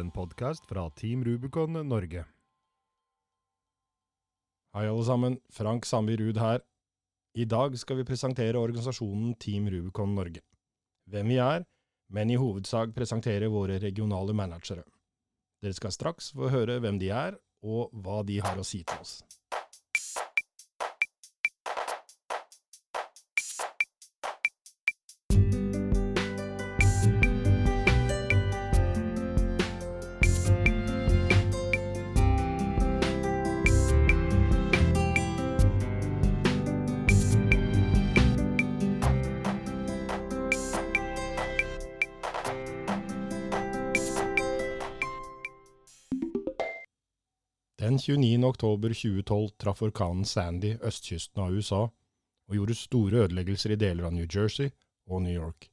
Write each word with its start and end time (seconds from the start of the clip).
en 0.00 0.10
podkast 0.10 0.66
fra 0.66 0.86
Team 0.96 1.24
Rubicon 1.24 1.76
Norge. 1.88 2.24
Hei, 4.74 4.86
alle 4.86 5.04
sammen. 5.04 5.36
Frank 5.52 5.84
Sandby 5.84 6.16
Ruud 6.16 6.38
her. 6.40 6.62
I 7.36 7.44
dag 7.44 7.76
skal 7.78 8.00
vi 8.00 8.06
presentere 8.08 8.58
organisasjonen 8.58 9.34
Team 9.42 9.68
Rubicon 9.70 10.14
Norge. 10.14 10.40
Hvem 11.10 11.28
vi 11.28 11.36
er, 11.42 11.66
men 12.10 12.30
i 12.30 12.38
hovedsak 12.40 12.94
presentere 12.96 13.50
våre 13.52 13.78
regionale 13.82 14.34
managere. 14.34 14.86
Dere 15.60 15.76
skal 15.76 15.92
straks 15.94 16.32
få 16.32 16.48
høre 16.50 16.80
hvem 16.80 16.98
de 17.02 17.12
er, 17.12 17.36
og 17.62 17.92
hva 17.92 18.22
de 18.24 18.40
har 18.40 18.58
å 18.58 18.64
si 18.64 18.80
til 18.82 19.04
oss. 19.04 19.18
Den 48.00 48.22
29. 48.22 48.44
oktober 48.44 48.88
2012 48.88 49.48
traff 49.48 49.82
orkanen 49.82 50.24
Sandy 50.24 50.78
østkysten 50.82 51.42
av 51.42 51.52
USA 51.52 51.80
og 52.48 52.54
gjorde 52.56 52.76
store 52.78 53.26
ødeleggelser 53.26 53.74
i 53.74 53.76
deler 53.76 54.06
av 54.08 54.14
New 54.16 54.24
Jersey 54.24 54.70
og 55.10 55.20
New 55.22 55.34
York. 55.34 55.66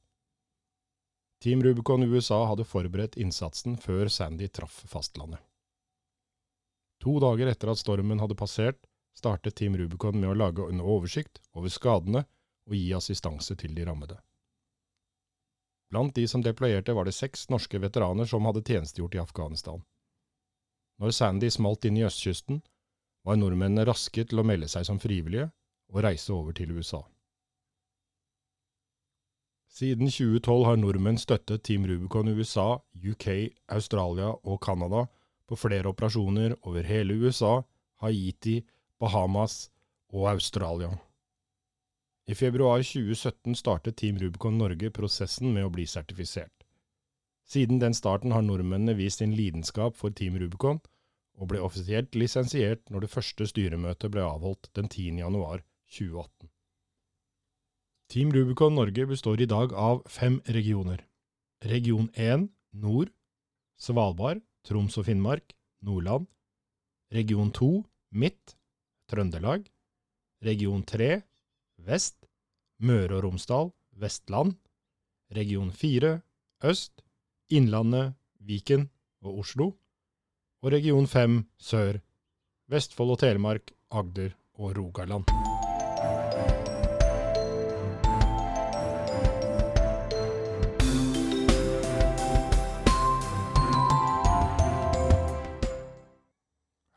Team 1.40 1.62
Rubicon 1.64 2.04
USA 2.04 2.42
hadde 2.50 2.68
forberedt 2.68 3.16
innsatsen 3.16 3.78
før 3.80 4.12
Sandy 4.12 4.50
traff 4.52 4.82
fastlandet. 4.92 5.40
To 7.00 7.16
dager 7.24 7.48
etter 7.48 7.72
at 7.72 7.80
stormen 7.80 8.20
hadde 8.20 8.36
passert, 8.36 8.84
startet 9.16 9.56
Team 9.56 9.80
Rubicon 9.80 10.20
med 10.20 10.28
å 10.28 10.36
lage 10.36 10.68
en 10.68 10.84
oversikt 10.84 11.40
over 11.56 11.72
skadene 11.72 12.26
og 12.68 12.76
gi 12.76 12.92
assistanse 12.92 13.56
til 13.56 13.72
de 13.72 13.88
rammede. 13.88 14.20
Blant 15.88 16.12
de 16.14 16.28
som 16.28 16.44
deployerte 16.44 16.92
var 16.92 17.08
det 17.08 17.16
seks 17.16 17.48
norske 17.48 17.80
veteraner 17.80 18.28
som 18.28 18.44
hadde 18.44 18.66
tjenestegjort 18.68 19.16
i 19.16 19.24
Afghanistan. 19.24 19.80
Når 20.98 21.14
Sandy 21.14 21.50
smalt 21.54 21.86
inn 21.86 22.00
i 22.00 22.06
østkysten, 22.06 22.62
var 23.26 23.38
nordmennene 23.38 23.86
raske 23.86 24.24
til 24.24 24.40
å 24.40 24.46
melde 24.46 24.68
seg 24.70 24.86
som 24.88 24.98
frivillige 25.02 25.50
og 25.92 26.02
reise 26.04 26.32
over 26.34 26.56
til 26.56 26.72
USA. 26.74 27.02
Siden 29.78 30.08
2012 30.10 30.64
har 30.66 30.78
nordmenn 30.80 31.20
støttet 31.20 31.62
Team 31.62 31.84
Rubicon 31.86 32.30
USA, 32.34 32.80
UK, 32.98 33.52
Australia 33.70 34.32
og 34.42 34.58
Canada 34.64 35.04
på 35.46 35.58
flere 35.60 35.92
operasjoner 35.92 36.56
over 36.66 36.82
hele 36.88 37.14
USA, 37.22 37.60
Haiti, 38.02 38.62
Bahamas 38.98 39.68
og 40.10 40.26
Australia. 40.32 40.90
I 42.26 42.34
februar 42.34 42.82
2017 42.82 43.54
startet 43.54 43.96
Team 43.96 44.18
Rubicon 44.18 44.58
Norge 44.58 44.90
prosessen 44.90 45.52
med 45.54 45.68
å 45.68 45.70
bli 45.72 45.86
sertifisert. 45.86 46.57
Siden 47.48 47.80
den 47.80 47.94
starten 47.96 48.34
har 48.36 48.44
nordmennene 48.44 48.96
vist 48.98 49.22
sin 49.22 49.32
lidenskap 49.32 49.96
for 49.96 50.12
Team 50.12 50.36
Rubicon, 50.36 50.82
og 51.38 51.48
ble 51.48 51.62
offisielt 51.64 52.16
lisensiert 52.18 52.82
når 52.92 53.06
det 53.06 53.12
første 53.12 53.46
styremøtet 53.48 54.12
ble 54.12 54.24
avholdt 54.26 54.68
den 54.76 54.88
10. 54.90 55.22
januar 55.22 55.62
2018. 55.88 56.50
Team 58.12 58.32
Rubicon 58.32 58.74
Norge 58.76 59.06
består 59.06 59.40
i 59.40 59.48
dag 59.48 59.72
av 59.72 60.02
fem 60.08 60.40
regioner. 60.48 61.02
Region 61.64 62.10
1 62.14 62.48
nord, 62.72 63.10
Svalbard, 63.78 64.40
Troms 64.64 64.96
og 65.00 65.08
Finnmark, 65.08 65.52
Nordland. 65.84 66.26
Region 67.14 67.52
2 67.52 67.70
midt, 68.12 68.56
Trøndelag. 69.08 69.68
Region 70.44 70.84
3 70.84 71.10
vest, 71.84 72.28
Møre 72.80 73.18
og 73.18 73.24
Romsdal, 73.24 73.72
Vestland. 73.96 74.56
Region 75.34 75.72
4 75.72 76.20
øst, 76.64 77.02
Innlandet, 77.48 78.12
Viken 78.44 78.90
og 79.24 79.40
Oslo. 79.40 79.72
Og 80.60 80.72
region 80.74 81.06
5 81.06 81.38
sør, 81.62 82.00
Vestfold 82.68 83.14
og 83.14 83.20
Telemark, 83.22 83.70
Agder 83.88 84.34
og 84.58 84.76
Rogaland. 84.76 85.24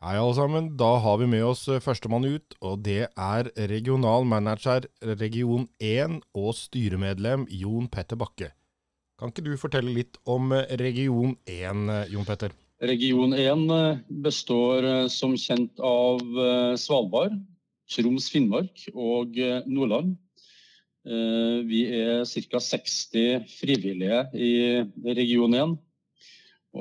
Hei 0.01 0.17
alle 0.17 0.35
sammen, 0.35 0.71
da 0.75 0.97
har 0.99 1.21
vi 1.21 1.29
med 1.31 1.45
oss 1.47 1.67
førstemann 1.85 2.25
ut, 2.27 2.57
og 2.59 2.81
det 2.83 3.05
er 3.15 3.51
regional 3.71 4.25
manager 4.27 4.89
region 4.99 5.69
1 5.79 6.25
og 6.35 6.57
styremedlem 6.57 7.45
Jon 7.47 7.87
Petter 7.87 8.19
Bakke. 8.19 8.51
Kan 9.21 9.29
ikke 9.29 9.43
du 9.45 9.51
fortelle 9.61 9.91
litt 9.93 10.15
om 10.25 10.49
region 10.81 11.35
1, 11.45 11.81
Jon 12.09 12.25
Petter? 12.25 12.55
Region 12.81 13.35
1 13.37 13.67
består 14.25 14.87
som 15.13 15.35
kjent 15.37 15.77
av 15.85 16.23
Svalbard, 16.81 17.35
Troms, 17.93 18.31
Finnmark 18.33 18.87
og 18.95 19.37
Nordland. 19.69 20.15
Vi 21.69 21.83
er 21.99 22.25
ca. 22.25 22.63
60 22.65 23.45
frivillige 23.59 24.23
i 24.33 24.49
region 25.05 25.53
1. 25.59 25.77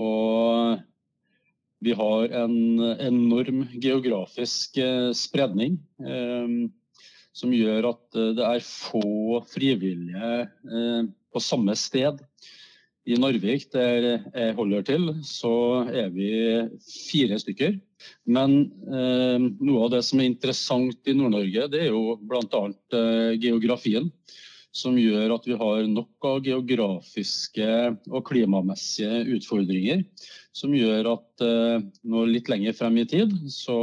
Og 0.01 0.81
vi 1.84 2.01
har 2.01 2.37
en 2.41 2.59
enorm 2.97 3.67
geografisk 3.77 4.81
spredning 5.12 5.77
som 7.37 7.53
gjør 7.53 7.93
at 7.93 8.21
det 8.41 8.49
er 8.49 8.65
få 8.65 9.45
frivillige 9.53 10.47
på 11.33 11.43
samme 11.43 11.77
sted. 11.79 12.21
I 13.09 13.17
Narvik, 13.17 13.71
der 13.73 14.05
jeg 14.21 14.55
holder 14.59 14.85
til, 14.85 15.07
så 15.25 15.53
er 15.89 16.11
vi 16.13 16.29
fire 16.85 17.39
stykker. 17.41 17.79
Men 18.29 18.59
eh, 18.93 19.41
noe 19.41 19.87
av 19.87 19.95
det 19.95 20.03
som 20.07 20.21
er 20.21 20.29
interessant 20.29 21.09
i 21.09 21.15
Nord-Norge, 21.17 21.67
det 21.73 21.87
er 21.87 21.95
jo 21.95 22.19
bl.a. 22.21 22.63
Eh, 22.69 23.33
geografien. 23.41 24.11
Som 24.71 25.01
gjør 25.01 25.33
at 25.35 25.49
vi 25.49 25.57
har 25.59 25.81
nok 25.91 26.27
av 26.29 26.45
geografiske 26.47 27.71
og 28.13 28.23
klimamessige 28.29 29.25
utfordringer. 29.39 30.05
Som 30.55 30.77
gjør 30.77 31.15
at 31.17 31.47
eh, 31.47 31.89
nå 32.07 32.27
litt 32.29 32.53
lenger 32.53 32.77
frem 32.79 33.01
i 33.01 33.09
tid, 33.09 33.33
så 33.51 33.81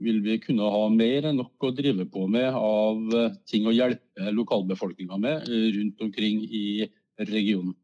vil 0.00 0.22
vi 0.24 0.38
kunne 0.42 0.68
ha 0.72 0.86
mer 0.92 1.28
enn 1.30 1.38
nok 1.40 1.68
å 1.68 1.74
drive 1.76 2.06
på 2.10 2.26
med 2.30 2.48
av 2.56 3.14
ting 3.48 3.68
å 3.68 3.74
hjelpe 3.74 4.32
lokalbefolkninga 4.34 5.20
med 5.20 5.48
rundt 5.48 6.04
omkring 6.06 6.42
i 6.44 6.88
regionen. 7.28 7.74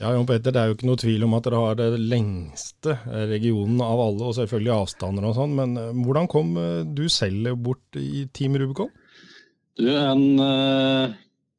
Ja, 0.00 0.10
Jon 0.10 0.26
Petter, 0.26 0.50
Det 0.50 0.58
er 0.58 0.70
jo 0.70 0.74
ikke 0.74 0.88
noe 0.88 0.98
tvil 0.98 1.22
om 1.22 1.36
at 1.36 1.44
dere 1.46 1.60
har 1.62 1.76
det 1.78 2.00
lengste 2.00 2.96
regionen 3.30 3.78
av 3.84 4.00
alle, 4.02 4.26
og 4.26 4.34
selvfølgelig 4.34 4.72
avstander 4.74 5.28
og 5.28 5.36
sånn. 5.36 5.54
Men 5.54 5.76
hvordan 6.02 6.26
kom 6.32 6.56
du 6.96 7.04
selv 7.12 7.52
bort 7.62 8.00
i 8.00 8.24
Team 8.34 8.58
Rubicon? 8.58 8.90
Du, 9.78 9.86
En 9.94 10.40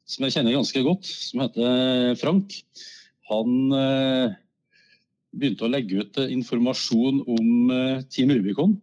som 0.06 0.26
jeg 0.26 0.36
kjenner 0.36 0.58
ganske 0.58 0.84
godt, 0.86 1.08
som 1.08 1.46
heter 1.46 2.18
Frank, 2.20 2.58
han 3.32 4.36
begynte 5.36 5.68
å 5.68 5.72
legge 5.72 6.02
ut 6.02 6.20
informasjon 6.24 7.22
om 7.28 7.72
uh, 7.72 8.04
Team 8.10 8.34
Rubicon. 8.34 8.78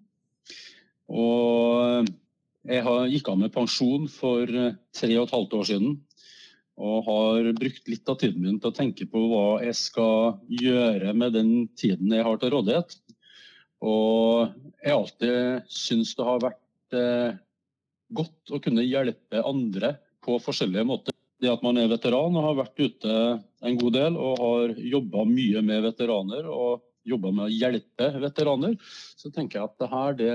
Og 1.13 2.09
jeg 2.69 3.13
gikk 3.13 3.29
av 3.33 3.41
med 3.41 3.53
pensjon 3.53 4.07
for 4.09 4.47
tre 4.47 5.13
og 5.17 5.27
et 5.27 5.35
halvt 5.35 5.57
år 5.59 5.69
siden 5.73 5.97
og 6.81 7.05
har 7.07 7.49
brukt 7.59 7.89
litt 7.91 8.09
av 8.09 8.19
tiden 8.21 8.43
min 8.45 8.59
til 8.61 8.73
å 8.73 8.77
tenke 8.77 9.07
på 9.11 9.23
hva 9.31 9.61
jeg 9.65 9.77
skal 9.77 10.39
gjøre 10.49 11.13
med 11.15 11.35
den 11.37 11.53
tiden 11.79 12.13
jeg 12.15 12.25
har 12.27 12.39
til 12.41 12.55
rådighet. 12.55 12.97
Og 13.83 14.55
jeg 14.81 14.95
alltid 14.95 15.73
syns 15.73 16.15
det 16.17 16.27
har 16.27 16.43
vært 16.43 16.97
eh, 16.97 17.35
godt 18.15 18.55
å 18.55 18.61
kunne 18.63 18.87
hjelpe 18.87 19.45
andre 19.47 19.97
på 20.25 20.39
forskjellige 20.43 20.89
måter. 20.89 21.17
Det 21.43 21.51
at 21.51 21.63
man 21.67 21.79
er 21.81 21.91
veteran 21.91 22.37
og 22.39 22.45
har 22.47 22.59
vært 22.61 22.79
ute 22.79 23.15
en 23.67 23.79
god 23.81 23.97
del 23.97 24.15
og 24.15 24.39
har 24.39 24.75
jobba 24.79 25.25
mye 25.27 25.63
med 25.67 25.83
veteraner 25.89 26.47
og 26.47 26.85
jobba 27.09 27.33
med 27.35 27.49
å 27.49 27.51
hjelpe 27.51 28.13
veteraner, 28.23 28.77
så 29.19 29.33
tenker 29.35 29.59
jeg 29.59 29.67
at 29.67 29.81
det 29.83 29.89
her 29.91 30.19
det, 30.21 30.35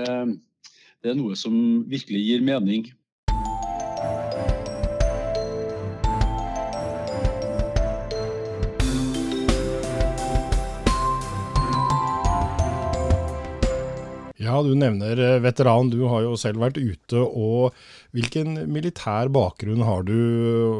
det 1.00 1.12
er 1.12 1.16
noe 1.16 1.38
som 1.40 1.54
virkelig 1.88 2.20
gir 2.26 2.44
mening. 2.44 2.90
Ja, 14.48 14.62
du 14.64 14.72
nevner 14.78 15.18
veteran. 15.44 15.90
Du 15.92 16.06
har 16.08 16.24
jo 16.24 16.36
selv 16.40 16.62
vært 16.62 16.78
ute. 16.80 17.20
og 17.20 17.76
Hvilken 18.16 18.56
militær 18.72 19.28
bakgrunn 19.32 19.84
har 19.84 20.06
du, 20.08 20.16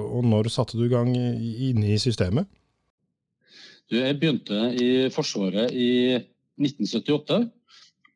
og 0.09 0.25
når 0.25 0.49
satte 0.55 0.79
du 0.79 0.87
i 0.87 0.93
gang 0.93 1.13
inne 1.13 1.93
i 1.93 2.01
systemet? 2.01 2.49
Jeg 3.93 4.17
begynte 4.21 4.73
i 4.77 5.09
Forsvaret 5.13 5.73
i 5.73 6.17
1978. 6.61 7.43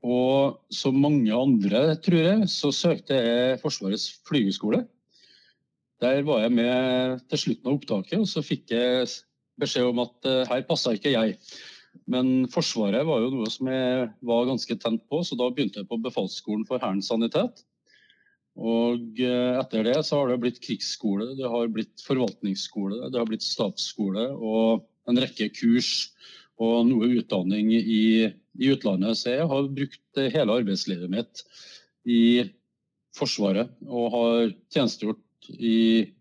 Og 0.03 0.57
som 0.75 0.97
mange 0.99 1.31
andre, 1.37 1.85
tror 2.03 2.19
jeg, 2.19 2.49
så 2.51 2.73
søkte 2.75 3.19
jeg 3.21 3.61
Forsvarets 3.63 4.09
flygeskole. 4.29 4.83
Der 6.03 6.25
var 6.27 6.43
jeg 6.43 6.57
med 6.57 7.21
til 7.31 7.39
slutten 7.45 7.69
av 7.69 7.77
opptaket, 7.77 8.19
og 8.19 8.27
så 8.27 8.43
fikk 8.43 8.73
jeg 8.75 9.07
beskjed 9.63 9.93
om 9.93 10.01
at 10.03 10.27
uh, 10.27 10.41
her 10.49 10.65
passa 10.67 10.97
ikke 10.97 11.13
jeg. 11.15 11.37
Men 12.11 12.47
Forsvaret 12.53 13.05
var 13.07 13.23
jo 13.23 13.33
noe 13.35 13.51
som 13.53 13.69
jeg 13.71 14.09
var 14.27 14.49
ganske 14.49 14.77
tent 14.81 15.05
på, 15.11 15.21
så 15.25 15.39
da 15.39 15.51
begynte 15.53 15.83
jeg 15.83 15.91
på 15.91 16.01
befalsskolen 16.03 16.65
for 16.69 16.83
Hærens 16.83 17.11
sanitet. 17.13 17.63
Og 18.59 19.21
uh, 19.23 19.59
etter 19.63 19.87
det 19.87 19.99
så 20.05 20.21
har 20.21 20.33
det 20.33 20.41
blitt 20.43 20.61
krigsskole, 20.65 21.31
det 21.39 21.49
har 21.49 21.71
blitt 21.73 22.05
forvaltningsskole, 22.05 23.09
det 23.09 23.21
har 23.21 23.29
blitt 23.29 23.47
stabsskole 23.47 24.29
og 24.37 24.85
en 25.09 25.21
rekke 25.21 25.49
kurs 25.57 26.11
og 26.63 26.85
noe 26.87 27.09
utdanning 27.17 27.73
i, 27.75 27.83
i, 28.29 28.69
utlandet. 28.71 29.19
Så 29.19 29.33
jeg 29.39 29.49
har 29.49 29.71
brukt 29.73 30.21
hele 30.37 30.59
arbeidslivet 30.61 31.11
mitt 31.11 31.45
i 32.05 32.45
Forsvaret 33.17 33.73
og 33.89 34.13
har 34.15 34.53
tjenestegjort 34.73 35.49
i 35.59 36.13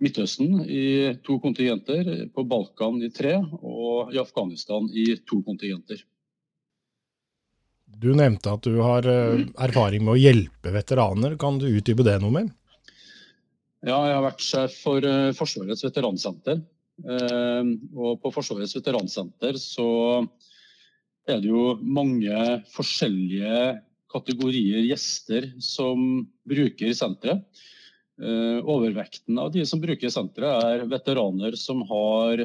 Midtøsten 0.00 0.62
i 0.64 1.12
to 1.26 1.36
kontingenter, 1.42 2.06
på 2.32 2.44
Balkan 2.48 3.02
i 3.04 3.10
tre 3.12 3.34
og 3.60 4.14
i 4.14 4.20
Afghanistan 4.22 4.88
i 4.92 5.12
to 5.28 5.42
kontingenter. 5.44 6.00
Du 8.00 8.14
nevnte 8.16 8.54
at 8.54 8.64
du 8.64 8.78
har 8.80 9.04
eh, 9.04 9.44
erfaring 9.60 10.06
med 10.06 10.14
å 10.14 10.20
hjelpe 10.20 10.72
veteraner. 10.72 11.36
Kan 11.40 11.58
du 11.60 11.68
utdype 11.68 12.06
det 12.06 12.16
noe 12.22 12.32
mer? 12.32 12.48
Ja, 13.84 13.98
jeg 14.08 14.14
har 14.16 14.24
vært 14.24 14.44
sjef 14.44 14.76
for 14.84 15.04
eh, 15.04 15.32
Forsvarets 15.36 15.84
veteransenter 15.84 16.62
Eh, 17.00 17.68
og 17.96 18.20
på 18.20 18.32
Forsvarets 18.34 18.76
veteransenter 18.76 19.56
så 19.60 19.88
er 21.28 21.40
det 21.40 21.50
jo 21.50 21.76
mange 21.80 22.60
forskjellige 22.74 23.80
kategorier 24.10 24.84
gjester 24.88 25.50
som 25.62 26.24
bruker 26.48 26.92
senteret. 26.96 27.44
Eh, 28.20 28.58
overvekten 28.68 29.38
av 29.40 29.52
de 29.54 29.64
som 29.66 29.80
bruker 29.80 30.12
senteret, 30.12 30.64
er 30.64 30.88
veteraner 30.90 31.56
som 31.56 31.82
har 31.88 32.44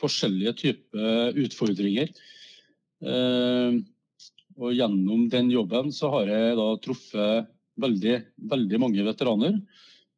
forskjellige 0.00 0.54
typer 0.62 1.38
utfordringer. 1.44 2.12
Eh, 3.04 3.78
og 4.56 4.76
gjennom 4.76 5.28
den 5.32 5.50
jobben 5.52 5.92
så 5.92 6.10
har 6.16 6.32
jeg 6.32 6.58
da 6.58 6.68
truffet 6.84 7.52
veldig, 7.82 8.18
veldig 8.52 8.80
mange 8.82 9.04
veteraner. 9.06 9.56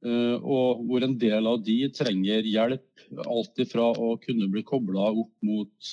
Og 0.05 0.83
hvor 0.85 1.05
en 1.07 1.15
del 1.17 1.47
av 1.49 1.63
de 1.65 1.79
trenger 1.97 2.45
hjelp 2.45 3.05
Alt 3.25 3.63
ifra 3.63 3.87
å 3.95 4.19
kunne 4.21 4.51
bli 4.53 4.61
kobla 4.67 5.07
opp 5.13 5.33
mot 5.41 5.93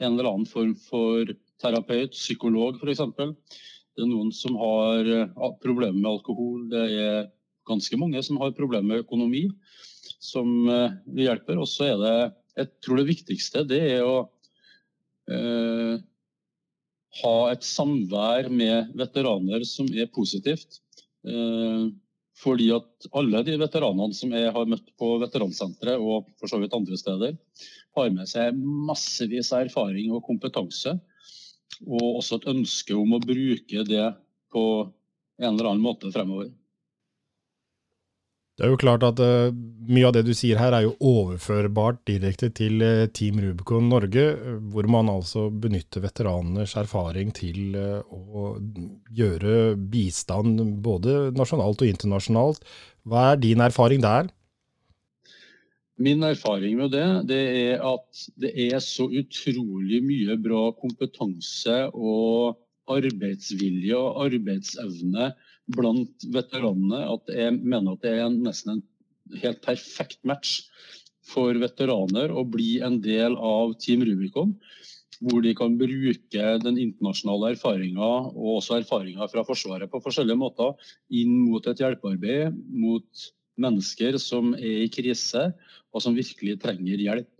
en 0.00 0.14
eller 0.14 0.30
annen 0.30 0.48
form 0.48 0.74
for 0.88 1.28
terapeut, 1.60 2.14
psykolog 2.16 2.80
f.eks. 2.80 3.02
Det 3.96 4.04
er 4.04 4.08
noen 4.08 4.30
som 4.32 4.56
har 4.60 5.08
eh, 5.12 5.50
problemer 5.60 5.98
med 5.98 6.10
alkohol. 6.14 6.68
Det 6.72 6.84
er 6.88 7.28
ganske 7.68 7.98
mange 8.00 8.22
som 8.26 8.40
har 8.42 8.56
problemer 8.56 8.88
med 8.88 9.04
økonomi, 9.04 9.46
som 10.20 10.68
eh, 10.68 10.98
vi 11.14 11.26
hjelper. 11.26 11.60
Og 11.60 11.68
så 11.70 11.92
er 11.92 11.98
det 12.00 12.14
Jeg 12.60 12.68
tror 12.84 12.98
det 12.98 13.08
viktigste 13.08 13.64
det 13.64 13.80
er 13.94 14.04
å 14.04 14.16
eh, 15.30 15.96
ha 17.22 17.36
et 17.50 17.66
samvær 17.66 18.50
med 18.52 18.92
veteraner 18.98 19.64
som 19.68 19.88
er 19.90 20.10
positivt. 20.12 20.80
Eh, 21.26 21.90
fordi 22.40 22.70
at 22.72 23.08
alle 23.16 23.42
de 23.44 23.56
veteranene 23.60 24.16
som 24.16 24.32
jeg 24.32 24.52
har 24.54 24.68
møtt 24.68 24.86
på 24.98 25.12
veteransenteret 25.20 26.00
og 26.00 26.30
for 26.40 26.48
så 26.48 26.60
vidt 26.62 26.76
andre 26.76 26.96
steder, 26.96 27.36
har 27.96 28.12
med 28.14 28.28
seg 28.30 28.56
massevis 28.88 29.50
av 29.52 29.66
erfaring 29.66 30.12
og 30.14 30.24
kompetanse. 30.24 30.94
Og 31.84 32.20
også 32.20 32.40
et 32.40 32.48
ønske 32.54 32.96
om 32.96 33.16
å 33.16 33.22
bruke 33.22 33.84
det 33.88 34.06
på 34.52 34.64
en 35.40 35.52
eller 35.52 35.70
annen 35.70 35.84
måte 35.84 36.10
fremover. 36.12 36.50
Det 38.60 38.66
er 38.66 38.74
jo 38.74 38.80
klart 38.80 39.04
at 39.06 39.20
uh, 39.24 39.48
Mye 39.90 40.04
av 40.04 40.12
det 40.12 40.26
du 40.26 40.34
sier 40.36 40.58
her 40.60 40.74
er 40.76 40.84
jo 40.84 40.92
overførbart 41.00 42.02
direkte 42.06 42.50
til 42.52 42.82
uh, 42.84 43.06
Team 43.08 43.38
Rubicon 43.40 43.88
Norge, 43.88 44.24
uh, 44.36 44.58
hvor 44.68 44.84
man 44.92 45.08
altså 45.08 45.46
benytter 45.48 46.04
veteraners 46.04 46.76
erfaring 46.76 47.32
til 47.32 47.72
å 47.80 48.50
gjøre 49.16 49.78
bistand 49.80 50.60
både 50.84 51.32
nasjonalt 51.32 51.80
og 51.80 51.88
internasjonalt. 51.88 52.68
Hva 53.08 53.30
er 53.30 53.40
din 53.40 53.64
erfaring 53.64 54.04
der? 54.04 54.28
Min 55.96 56.20
erfaring 56.28 56.76
med 56.82 56.92
det, 56.92 57.08
det 57.32 57.42
er 57.64 57.82
at 57.84 58.26
det 58.44 58.52
er 58.68 58.78
så 58.84 59.08
utrolig 59.08 60.04
mye 60.04 60.36
bra 60.36 60.66
kompetanse 60.76 61.86
og 61.96 62.60
arbeidsvilje 62.92 63.96
og 63.96 64.20
arbeidsevne 64.28 65.32
blant 65.74 66.26
veteranene 66.34 67.04
at 67.14 67.32
jeg 67.34 67.56
mener 67.58 67.94
at 67.94 68.04
det 68.04 68.14
er 68.18 68.32
nesten 68.34 68.76
en 68.76 69.40
helt 69.42 69.60
perfekt 69.64 70.20
match 70.26 70.60
for 71.30 71.54
veteraner 71.62 72.32
å 72.34 72.44
bli 72.48 72.78
en 72.84 72.98
del 73.04 73.36
av 73.36 73.76
Team 73.82 74.02
Rubicon. 74.06 74.56
Hvor 75.20 75.42
de 75.44 75.52
kan 75.52 75.74
bruke 75.76 76.44
den 76.64 76.78
internasjonale 76.80 77.52
erfaringa 77.52 78.08
og 78.30 78.54
også 78.56 78.78
erfaringa 78.78 79.26
fra 79.28 79.44
Forsvaret 79.44 79.90
på 79.92 80.00
forskjellige 80.00 80.40
måter 80.40 80.72
inn 81.12 81.34
mot 81.42 81.66
et 81.68 81.82
hjelpearbeid 81.82 82.56
mot 82.72 83.26
mennesker 83.60 84.16
som 84.22 84.54
er 84.56 84.86
i 84.86 84.92
krise 84.92 85.50
og 85.92 86.00
som 86.00 86.16
virkelig 86.16 86.56
trenger 86.62 87.04
hjelp. 87.04 87.39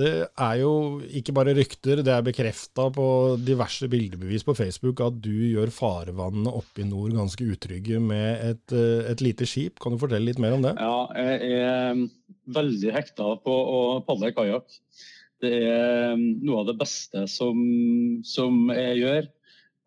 Det 0.00 0.10
er 0.24 0.54
jo 0.62 0.72
ikke 1.18 1.34
bare 1.36 1.52
rykter, 1.56 2.00
det 2.04 2.12
er 2.14 2.24
bekrefta 2.24 2.86
på 2.94 3.06
diverse 3.44 3.88
bildebevis 3.90 4.46
på 4.46 4.54
Facebook 4.56 5.02
at 5.04 5.18
du 5.20 5.32
gjør 5.50 5.72
farevannene 5.74 6.52
oppe 6.56 6.84
i 6.84 6.88
nord 6.88 7.12
ganske 7.18 7.44
utrygge 7.44 8.00
med 8.00 8.44
et, 8.46 8.72
eh, 8.72 9.10
et, 9.10 9.20
lite 9.24 9.48
skip. 9.48 9.80
Kan 9.82 9.92
du 9.92 10.00
fortelle 10.00 10.30
litt 10.30 10.40
mer 10.40 10.56
om 10.56 10.64
det? 10.64 10.72
Ja, 10.80 11.00
jeg 11.18 11.52
er 11.58 12.00
veldig 12.56 12.94
hekta 12.96 13.34
på 13.44 13.56
å 13.74 13.80
padle 14.06 14.32
kajakk. 14.36 14.78
Det 15.40 15.52
er 15.68 16.16
noe 16.16 16.62
av 16.62 16.70
det 16.70 16.78
beste 16.80 17.26
som, 17.32 17.60
som 18.24 18.72
jeg 18.72 19.00
gjør. 19.02 19.28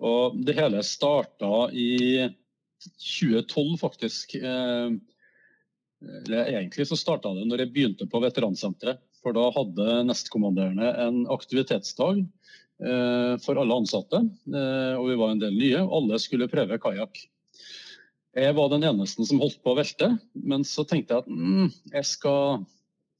Og 0.03 0.38
det 0.46 0.58
hele 0.58 0.82
starta 0.86 1.70
i 1.72 2.27
2012, 2.84 3.77
faktisk. 3.82 4.36
Eller 6.03 6.51
egentlig 6.51 6.88
så 6.89 6.98
starta 7.00 7.32
det 7.38 7.46
når 7.48 7.63
jeg 7.63 7.74
begynte 7.75 8.10
på 8.10 8.22
veteransenteret. 8.24 9.00
For 9.24 9.36
da 9.36 9.48
hadde 9.56 10.01
nestkommanderende 10.10 10.89
en 11.06 11.22
aktivitetsdag 11.32 12.20
eh, 12.24 13.36
for 13.44 13.60
alle 13.60 13.77
ansatte. 13.80 14.20
Eh, 14.51 14.96
og 15.00 15.08
vi 15.10 15.20
var 15.20 15.34
en 15.34 15.44
del 15.44 15.56
nye. 15.56 15.80
og 15.86 16.01
Alle 16.01 16.20
skulle 16.22 16.50
prøve 16.51 16.80
kajakk. 16.84 17.22
Jeg 18.34 18.56
var 18.58 18.72
den 18.72 18.84
eneste 18.88 19.25
som 19.30 19.39
holdt 19.44 19.60
på 19.62 19.74
å 19.74 19.77
velte, 19.77 20.10
men 20.34 20.63
så 20.65 20.84
tenkte 20.89 21.13
jeg 21.13 21.24
at 21.24 21.30
mm, 21.30 21.68
jeg 21.94 22.08
skal, 22.10 22.63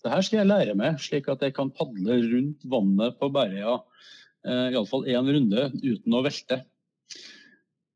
det 0.02 0.10
her 0.10 0.26
skal 0.26 0.40
jeg 0.40 0.50
lære 0.50 0.74
meg, 0.80 0.98
slik 1.06 1.30
at 1.30 1.44
jeg 1.46 1.54
kan 1.54 1.70
padle 1.70 2.18
rundt 2.32 2.66
vannet 2.66 3.20
på 3.20 3.30
Bærøya 3.36 3.76
eh, 3.78 4.74
iallfall 4.74 5.06
én 5.14 5.30
runde 5.30 5.68
uten 5.84 6.18
å 6.18 6.24
velte. 6.26 6.64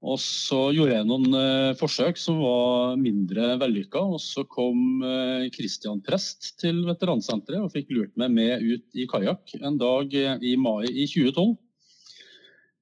Og 0.06 0.20
så 0.22 0.60
gjorde 0.76 0.94
jeg 0.94 1.06
noen 1.10 1.34
uh, 1.34 1.76
forsøk 1.78 2.20
som 2.22 2.38
var 2.44 2.98
mindre 3.02 3.56
vellykka. 3.62 4.04
Og 4.14 4.22
så 4.22 4.44
kom 4.46 5.02
uh, 5.02 5.48
Christian 5.56 6.04
Prest 6.06 6.54
til 6.62 6.84
veteransenteret 6.86 7.64
og 7.64 7.72
fikk 7.74 7.90
lurt 7.96 8.14
meg 8.20 8.36
med 8.36 8.62
ut 8.62 9.00
i 9.00 9.08
kajakk 9.10 9.56
en 9.58 9.80
dag 9.82 10.14
uh, 10.14 10.36
i 10.38 10.54
mai 10.60 10.86
i 10.92 11.08
2012. 11.10 11.56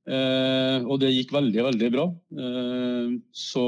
og 0.05 0.99
det 1.01 1.07
gikk 1.09 1.31
veldig, 1.33 1.61
veldig 1.65 1.87
bra. 1.89 2.03
så 3.33 3.63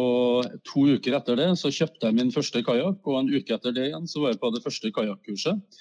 to 0.70 0.84
uker 0.86 1.16
etter 1.18 1.40
det 1.40 1.48
så 1.58 1.72
kjøpte 1.74 2.06
jeg 2.06 2.14
min 2.14 2.30
første 2.30 2.62
kajakk, 2.62 3.00
og 3.10 3.16
en 3.18 3.32
uke 3.32 3.56
etter 3.56 3.74
det 3.74 3.88
igjen 3.88 4.06
så 4.06 4.22
var 4.22 4.36
jeg 4.36 4.40
på 4.44 4.52
det 4.54 4.62
første 4.62 4.92
kajakkurset. 4.94 5.80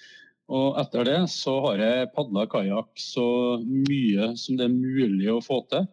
Og 0.48 0.78
etter 0.80 1.04
det 1.04 1.18
så 1.28 1.58
har 1.66 1.82
jeg 1.82 2.08
padla 2.14 2.46
kajakk 2.48 2.88
så 2.96 3.26
mye 3.60 4.30
som 4.40 4.56
det 4.56 4.70
er 4.70 4.78
mulig 4.78 5.28
å 5.34 5.42
få 5.44 5.60
til. 5.68 5.84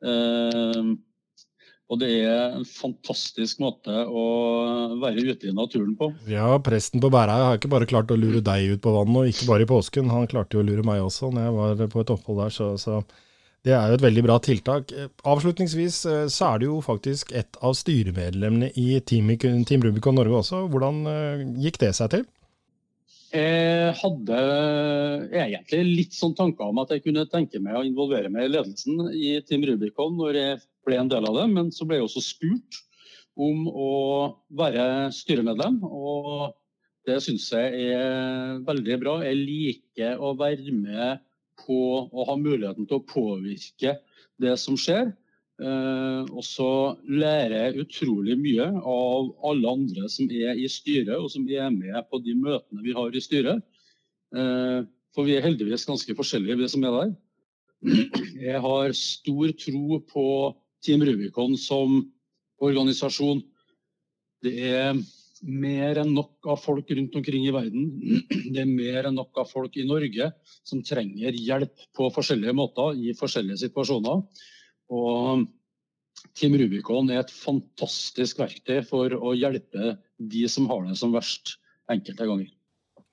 Uh, 0.00 0.96
og 1.88 2.00
det 2.02 2.08
er 2.20 2.56
en 2.58 2.66
fantastisk 2.68 3.62
måte 3.64 3.92
å 4.04 4.24
være 5.00 5.24
ute 5.30 5.48
i 5.48 5.54
naturen 5.56 5.94
på. 5.96 6.10
Ja, 6.28 6.50
presten 6.64 7.00
på 7.00 7.08
Bærøy 7.12 7.44
har 7.46 7.56
ikke 7.56 7.70
bare 7.72 7.88
klart 7.88 8.12
å 8.12 8.18
lure 8.18 8.42
deg 8.44 8.74
ut 8.74 8.82
på 8.84 8.92
vannet, 8.92 9.16
og 9.22 9.30
ikke 9.32 9.48
bare 9.48 9.64
i 9.64 9.70
påsken. 9.70 10.12
Han 10.12 10.28
klarte 10.28 10.58
jo 10.58 10.64
å 10.64 10.68
lure 10.68 10.84
meg 10.84 11.00
også 11.06 11.32
når 11.32 11.48
jeg 11.48 11.56
var 11.56 11.88
på 11.94 12.04
et 12.04 12.12
opphold 12.12 12.42
der, 12.44 12.52
så, 12.52 12.74
så 12.80 13.00
det 13.66 13.72
er 13.74 13.88
jo 13.90 13.96
et 13.98 14.04
veldig 14.04 14.24
bra 14.26 14.36
tiltak. 14.44 14.92
Avslutningsvis 15.26 16.02
eh, 16.08 16.24
så 16.32 16.52
er 16.52 16.60
det 16.60 16.68
jo 16.68 16.78
faktisk 16.84 17.32
et 17.36 17.56
av 17.64 17.74
styremedlemmene 17.76 18.70
i 18.78 19.00
Team, 19.00 19.32
Team 19.38 19.84
Rubicon 19.84 20.16
Norge 20.20 20.42
også. 20.44 20.66
Hvordan 20.72 21.00
eh, 21.10 21.46
gikk 21.64 21.80
det 21.82 21.94
seg 21.98 22.12
til? 22.14 22.28
Jeg 23.28 23.92
hadde 24.00 24.36
egentlig 25.36 25.80
litt 25.84 26.14
sånn 26.16 26.32
tanker 26.36 26.70
om 26.70 26.78
at 26.80 26.94
jeg 26.94 27.02
kunne 27.04 27.26
tenke 27.28 27.60
meg 27.60 27.76
å 27.76 27.84
involvere 27.84 28.30
meg 28.32 28.46
i 28.46 28.52
ledelsen 28.54 29.10
i 29.12 29.34
Team 29.44 29.66
Rubicon 29.68 30.16
når 30.16 30.38
jeg 30.38 30.60
ble 30.88 30.96
en 30.96 31.10
del 31.12 31.28
av 31.28 31.36
det, 31.36 31.44
men 31.52 31.68
så 31.74 31.84
ble 31.84 31.98
jeg 31.98 32.06
også 32.06 32.24
spurt 32.24 32.78
om 33.36 33.66
å 33.68 33.90
være 34.58 35.12
styremedlem. 35.12 35.82
Og 35.84 36.56
det 37.08 37.20
syns 37.24 37.50
jeg 37.52 37.92
er 37.92 38.62
veldig 38.64 38.98
bra. 39.04 39.18
Jeg 39.26 39.42
liker 39.42 40.24
å 40.24 40.32
være 40.38 40.72
med 40.72 41.20
på 41.66 41.80
å 42.08 42.28
ha 42.30 42.36
muligheten 42.40 42.88
til 42.88 43.02
å 43.02 43.06
påvirke 43.12 43.98
det 44.40 44.56
som 44.62 44.78
skjer. 44.80 45.12
Eh, 45.58 46.22
og 46.30 46.44
så 46.46 46.68
lærer 47.10 47.56
jeg 47.56 47.82
utrolig 47.82 48.36
mye 48.38 48.68
av 48.78 49.32
alle 49.50 49.72
andre 49.72 50.06
som 50.12 50.30
er 50.30 50.54
i 50.54 50.68
styret, 50.70 51.16
og 51.18 51.26
som 51.32 51.48
er 51.50 51.72
med 51.74 51.98
på 52.10 52.20
de 52.22 52.36
møtene 52.38 52.84
vi 52.84 52.94
har 52.94 53.14
i 53.14 53.22
styret. 53.22 53.64
Eh, 54.36 54.86
for 55.16 55.26
vi 55.26 55.34
er 55.34 55.42
heldigvis 55.42 55.88
ganske 55.88 56.14
forskjellige, 56.14 56.60
vi 56.60 56.70
som 56.70 56.86
er 56.86 56.94
der. 56.94 57.14
Jeg 58.38 58.62
har 58.62 58.94
stor 58.94 59.54
tro 59.58 60.00
på 60.12 60.26
Team 60.84 61.02
Rubicon 61.06 61.56
som 61.58 62.00
organisasjon. 62.62 63.42
Det 64.42 64.54
er 64.70 64.98
mer 65.42 66.00
enn 66.02 66.12
nok 66.14 66.46
av 66.50 66.60
folk 66.62 66.90
rundt 66.90 67.16
omkring 67.18 67.46
i 67.46 67.54
verden. 67.54 67.88
Det 68.52 68.62
er 68.62 68.70
mer 68.70 69.08
enn 69.08 69.18
nok 69.18 69.42
av 69.42 69.50
folk 69.50 69.74
i 69.78 69.86
Norge 69.86 70.30
som 70.66 70.82
trenger 70.86 71.34
hjelp 71.34 71.86
på 71.98 72.10
forskjellige 72.14 72.54
måter 72.58 72.98
i 72.98 73.14
forskjellige 73.18 73.62
situasjoner. 73.66 74.22
Og 74.88 75.46
Team 76.38 76.54
Rubicon 76.58 77.10
er 77.12 77.22
et 77.22 77.32
fantastisk 77.32 78.40
verktøy 78.42 78.82
for 78.86 79.14
å 79.14 79.34
hjelpe 79.36 79.96
de 80.18 80.44
som 80.50 80.68
har 80.70 80.86
det 80.86 80.98
som 80.98 81.14
verst 81.14 81.56
enkelte 81.90 82.26
ganger. 82.28 82.54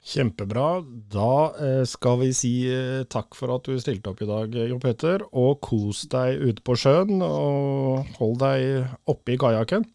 Kjempebra. 0.05 0.83
Da 1.09 1.31
eh, 1.57 1.81
skal 1.89 2.19
vi 2.21 2.29
si 2.37 2.53
eh, 2.69 3.05
takk 3.09 3.33
for 3.37 3.55
at 3.55 3.65
du 3.65 3.79
stilte 3.81 4.11
opp 4.11 4.21
i 4.21 4.29
dag, 4.29 4.53
Jo 4.69 4.77
Peter. 4.81 5.25
Og 5.33 5.57
kos 5.65 6.03
deg 6.11 6.43
ute 6.43 6.61
på 6.65 6.77
sjøen, 6.77 7.23
og 7.25 8.05
hold 8.19 8.37
deg 8.43 8.85
oppe 9.09 9.33
i 9.33 9.39
kajakken. 9.41 9.87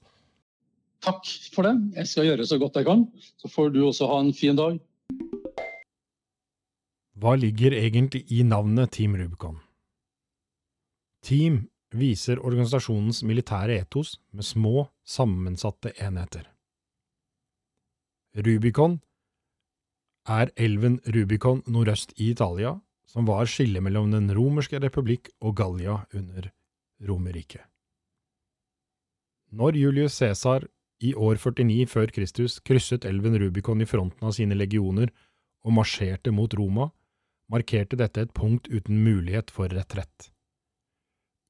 Takk 1.00 1.30
for 1.54 1.68
det. 1.68 1.76
Jeg 2.02 2.10
skal 2.10 2.26
gjøre 2.26 2.48
så 2.48 2.58
godt 2.60 2.80
jeg 2.80 2.88
kan. 2.90 3.06
Så 3.40 3.48
får 3.52 3.70
du 3.72 3.84
også 3.86 4.10
ha 4.10 4.18
en 4.20 4.34
fin 4.36 4.58
dag. 4.58 4.80
Hva 7.20 7.36
ligger 7.38 7.76
egentlig 7.76 8.24
i 8.32 8.42
navnet 8.42 8.90
Team 8.96 9.14
Rubicon? 9.16 9.60
Team 11.22 11.66
viser 11.90 12.40
organisasjonens 12.40 13.22
militære 13.26 13.80
etos 13.82 14.16
med 14.32 14.46
små, 14.46 14.88
sammensatte 15.04 15.92
enheter. 16.00 16.46
Rubicon 18.36 19.00
er 20.30 20.52
elven 20.56 21.00
Rubicon 21.06 21.64
nordøst 21.66 22.14
i 22.16 22.30
Italia, 22.30 22.76
som 23.10 23.26
var 23.26 23.48
skillet 23.50 23.82
mellom 23.82 24.12
Den 24.12 24.30
romerske 24.36 24.78
republikk 24.78 25.32
og 25.40 25.56
Gallia 25.58 25.96
under 26.14 26.50
Romerriket. 27.08 27.64
Når 29.50 29.74
Julius 29.74 30.20
Cæsar 30.20 30.68
i 31.00 31.14
år 31.14 31.34
49 31.34 31.86
før 31.86 32.06
Kristus 32.14 32.60
krysset 32.60 33.04
elven 33.04 33.34
Rubicon 33.42 33.80
i 33.82 33.88
fronten 33.88 34.28
av 34.28 34.36
sine 34.36 34.54
legioner 34.54 35.10
og 35.64 35.74
marsjerte 35.74 36.30
mot 36.30 36.54
Roma, 36.54 36.90
markerte 37.50 37.98
dette 37.98 38.22
et 38.22 38.34
punkt 38.36 38.68
uten 38.70 39.02
mulighet 39.02 39.50
for 39.50 39.72
retrett. 39.74 40.30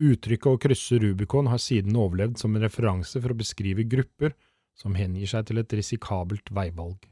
Uttrykket 0.00 0.48
å 0.48 0.60
krysse 0.60 0.96
Rubicon 1.02 1.50
har 1.52 1.60
siden 1.60 1.96
overlevd 2.00 2.40
som 2.40 2.54
en 2.56 2.64
referanse 2.64 3.20
for 3.20 3.34
å 3.34 3.36
beskrive 3.36 3.84
grupper 3.84 4.32
som 4.78 4.96
hengir 4.96 5.28
seg 5.28 5.48
til 5.48 5.60
et 5.60 5.74
risikabelt 5.76 6.48
veivalg. 6.56 7.04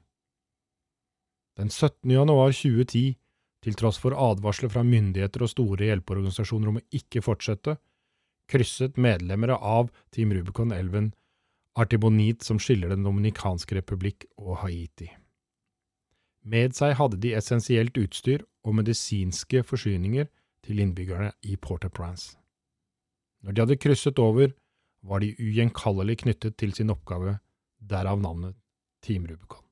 Den 1.58 1.68
17. 1.68 2.08
januar 2.14 2.54
2010, 2.54 3.18
til 3.60 3.76
tross 3.76 3.98
for 4.00 4.14
advarsler 4.14 4.70
fra 4.72 4.84
myndigheter 4.86 5.42
og 5.44 5.50
store 5.52 5.88
hjelpeorganisasjoner 5.90 6.70
om 6.70 6.78
å 6.80 6.84
ikke 6.94 7.20
fortsette, 7.26 7.76
krysset 8.48 8.96
medlemmer 8.96 9.52
av 9.58 9.90
Team 10.14 10.32
Rubicon 10.32 10.72
elven 10.72 11.12
Artibonit 11.78 12.42
som 12.42 12.58
skiller 12.62 12.94
Den 12.94 13.04
dominikanske 13.04 13.76
republikk 13.76 14.24
og 14.40 14.62
Haiti. 14.62 15.10
Med 16.48 16.74
seg 16.78 16.96
hadde 16.98 17.20
de 17.20 17.34
essensielt 17.36 17.98
utstyr 18.00 18.46
og 18.64 18.78
medisinske 18.80 19.62
forsyninger 19.66 20.30
til 20.64 20.80
innbyggerne 20.82 21.34
i 21.42 21.58
Port-au-Prince. 21.60 22.38
Når 23.42 23.54
de 23.54 23.62
hadde 23.62 23.78
krysset 23.80 24.18
over, 24.18 24.50
var 25.06 25.22
de 25.22 25.34
ugjenkallelig 25.38 26.18
knyttet 26.24 26.56
til 26.58 26.74
sin 26.74 26.90
oppgave, 26.90 27.38
derav 27.78 28.18
navnet 28.20 28.56
Team 29.04 29.28
Rubicon. 29.30 29.67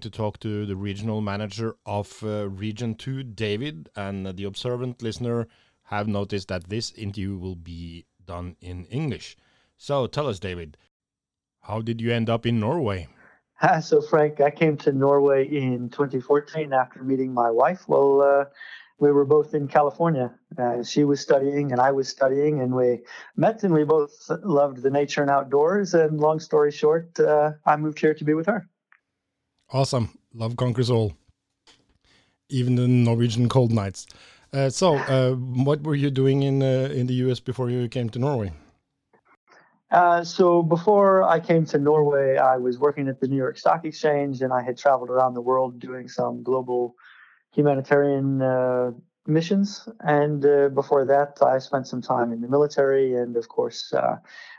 Going 0.00 0.10
to 0.10 0.16
talk 0.16 0.40
to 0.40 0.64
the 0.64 0.76
regional 0.76 1.20
manager 1.20 1.76
of 1.84 2.22
uh, 2.22 2.48
Region 2.48 2.94
2, 2.94 3.22
David, 3.22 3.90
and 3.94 4.24
the 4.34 4.44
observant 4.44 5.02
listener 5.02 5.46
have 5.82 6.08
noticed 6.08 6.48
that 6.48 6.70
this 6.70 6.90
interview 6.92 7.36
will 7.36 7.54
be 7.54 8.06
done 8.24 8.56
in 8.62 8.86
English. 8.86 9.36
So 9.76 10.06
tell 10.06 10.26
us, 10.26 10.38
David, 10.38 10.78
how 11.60 11.82
did 11.82 12.00
you 12.00 12.12
end 12.12 12.30
up 12.30 12.46
in 12.46 12.58
Norway? 12.58 13.08
so, 13.82 14.00
Frank, 14.00 14.40
I 14.40 14.50
came 14.50 14.78
to 14.78 14.92
Norway 14.92 15.46
in 15.46 15.90
2014 15.90 16.72
after 16.72 17.04
meeting 17.04 17.34
my 17.34 17.50
wife. 17.50 17.86
Well, 17.86 18.22
uh, 18.22 18.44
we 19.00 19.12
were 19.12 19.26
both 19.26 19.52
in 19.52 19.68
California. 19.68 20.32
Uh, 20.56 20.82
she 20.82 21.04
was 21.04 21.20
studying 21.20 21.72
and 21.72 21.80
I 21.80 21.92
was 21.92 22.08
studying, 22.08 22.60
and 22.60 22.74
we 22.74 23.00
met 23.36 23.64
and 23.64 23.74
we 23.74 23.84
both 23.84 24.30
loved 24.44 24.80
the 24.80 24.90
nature 24.90 25.20
and 25.20 25.30
outdoors. 25.30 25.92
And 25.92 26.18
long 26.18 26.40
story 26.40 26.72
short, 26.72 27.20
uh, 27.20 27.52
I 27.66 27.76
moved 27.76 28.00
here 28.00 28.14
to 28.14 28.24
be 28.24 28.32
with 28.32 28.46
her. 28.46 28.66
Awesome. 29.72 30.18
Love 30.34 30.56
conquers 30.56 30.90
all. 30.90 31.12
Even 32.48 32.74
the 32.74 32.88
Norwegian 32.88 33.48
cold 33.48 33.72
nights. 33.72 34.06
Uh, 34.52 34.68
so, 34.68 34.96
uh, 34.96 35.32
what 35.34 35.82
were 35.82 35.94
you 35.94 36.10
doing 36.10 36.42
in 36.42 36.62
uh, 36.62 36.88
in 36.92 37.06
the 37.06 37.14
US 37.26 37.38
before 37.38 37.70
you 37.70 37.88
came 37.88 38.08
to 38.10 38.18
Norway? 38.18 38.52
Uh, 39.92 40.22
so 40.24 40.62
before 40.62 41.22
I 41.22 41.40
came 41.40 41.64
to 41.66 41.78
Norway, 41.78 42.36
I 42.36 42.56
was 42.56 42.78
working 42.78 43.08
at 43.08 43.20
the 43.20 43.28
New 43.28 43.36
York 43.36 43.58
Stock 43.58 43.84
Exchange, 43.84 44.42
and 44.42 44.52
I 44.52 44.62
had 44.62 44.76
traveled 44.76 45.10
around 45.10 45.34
the 45.34 45.40
world 45.40 45.78
doing 45.80 46.08
some 46.08 46.42
global 46.42 46.94
humanitarian 47.52 48.40
uh, 48.42 48.92
missions. 49.26 49.88
And 50.00 50.44
uh, 50.44 50.68
before 50.68 51.04
that, 51.06 51.38
I 51.42 51.58
spent 51.58 51.88
some 51.88 52.02
time 52.02 52.32
in 52.32 52.40
the 52.40 52.48
military, 52.48 53.14
and 53.14 53.36
of 53.36 53.48
course, 53.48 53.92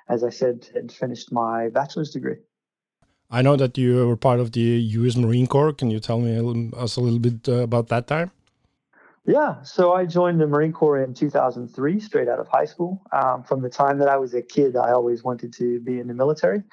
as 0.07 0.23
I 0.23 0.29
said, 0.29 0.67
had 0.73 0.91
finished 0.91 1.31
my 1.31 1.69
bachelor's 1.69 2.11
degree. 2.11 2.39
I 3.31 3.41
know 3.41 3.55
that 3.55 3.77
you 3.77 4.05
were 4.05 4.17
part 4.17 4.41
of 4.41 4.51
the 4.51 4.59
U.S. 4.59 5.15
Marine 5.15 5.47
Corps. 5.47 5.71
Can 5.71 5.89
you 5.89 6.01
tell 6.01 6.19
me 6.19 6.69
us 6.75 6.97
a 6.97 7.01
little 7.01 7.19
bit 7.19 7.47
uh, 7.47 7.63
about 7.63 7.87
that 7.87 8.05
time? 8.05 8.31
Yeah, 9.25 9.61
so 9.61 9.93
I 9.93 10.05
joined 10.05 10.41
the 10.41 10.47
Marine 10.47 10.73
Corps 10.73 11.01
in 11.01 11.13
2003, 11.13 11.99
straight 11.99 12.27
out 12.27 12.39
of 12.39 12.47
high 12.49 12.65
school. 12.65 13.01
Um, 13.13 13.43
from 13.43 13.61
the 13.61 13.69
time 13.69 13.99
that 13.99 14.09
I 14.09 14.17
was 14.17 14.33
a 14.33 14.41
kid, 14.41 14.75
I 14.75 14.91
always 14.91 15.23
wanted 15.23 15.53
to 15.53 15.79
be 15.79 15.99
in 15.99 16.07
the 16.07 16.13
military. 16.13 16.63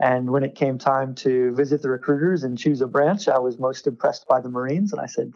And 0.00 0.30
when 0.30 0.42
it 0.42 0.54
came 0.54 0.78
time 0.78 1.14
to 1.16 1.54
visit 1.54 1.80
the 1.80 1.88
recruiters 1.88 2.42
and 2.42 2.58
choose 2.58 2.82
a 2.82 2.86
branch, 2.86 3.28
I 3.28 3.38
was 3.38 3.58
most 3.58 3.86
impressed 3.86 4.26
by 4.26 4.40
the 4.40 4.50
Marines. 4.50 4.92
And 4.92 5.00
I 5.00 5.06
said, 5.06 5.32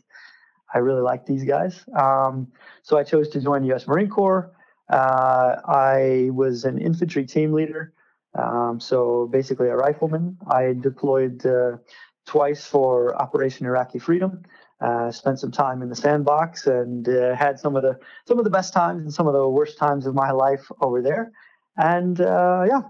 I 0.75 0.79
really 0.79 1.03
like 1.03 1.25
these 1.25 1.45
guys. 1.45 1.85
Um, 1.97 2.49
so 2.83 2.99
I 2.99 3.05
chose 3.05 3.29
to 3.31 3.41
join 3.41 3.63
the 3.63 3.69
U.S. 3.69 3.87
Marine 3.87 4.11
Corps. 4.11 4.53
Uh, 4.91 5.57
I 5.67 6.31
was 6.33 6.65
an 6.65 6.79
infantry 6.79 7.25
team 7.25 7.53
leader. 7.53 7.95
Um, 8.37 8.81
so 8.81 9.29
basically, 9.31 9.69
a 9.69 9.77
rifleman. 9.77 10.37
I 10.49 10.75
deployed 10.79 11.45
uh, 11.47 11.79
twice 12.27 12.67
for 12.67 13.15
Operation 13.21 13.67
Iraqi 13.67 13.99
Freedom. 13.99 14.43
Uh, 14.79 15.11
spent 15.11 15.41
some 15.41 15.51
time 15.51 15.81
in 15.81 15.89
the 15.89 15.97
sandbox 15.97 16.67
and 16.67 17.09
uh, 17.09 17.35
had 17.35 17.59
some 17.59 17.77
of 17.77 17.83
the 17.83 17.99
some 18.27 18.39
of 18.39 18.45
the 18.45 18.51
best 18.51 18.75
times 18.75 19.03
and 19.03 19.13
some 19.13 19.27
of 19.27 19.33
the 19.33 19.49
worst 19.49 19.79
times 19.79 20.07
of 20.07 20.15
my 20.15 20.31
life 20.31 20.71
over 20.83 21.01
there. 21.01 21.33
And 21.79 22.21
uh, 22.21 22.65
yeah, 22.69 22.83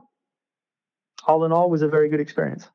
all 1.26 1.45
in 1.45 1.53
all, 1.53 1.71
was 1.71 1.83
a 1.83 1.88
very 1.88 2.09
good 2.09 2.21
experience. 2.21 2.69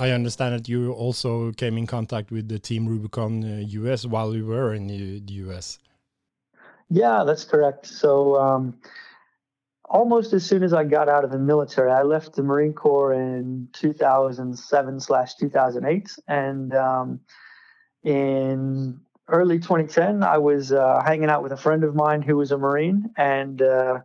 I 0.00 0.12
understand 0.12 0.54
that 0.54 0.66
you 0.66 0.92
also 0.92 1.52
came 1.52 1.76
in 1.76 1.86
contact 1.86 2.30
with 2.30 2.48
the 2.48 2.58
Team 2.58 2.86
Rubicon 2.86 3.44
uh, 3.44 3.58
US 3.66 4.06
while 4.06 4.34
you 4.34 4.46
were 4.46 4.72
in 4.72 4.86
the, 4.86 5.20
the 5.20 5.34
US. 5.44 5.78
Yeah, 6.88 7.22
that's 7.24 7.44
correct. 7.44 7.86
So 7.86 8.36
um, 8.36 8.78
almost 9.90 10.32
as 10.32 10.46
soon 10.46 10.62
as 10.62 10.72
I 10.72 10.84
got 10.84 11.08
out 11.08 11.24
of 11.24 11.30
the 11.30 11.38
military. 11.38 11.90
I 11.90 12.02
left 12.02 12.34
the 12.34 12.42
Marine 12.42 12.72
Corps 12.72 13.12
in 13.12 13.68
2007 13.72 15.00
slash 15.00 15.34
2008, 15.34 16.16
and 16.28 16.74
um, 16.74 17.20
in 18.04 19.00
early 19.28 19.58
2010, 19.58 20.22
I 20.22 20.38
was 20.38 20.72
uh, 20.72 21.02
hanging 21.04 21.28
out 21.28 21.42
with 21.42 21.52
a 21.52 21.56
friend 21.56 21.84
of 21.84 21.94
mine 21.94 22.22
who 22.22 22.36
was 22.36 22.52
a 22.52 22.58
Marine, 22.58 23.10
and 23.16 23.60
uh, 23.60 23.98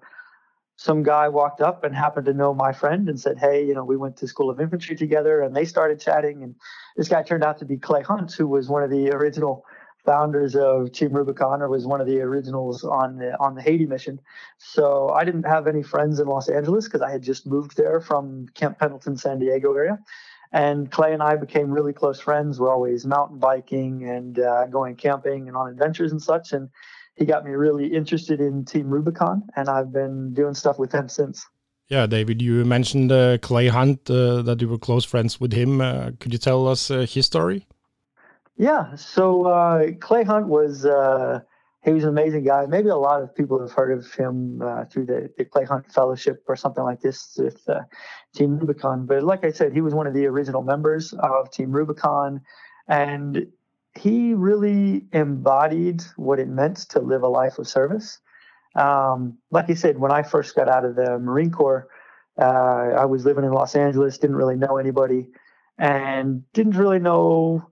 some 0.77 1.03
guy 1.03 1.29
walked 1.29 1.61
up 1.61 1.83
and 1.83 1.95
happened 1.95 2.25
to 2.25 2.33
know 2.33 2.53
my 2.53 2.73
friend 2.73 3.07
and 3.07 3.19
said, 3.19 3.37
"Hey, 3.37 3.65
you 3.65 3.73
know, 3.73 3.83
we 3.83 3.97
went 3.97 4.17
to 4.17 4.27
School 4.27 4.49
of 4.49 4.59
Infantry 4.59 4.95
together," 4.95 5.41
and 5.41 5.55
they 5.55 5.65
started 5.65 5.99
chatting. 5.99 6.43
And 6.43 6.55
this 6.97 7.07
guy 7.07 7.23
turned 7.23 7.43
out 7.43 7.57
to 7.59 7.65
be 7.65 7.77
Clay 7.77 8.01
Hunt, 8.01 8.33
who 8.33 8.47
was 8.47 8.69
one 8.69 8.83
of 8.83 8.89
the 8.89 9.11
original 9.11 9.65
founders 10.05 10.55
of 10.55 10.91
Team 10.91 11.13
Rubicon, 11.13 11.61
or 11.61 11.69
was 11.69 11.87
one 11.87 12.01
of 12.01 12.07
the 12.07 12.19
originals 12.21 12.83
on 12.83 13.17
the 13.17 13.39
on 13.39 13.55
the 13.55 13.61
Haiti 13.61 13.85
mission. 13.85 14.19
So 14.57 15.09
I 15.09 15.23
didn't 15.23 15.43
have 15.43 15.67
any 15.67 15.81
friends 15.81 16.19
in 16.19 16.27
Los 16.27 16.49
Angeles 16.49 16.85
because 16.85 17.01
I 17.01 17.11
had 17.11 17.23
just 17.23 17.47
moved 17.47 17.77
there 17.77 17.99
from 18.01 18.47
Camp 18.53 18.77
Pendleton, 18.79 19.17
San 19.17 19.39
Diego 19.39 19.73
area. 19.73 19.99
And 20.51 20.89
Clay 20.91 21.13
and 21.13 21.23
I 21.23 21.35
became 21.35 21.71
really 21.71 21.91
close 21.91 22.19
friends. 22.19 22.59
We're 22.59 22.71
always 22.71 23.05
mountain 23.05 23.39
biking 23.39 24.07
and 24.07 24.39
uh, 24.39 24.67
going 24.67 24.95
camping 24.95 25.47
and 25.47 25.57
on 25.57 25.69
adventures 25.69 26.11
and 26.11 26.21
such. 26.21 26.53
And 26.53 26.69
he 27.15 27.25
got 27.25 27.45
me 27.45 27.51
really 27.51 27.87
interested 27.87 28.39
in 28.39 28.65
Team 28.65 28.89
Rubicon, 28.89 29.43
and 29.55 29.69
I've 29.69 29.91
been 29.91 30.33
doing 30.33 30.53
stuff 30.53 30.77
with 30.77 30.91
them 30.91 31.09
since. 31.09 31.45
Yeah, 31.87 32.07
David, 32.07 32.41
you 32.41 32.65
mentioned 32.65 33.11
uh, 33.11 33.37
Clay 33.39 33.67
Hunt, 33.67 34.09
uh, 34.09 34.41
that 34.41 34.59
you 34.59 34.67
were 34.67 34.77
close 34.77 35.05
friends 35.05 35.39
with 35.39 35.53
him. 35.53 35.81
Uh, 35.81 36.11
could 36.19 36.33
you 36.33 36.39
tell 36.39 36.67
us 36.67 36.89
uh, 36.89 37.05
his 37.07 37.25
story? 37.25 37.67
Yeah, 38.57 38.95
so 38.95 39.45
uh, 39.45 39.91
Clay 39.99 40.23
Hunt 40.23 40.47
was 40.47 40.85
he 41.85 41.91
was 41.91 42.03
an 42.03 42.09
amazing 42.09 42.43
guy. 42.43 42.65
Maybe 42.65 42.89
a 42.89 42.97
lot 42.97 43.21
of 43.21 43.33
people 43.35 43.61
have 43.61 43.71
heard 43.71 43.95
of 43.95 44.11
him 44.11 44.59
uh, 44.61 44.85
through 44.85 45.05
the, 45.05 45.29
the, 45.37 45.45
Clay 45.45 45.65
Hunt 45.65 45.91
Fellowship 45.91 46.43
or 46.47 46.55
something 46.55 46.83
like 46.83 47.01
this 47.01 47.37
with 47.37 47.61
uh, 47.69 47.81
Team 48.35 48.57
Rubicon. 48.57 49.05
But 49.05 49.23
like 49.23 49.45
I 49.45 49.51
said, 49.51 49.71
he 49.71 49.81
was 49.81 49.93
one 49.93 50.07
of 50.07 50.15
the 50.15 50.25
original 50.25 50.63
members 50.63 51.13
of 51.13 51.51
Team 51.51 51.71
Rubicon, 51.71 52.41
and 52.87 53.45
he 53.97 54.33
really 54.33 55.05
embodied 55.13 56.03
what 56.17 56.39
it 56.39 56.47
meant 56.47 56.77
to 56.89 56.99
live 56.99 57.23
a 57.23 57.27
life 57.27 57.57
of 57.57 57.67
service. 57.67 58.19
Um, 58.75 59.37
like 59.51 59.69
I 59.69 59.73
said, 59.73 59.97
when 59.97 60.11
I 60.11 60.23
first 60.23 60.55
got 60.55 60.67
out 60.67 60.83
of 60.83 60.95
the 60.95 61.17
Marine 61.17 61.51
Corps, 61.51 61.87
uh, 62.37 62.43
I 62.97 63.05
was 63.05 63.25
living 63.25 63.45
in 63.45 63.53
Los 63.53 63.75
Angeles, 63.75 64.17
didn't 64.17 64.35
really 64.35 64.57
know 64.57 64.77
anybody, 64.77 65.27
and 65.77 66.43
didn't 66.53 66.75
really 66.77 66.99
know 66.99 67.65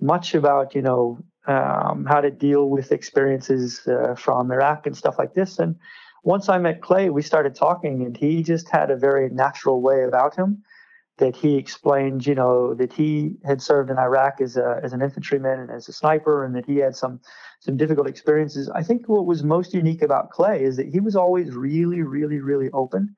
much 0.00 0.34
about 0.34 0.74
you 0.74 0.82
know 0.82 1.18
um, 1.46 2.04
how 2.06 2.20
to 2.20 2.30
deal 2.30 2.68
with 2.68 2.92
experiences 2.92 3.86
uh, 3.86 4.14
from 4.14 4.52
Iraq 4.52 4.86
and 4.86 4.96
stuff 4.96 5.18
like 5.18 5.32
this. 5.32 5.58
And 5.58 5.76
once 6.22 6.50
I 6.50 6.58
met 6.58 6.82
Clay, 6.82 7.08
we 7.08 7.22
started 7.22 7.54
talking, 7.54 8.02
and 8.02 8.14
he 8.14 8.42
just 8.42 8.68
had 8.68 8.90
a 8.90 8.96
very 8.96 9.30
natural 9.30 9.80
way 9.80 10.04
about 10.04 10.36
him 10.36 10.62
that 11.20 11.36
he 11.36 11.56
explained, 11.56 12.26
you 12.26 12.34
know, 12.34 12.74
that 12.74 12.92
he 12.92 13.36
had 13.44 13.62
served 13.62 13.90
in 13.90 13.98
Iraq 13.98 14.40
as 14.40 14.56
a 14.56 14.80
as 14.82 14.92
an 14.92 15.02
infantryman 15.02 15.60
and 15.60 15.70
as 15.70 15.88
a 15.88 15.92
sniper, 15.92 16.44
and 16.44 16.54
that 16.56 16.66
he 16.66 16.78
had 16.78 16.96
some 16.96 17.20
some 17.60 17.76
difficult 17.76 18.08
experiences. 18.08 18.68
I 18.68 18.82
think 18.82 19.08
what 19.08 19.26
was 19.26 19.44
most 19.44 19.72
unique 19.72 20.02
about 20.02 20.30
Clay 20.30 20.64
is 20.64 20.76
that 20.76 20.88
he 20.88 21.00
was 21.00 21.14
always 21.16 21.54
really, 21.54 22.02
really, 22.02 22.40
really 22.40 22.70
open. 22.72 23.14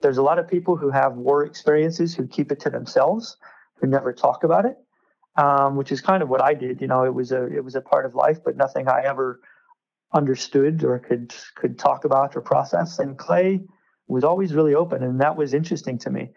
There's 0.00 0.18
a 0.18 0.22
lot 0.22 0.38
of 0.38 0.46
people 0.46 0.76
who 0.76 0.90
have 0.90 1.14
war 1.14 1.44
experiences 1.44 2.14
who 2.14 2.28
keep 2.28 2.52
it 2.52 2.60
to 2.60 2.70
themselves, 2.70 3.36
who 3.80 3.88
never 3.88 4.12
talk 4.12 4.44
about 4.44 4.64
it 4.64 4.78
um, 5.38 5.76
which 5.76 5.92
is 5.92 6.00
kind 6.00 6.22
of 6.22 6.28
what 6.28 6.42
I 6.42 6.52
did. 6.52 6.80
You 6.80 6.88
know, 6.88 7.04
it 7.04 7.14
was 7.14 7.32
a 7.32 7.46
it 7.46 7.64
was 7.64 7.76
a 7.76 7.80
part 7.80 8.04
of 8.04 8.14
life, 8.14 8.38
but 8.44 8.56
nothing 8.56 8.88
I 8.88 9.02
ever 9.04 9.40
understood 10.12 10.84
or 10.84 10.98
could 10.98 11.34
could 11.54 11.78
talk 11.78 12.04
about 12.04 12.36
or 12.36 12.40
process. 12.40 12.98
And 12.98 13.16
Clay 13.16 13.60
was 14.08 14.24
always 14.24 14.52
really 14.52 14.74
open, 14.74 15.02
and 15.02 15.20
that 15.20 15.36
was 15.36 15.54
interesting 15.54 15.98
to 15.98 16.10
me. 16.10 16.30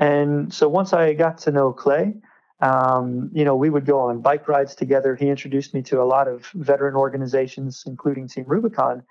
And 0.00 0.52
so 0.52 0.68
once 0.68 0.92
I 0.92 1.14
got 1.14 1.38
to 1.38 1.52
know 1.52 1.72
Clay, 1.72 2.14
um, 2.60 3.30
you 3.32 3.44
know, 3.44 3.56
we 3.56 3.70
would 3.70 3.86
go 3.86 4.00
on 4.00 4.20
bike 4.20 4.48
rides 4.48 4.74
together. 4.74 5.14
He 5.14 5.28
introduced 5.28 5.74
me 5.74 5.82
to 5.82 6.00
a 6.00 6.04
lot 6.04 6.28
of 6.28 6.46
veteran 6.54 6.94
organizations, 6.94 7.84
including 7.86 8.28
Team 8.28 8.44
Rubicon. 8.46 9.02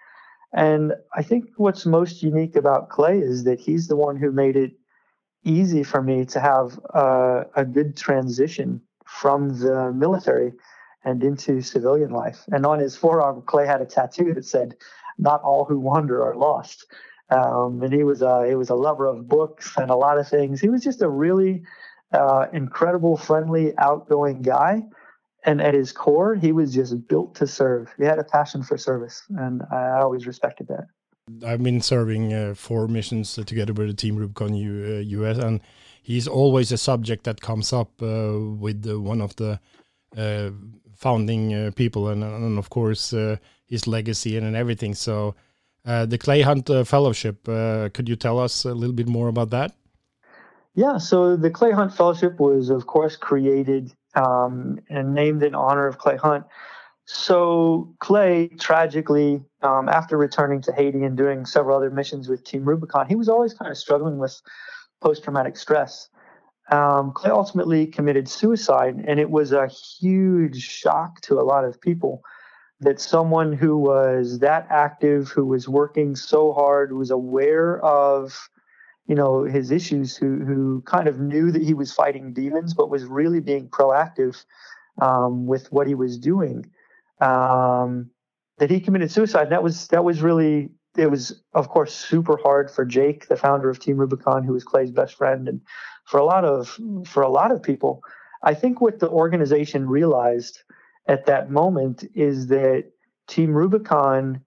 And 0.54 0.94
I 1.16 1.24
think 1.24 1.50
what's 1.58 1.86
most 1.86 2.24
unique 2.24 2.56
about 2.56 2.90
Clay 2.90 3.20
is 3.20 3.44
that 3.46 3.60
he's 3.60 3.88
the 3.88 3.96
one 3.96 4.18
who 4.18 4.32
made 4.32 4.56
it 4.56 4.72
easy 5.44 5.84
for 5.84 6.02
me 6.02 6.26
to 6.26 6.40
have 6.40 6.80
uh, 6.94 7.44
a 7.56 7.66
good 7.66 7.98
transition 7.98 8.82
from 9.06 9.60
the 9.60 9.92
military 9.94 10.54
and 11.04 11.24
into 11.24 11.62
civilian 11.62 12.12
life. 12.12 12.44
And 12.52 12.66
on 12.66 12.80
his 12.80 12.96
forearm, 12.96 13.42
Clay 13.46 13.66
had 13.66 13.82
a 13.82 13.86
tattoo 13.86 14.34
that 14.34 14.46
said, 14.46 14.76
"Not 15.18 15.42
all 15.42 15.66
who 15.66 15.80
wander 15.80 16.24
are 16.24 16.36
lost." 16.36 16.86
Um, 17.34 17.82
and 17.82 17.94
he 17.94 18.04
was 18.04 18.22
a 18.22 18.46
he 18.48 18.56
was 18.56 18.70
a 18.70 18.76
lover 18.76 19.08
of 19.08 19.28
books 19.28 19.74
and 19.78 19.90
a 19.90 19.96
lot 19.96 20.18
of 20.18 20.28
things. 20.28 20.62
He 20.62 20.70
was 20.70 20.84
just 20.84 21.02
a 21.02 21.10
really 21.10 21.64
uh, 22.12 22.46
incredible, 22.54 23.18
friendly, 23.18 23.74
outgoing 23.78 24.42
guy. 24.42 24.84
And 25.46 25.62
at 25.62 25.74
his 25.74 25.92
core, 25.92 26.36
he 26.36 26.54
was 26.54 26.74
just 26.74 27.08
built 27.08 27.36
to 27.36 27.48
serve. 27.48 27.94
He 27.98 28.06
had 28.06 28.18
a 28.18 28.24
passion 28.24 28.64
for 28.64 28.78
service, 28.78 29.24
and 29.30 29.62
I 29.74 30.00
always 30.00 30.26
respected 30.26 30.68
that. 30.70 30.88
I've 31.46 31.64
been 31.64 31.82
serving 31.82 32.34
uh, 32.34 32.54
four 32.56 32.88
missions 32.88 33.36
together 33.36 33.74
with 33.74 33.88
the 33.88 33.94
Team 33.94 34.16
Rubicon 34.16 34.54
U, 34.54 34.72
uh, 34.86 35.22
US, 35.22 35.38
and 35.38 35.60
he's 36.02 36.28
always 36.28 36.72
a 36.72 36.78
subject 36.78 37.26
that 37.26 37.42
comes 37.42 37.74
up 37.74 38.02
uh, 38.02 38.40
with 38.40 38.88
uh, 38.90 39.00
one 39.00 39.22
of 39.22 39.36
the 39.36 39.60
uh, 40.16 40.52
founding 40.96 41.72
people, 41.74 42.08
and, 42.08 42.24
and, 42.24 42.58
of 42.58 42.70
course 42.70 43.14
his 43.74 43.88
legacy 43.88 44.38
and, 44.38 44.46
and 44.46 44.56
everything. 44.56 44.94
So, 44.94 45.36
the 45.86 46.18
Clay 46.20 46.42
Hunt 46.42 46.70
Fellowship, 46.86 47.44
could 47.46 48.08
you 48.10 48.16
tell 48.16 48.40
us 48.40 48.66
a 48.66 48.74
little 48.74 48.96
bit 48.96 49.08
more 49.08 49.28
about 49.28 49.50
that? 49.52 49.76
Yeah, 50.76 50.98
so 50.98 51.36
the 51.36 51.52
Clay 51.52 51.72
Hunt 51.72 51.94
Fellowship 51.94 52.40
was, 52.40 52.70
of 52.70 52.88
course, 52.88 53.16
created 53.16 53.94
um, 54.16 54.80
and 54.90 55.14
named 55.14 55.44
in 55.44 55.54
honor 55.54 55.88
of 55.88 55.98
Clay 55.98 56.18
Hunt. 56.18 56.46
So 57.06 57.94
Clay, 58.00 58.48
tragically, 58.60 59.44
um, 59.62 59.90
after 59.90 60.18
returning 60.18 60.62
to 60.64 60.72
Haiti 60.72 61.04
and 61.04 61.18
doing 61.18 61.46
several 61.46 61.78
other 61.78 61.92
missions 61.92 62.30
with 62.30 62.44
Team 62.44 62.64
Rubicon, 62.64 63.08
he 63.08 63.16
was 63.16 63.30
always 63.30 63.54
kind 63.54 63.70
of 63.70 63.78
struggling 63.78 64.18
with 64.18 64.42
post 65.02 65.24
traumatic 65.24 65.58
stress. 65.58 66.10
Um, 66.72 67.12
Clay 67.12 67.30
ultimately 67.30 67.86
committed 67.86 68.30
suicide, 68.30 69.04
and 69.06 69.20
it 69.20 69.30
was 69.30 69.52
a 69.52 69.68
huge 69.68 70.62
shock 70.62 71.20
to 71.22 71.40
a 71.40 71.44
lot 71.44 71.66
of 71.66 71.80
people 71.82 72.24
that 72.84 73.00
someone 73.00 73.54
who 73.54 73.78
was 73.78 74.40
that 74.40 74.68
active, 74.70 75.30
who 75.30 75.46
was 75.46 75.68
working 75.68 76.16
so 76.16 76.54
hard, 76.54 76.94
was 76.94 77.12
aware 77.12 77.80
of 77.84 78.50
you 79.08 79.16
know 79.16 79.44
his 79.44 79.72
issues, 79.72 80.16
who 80.16 80.40
who 80.46 80.82
kind 80.86 81.08
of 81.08 81.20
knew 81.20 81.52
that 81.52 81.62
he 81.62 81.74
was 81.74 81.94
fighting 81.94 82.34
demons, 82.34 82.74
but 82.74 82.90
was 82.90 83.06
really 83.06 83.40
being 83.40 83.68
proactive 83.70 84.44
um, 85.02 85.46
with 85.46 85.72
what 85.72 85.88
he 85.88 85.96
was 85.96 86.18
doing. 86.18 86.66
Um, 87.20 88.10
that 88.58 88.70
he 88.70 88.80
committed 88.80 89.12
suicide. 89.12 89.50
That 89.50 89.64
was 89.64 89.88
that 89.90 90.04
was 90.04 90.22
really 90.22 90.70
it 90.98 91.10
was, 91.10 91.42
of 91.54 91.70
course, 91.70 91.94
super 91.94 92.38
hard 92.38 92.70
for 92.70 92.86
Jake, 92.86 93.28
the 93.28 93.36
founder 93.36 93.70
of 93.70 93.80
Team 93.80 93.98
Rubicon, 93.98 94.44
who 94.44 94.54
was 94.54 94.64
Clay's 94.64 94.92
best 94.92 95.16
friend, 95.16 95.48
and 95.48 95.62
for 96.06 96.20
a 96.20 96.26
lot 96.26 96.46
of 96.46 96.80
for 97.06 97.24
a 97.24 97.30
lot 97.30 97.52
of 97.52 97.64
people. 97.64 98.02
I 98.44 98.54
think 98.54 98.82
what 98.82 99.00
the 99.00 99.10
organization 99.10 99.88
realized 99.88 100.60
at 101.08 101.26
that 101.26 101.50
moment 101.50 102.06
is 102.16 102.48
that 102.48 102.86
Team 103.28 103.54
Rubicon 103.54 104.42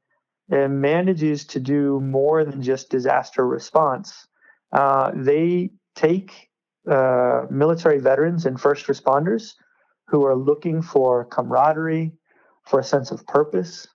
uh, 0.51 0.69
manages 0.69 1.45
to 1.47 1.61
do 1.61 2.01
more 2.01 2.45
than 2.45 2.62
just 2.62 2.90
disaster 2.90 3.47
response. 3.47 4.27
Uh, 4.73 5.12
they 5.14 5.71
take 5.95 6.51
uh, 6.88 7.47
military 7.51 7.99
veterans 7.99 8.47
and 8.47 8.61
first 8.61 8.87
responders 8.87 9.55
who 10.07 10.25
are 10.25 10.37
looking 10.37 10.83
for 10.83 11.25
camaraderie, 11.25 12.12
for 12.64 12.81
a 12.81 12.85
sense 12.85 13.11
of 13.11 13.27
purpose, 13.27 13.88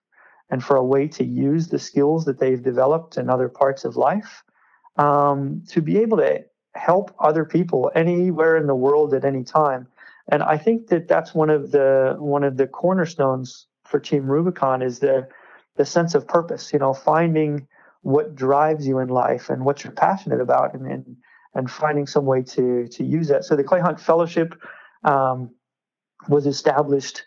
and 0.49 0.63
for 0.63 0.75
a 0.75 0.83
way 0.83 1.07
to 1.07 1.23
use 1.23 1.67
the 1.67 1.79
skills 1.79 2.25
that 2.25 2.39
they've 2.39 2.61
developed 2.61 3.17
in 3.17 3.29
other 3.29 3.47
parts 3.47 3.85
of 3.85 3.95
life 3.95 4.43
um, 4.97 5.63
to 5.69 5.81
be 5.81 5.97
able 5.97 6.17
to 6.17 6.43
help 6.75 7.13
other 7.19 7.45
people 7.45 7.91
anywhere 7.95 8.57
in 8.57 8.67
the 8.67 8.75
world 8.75 9.13
at 9.13 9.25
any 9.25 9.43
time. 9.43 9.87
And 10.29 10.43
I 10.43 10.57
think 10.57 10.87
that 10.87 11.07
that's 11.07 11.33
one 11.33 11.49
of 11.49 11.71
the 11.71 12.15
one 12.19 12.43
of 12.43 12.57
the 12.57 12.67
cornerstones 12.67 13.67
for 13.85 13.99
Team 13.99 14.27
Rubicon 14.27 14.81
is 14.81 14.99
the 14.99 15.27
the 15.77 15.85
sense 15.85 16.15
of 16.15 16.27
purpose. 16.27 16.71
You 16.73 16.79
know, 16.79 16.93
finding 16.93 17.67
what 18.01 18.35
drives 18.35 18.87
you 18.87 18.99
in 18.99 19.09
life 19.09 19.49
and 19.49 19.65
what 19.65 19.83
you're 19.83 19.93
passionate 19.93 20.41
about, 20.41 20.73
and 20.73 20.85
and, 20.85 21.17
and 21.55 21.69
finding 21.69 22.07
some 22.07 22.25
way 22.25 22.41
to 22.43 22.87
to 22.87 23.03
use 23.03 23.27
that. 23.29 23.43
So 23.43 23.55
the 23.55 23.63
Clay 23.63 23.79
Hunt 23.79 23.99
Fellowship 23.99 24.55
um, 25.03 25.49
was 26.29 26.45
established 26.45 27.23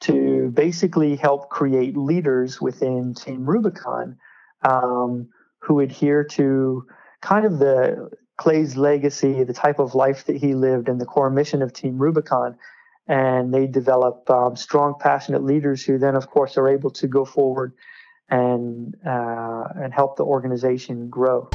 to 0.00 0.50
basically 0.54 1.16
help 1.16 1.48
create 1.48 1.96
leaders 1.96 2.60
within 2.60 3.14
Team 3.14 3.46
Rubicon 3.46 4.18
um, 4.62 5.28
who 5.60 5.80
adhere 5.80 6.22
to 6.22 6.86
kind 7.22 7.46
of 7.46 7.58
the 7.58 8.10
Clay's 8.36 8.76
legacy, 8.76 9.44
the 9.44 9.52
type 9.52 9.78
of 9.78 9.94
life 9.94 10.24
that 10.26 10.36
he 10.36 10.54
lived, 10.54 10.88
and 10.88 11.00
the 11.00 11.06
core 11.06 11.30
mission 11.30 11.62
of 11.62 11.72
Team 11.72 11.98
Rubicon. 11.98 12.56
And 13.08 13.54
they 13.54 13.66
develop 13.66 14.28
um, 14.28 14.56
strong, 14.56 14.94
passionate 14.98 15.44
leaders 15.44 15.84
who 15.84 15.96
then, 15.96 16.16
of 16.16 16.28
course, 16.28 16.56
are 16.56 16.68
able 16.68 16.90
to 16.90 17.06
go 17.06 17.24
forward 17.24 17.72
and 18.28 18.96
uh, 19.06 19.68
and 19.76 19.94
help 19.94 20.16
the 20.16 20.24
organization 20.24 21.08
grow. 21.08 21.48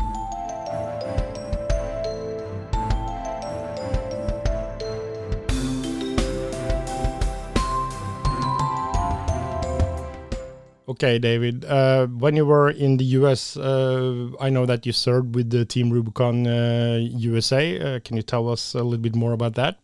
Okay, 10.92 11.20
David. 11.20 11.64
Uh, 11.64 12.08
when 12.08 12.36
you 12.36 12.46
were 12.46 12.70
in 12.70 12.98
the 12.98 13.06
US, 13.20 13.56
uh, 13.56 14.28
I 14.42 14.50
know 14.50 14.66
that 14.66 14.86
you 14.86 14.92
served 14.92 15.36
with 15.36 15.50
the 15.50 15.64
Team 15.64 15.90
Rubicon 15.90 16.46
uh, 16.46 17.00
USA. 17.00 17.80
Uh, 17.80 18.00
can 18.02 18.18
you 18.18 18.24
tell 18.24 18.50
us 18.50 18.74
a 18.74 18.84
little 18.84 18.98
bit 18.98 19.16
more 19.16 19.32
about 19.32 19.56
that? 19.56 19.80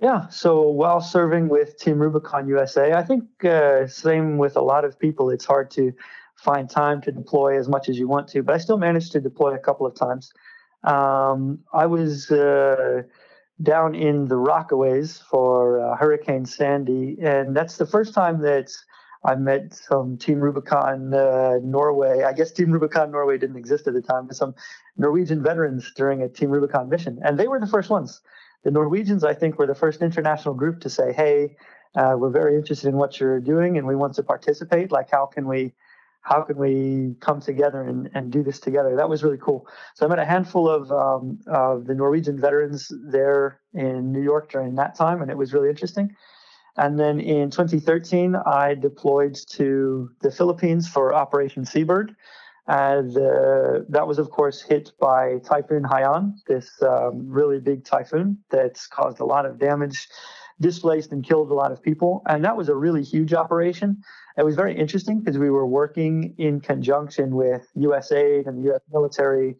Yeah, 0.00 0.26
so 0.28 0.62
while 0.62 1.02
serving 1.02 1.50
with 1.50 1.78
Team 1.78 1.98
Rubicon 1.98 2.48
USA, 2.48 2.94
I 2.94 3.02
think 3.02 3.24
uh, 3.44 3.86
same 3.86 4.38
with 4.38 4.56
a 4.56 4.62
lot 4.62 4.86
of 4.86 4.98
people, 4.98 5.28
it's 5.28 5.44
hard 5.44 5.70
to 5.72 5.92
find 6.36 6.70
time 6.70 7.02
to 7.02 7.12
deploy 7.12 7.58
as 7.58 7.68
much 7.68 7.90
as 7.90 7.98
you 7.98 8.08
want 8.08 8.26
to, 8.28 8.42
but 8.42 8.54
I 8.54 8.58
still 8.58 8.78
managed 8.78 9.12
to 9.12 9.20
deploy 9.20 9.52
a 9.52 9.58
couple 9.58 9.86
of 9.86 9.94
times. 9.94 10.32
Um, 10.84 11.58
I 11.70 11.84
was 11.84 12.30
uh, 12.30 13.02
down 13.62 13.94
in 13.94 14.28
the 14.28 14.36
Rockaways 14.36 15.22
for 15.22 15.94
Hurricane 16.00 16.46
Sandy, 16.46 17.18
and 17.20 17.54
that's 17.54 17.76
the 17.76 17.86
first 17.86 18.14
time 18.14 18.40
that 18.40 18.72
I 19.24 19.34
met 19.36 19.74
some 19.74 20.16
Team 20.18 20.40
Rubicon 20.40 21.14
uh, 21.14 21.58
Norway. 21.62 22.24
I 22.24 22.32
guess 22.32 22.52
Team 22.52 22.70
Rubicon 22.70 23.10
Norway 23.10 23.38
didn't 23.38 23.56
exist 23.56 23.86
at 23.86 23.94
the 23.94 24.02
time, 24.02 24.26
but 24.26 24.36
some 24.36 24.54
Norwegian 24.96 25.42
veterans 25.42 25.92
during 25.96 26.22
a 26.22 26.28
Team 26.28 26.50
Rubicon 26.50 26.88
mission, 26.88 27.18
and 27.24 27.38
they 27.38 27.48
were 27.48 27.60
the 27.60 27.66
first 27.66 27.90
ones. 27.90 28.20
The 28.64 28.70
Norwegians, 28.70 29.24
I 29.24 29.34
think, 29.34 29.58
were 29.58 29.66
the 29.66 29.74
first 29.74 30.02
international 30.02 30.54
group 30.54 30.80
to 30.80 30.90
say, 30.90 31.12
"Hey, 31.12 31.56
uh, 31.94 32.14
we're 32.18 32.30
very 32.30 32.56
interested 32.56 32.88
in 32.88 32.96
what 32.96 33.20
you're 33.20 33.40
doing, 33.40 33.78
and 33.78 33.86
we 33.86 33.96
want 33.96 34.14
to 34.14 34.22
participate. 34.22 34.90
Like, 34.90 35.10
how 35.10 35.26
can 35.26 35.46
we 35.46 35.72
how 36.24 36.40
can 36.40 36.56
we 36.56 37.14
come 37.20 37.40
together 37.40 37.82
and, 37.82 38.10
and 38.14 38.32
do 38.32 38.42
this 38.42 38.58
together? 38.58 38.96
That 38.96 39.10
was 39.10 39.22
really 39.22 39.36
cool. 39.36 39.68
So 39.94 40.06
I 40.06 40.08
met 40.08 40.18
a 40.18 40.24
handful 40.24 40.70
of, 40.70 40.90
um, 40.90 41.38
of 41.46 41.86
the 41.86 41.94
Norwegian 41.94 42.40
veterans 42.40 42.90
there 43.10 43.60
in 43.74 44.10
New 44.10 44.22
York 44.22 44.50
during 44.50 44.74
that 44.76 44.94
time, 44.94 45.20
and 45.20 45.30
it 45.30 45.36
was 45.36 45.52
really 45.52 45.68
interesting. 45.68 46.16
And 46.76 46.98
then 46.98 47.20
in 47.20 47.50
2013, 47.50 48.34
I 48.34 48.74
deployed 48.74 49.38
to 49.50 50.10
the 50.20 50.30
Philippines 50.30 50.88
for 50.88 51.14
Operation 51.14 51.64
Seabird. 51.64 52.14
And 52.66 53.16
uh, 53.16 53.80
that 53.90 54.06
was, 54.06 54.18
of 54.18 54.30
course, 54.30 54.62
hit 54.62 54.92
by 54.98 55.38
Typhoon 55.44 55.82
Haiyan, 55.82 56.32
this 56.46 56.70
um, 56.82 57.28
really 57.28 57.60
big 57.60 57.84
typhoon 57.84 58.38
that's 58.50 58.86
caused 58.86 59.20
a 59.20 59.24
lot 59.24 59.44
of 59.44 59.58
damage, 59.58 60.08
displaced 60.60 61.12
and 61.12 61.22
killed 61.22 61.50
a 61.50 61.54
lot 61.54 61.72
of 61.72 61.82
people. 61.82 62.22
And 62.26 62.42
that 62.44 62.56
was 62.56 62.70
a 62.70 62.74
really 62.74 63.02
huge 63.02 63.34
operation. 63.34 64.02
It 64.38 64.44
was 64.44 64.56
very 64.56 64.74
interesting 64.76 65.20
because 65.20 65.38
we 65.38 65.50
were 65.50 65.66
working 65.66 66.34
in 66.38 66.60
conjunction 66.60 67.34
with 67.34 67.68
USAID 67.76 68.46
and 68.46 68.58
the 68.58 68.68
U.S. 68.70 68.80
military 68.90 69.56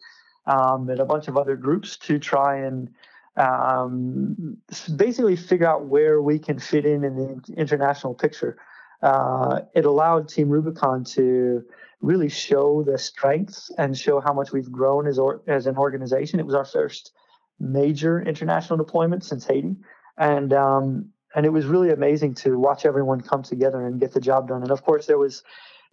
um, 0.47 0.89
and 0.89 0.99
a 0.99 1.05
bunch 1.05 1.27
of 1.27 1.37
other 1.37 1.55
groups 1.55 1.97
to 1.97 2.17
try 2.17 2.57
and 2.57 2.89
um, 3.37 4.57
basically 4.95 5.35
figure 5.35 5.67
out 5.67 5.85
where 5.85 6.21
we 6.21 6.39
can 6.39 6.59
fit 6.59 6.85
in 6.85 7.03
in 7.03 7.15
the 7.15 7.53
international 7.57 8.13
picture. 8.13 8.57
Uh, 9.01 9.61
it 9.73 9.85
allowed 9.85 10.29
Team 10.29 10.49
Rubicon 10.49 11.03
to 11.03 11.63
really 12.01 12.29
show 12.29 12.83
the 12.83 12.97
strengths 12.97 13.71
and 13.77 13.97
show 13.97 14.19
how 14.19 14.33
much 14.33 14.51
we've 14.51 14.71
grown 14.71 15.07
as 15.07 15.19
or, 15.19 15.41
as 15.47 15.67
an 15.67 15.77
organization. 15.77 16.39
It 16.39 16.45
was 16.45 16.55
our 16.55 16.65
first 16.65 17.11
major 17.59 18.21
international 18.21 18.77
deployment 18.77 19.23
since 19.23 19.45
Haiti, 19.45 19.75
and 20.17 20.53
um, 20.53 21.09
and 21.35 21.45
it 21.45 21.49
was 21.49 21.65
really 21.65 21.91
amazing 21.91 22.35
to 22.35 22.57
watch 22.57 22.85
everyone 22.85 23.21
come 23.21 23.43
together 23.43 23.85
and 23.85 23.99
get 23.99 24.13
the 24.13 24.21
job 24.21 24.47
done. 24.47 24.61
And 24.61 24.71
of 24.71 24.83
course, 24.83 25.05
there 25.07 25.17
was 25.17 25.43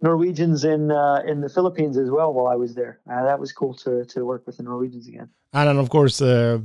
Norwegians 0.01 0.65
in 0.65 0.91
uh, 0.91 1.23
in 1.27 1.41
the 1.41 1.49
Philippines 1.49 1.97
as 1.97 2.11
well 2.11 2.33
while 2.33 2.47
I 2.47 2.57
was 2.57 2.75
there. 2.75 3.01
Uh, 3.11 3.25
that 3.25 3.39
was 3.39 3.53
cool 3.53 3.75
to 3.75 4.05
to 4.05 4.25
work 4.25 4.47
with 4.47 4.57
the 4.57 4.63
Norwegians 4.63 5.09
again. 5.09 5.29
And 5.53 5.69
then, 5.69 5.79
of 5.79 5.91
course, 5.91 6.21
uh, 6.21 6.59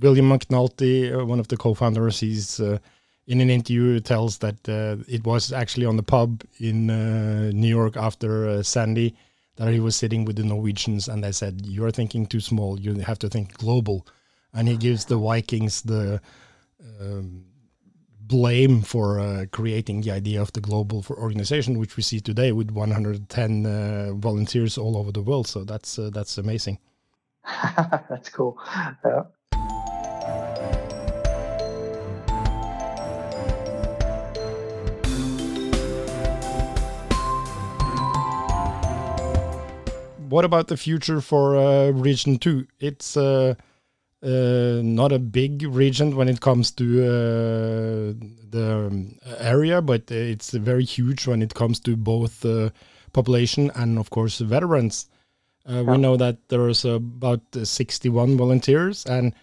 William 0.00 0.28
McNulty, 0.28 1.14
uh, 1.14 1.24
one 1.24 1.40
of 1.40 1.48
the 1.48 1.56
co-founders, 1.56 2.20
he's 2.20 2.60
uh, 2.60 2.78
in 3.26 3.40
an 3.40 3.50
interview 3.50 3.98
tells 4.00 4.38
that 4.38 4.68
uh, 4.68 5.02
it 5.08 5.24
was 5.24 5.52
actually 5.52 5.86
on 5.86 5.96
the 5.96 6.02
pub 6.02 6.44
in 6.58 6.86
New 6.86 7.68
York 7.68 7.96
after 7.96 8.62
Sandy 8.62 9.16
that 9.56 9.72
he 9.72 9.80
was 9.80 9.96
sitting 9.96 10.24
with 10.24 10.36
the 10.36 10.44
Norwegians, 10.44 11.08
and 11.08 11.24
they 11.24 11.32
said, 11.32 11.66
"You 11.66 11.84
are 11.86 11.90
thinking 11.90 12.26
too 12.26 12.40
small. 12.40 12.78
You 12.78 12.94
have 13.00 13.18
to 13.20 13.28
think 13.28 13.56
global." 13.58 14.06
And 14.52 14.68
he 14.68 14.76
gives 14.76 15.06
the 15.06 15.16
Vikings 15.16 15.82
the 15.82 16.20
um, 17.00 17.44
blame 18.26 18.82
for 18.82 19.20
uh, 19.20 19.46
creating 19.52 20.02
the 20.02 20.10
idea 20.10 20.40
of 20.40 20.52
the 20.52 20.60
global 20.60 21.02
for 21.02 21.16
organization, 21.18 21.78
which 21.78 21.96
we 21.96 22.02
see 22.02 22.20
today 22.20 22.52
with 22.52 22.70
110 22.70 23.66
uh, 23.66 24.12
volunteers 24.14 24.76
all 24.76 24.96
over 24.96 25.12
the 25.12 25.22
world. 25.22 25.46
So 25.46 25.64
that's 25.64 25.98
uh, 25.98 26.10
that's 26.12 26.38
amazing. 26.38 26.78
that's 28.10 28.28
cool. 28.28 28.58
Yeah. 29.04 29.22
What 40.28 40.44
about 40.44 40.68
the 40.68 40.76
future 40.76 41.20
for 41.20 41.56
uh, 41.56 41.90
Region 41.90 42.38
Two? 42.38 42.66
It's 42.80 43.16
uh, 43.16 43.54
uh, 44.22 44.80
not 44.82 45.12
a 45.12 45.18
big 45.18 45.62
region 45.62 46.16
when 46.16 46.28
it 46.28 46.40
comes 46.40 46.70
to 46.72 46.84
uh, 47.04 48.12
the 48.50 48.88
um, 48.90 49.18
area, 49.38 49.80
but 49.80 50.10
it's 50.10 50.50
very 50.50 50.84
huge 50.84 51.26
when 51.26 51.42
it 51.42 51.54
comes 51.54 51.78
to 51.80 51.96
both 51.96 52.44
uh, 52.44 52.70
population 53.12 53.70
and, 53.76 53.98
of 53.98 54.10
course, 54.10 54.38
veterans. 54.40 55.06
Uh, 55.64 55.82
we 55.84 55.98
know 55.98 56.16
that 56.16 56.48
there's 56.48 56.84
about 56.84 57.42
61 57.52 58.36
volunteers, 58.36 59.04
and 59.06 59.34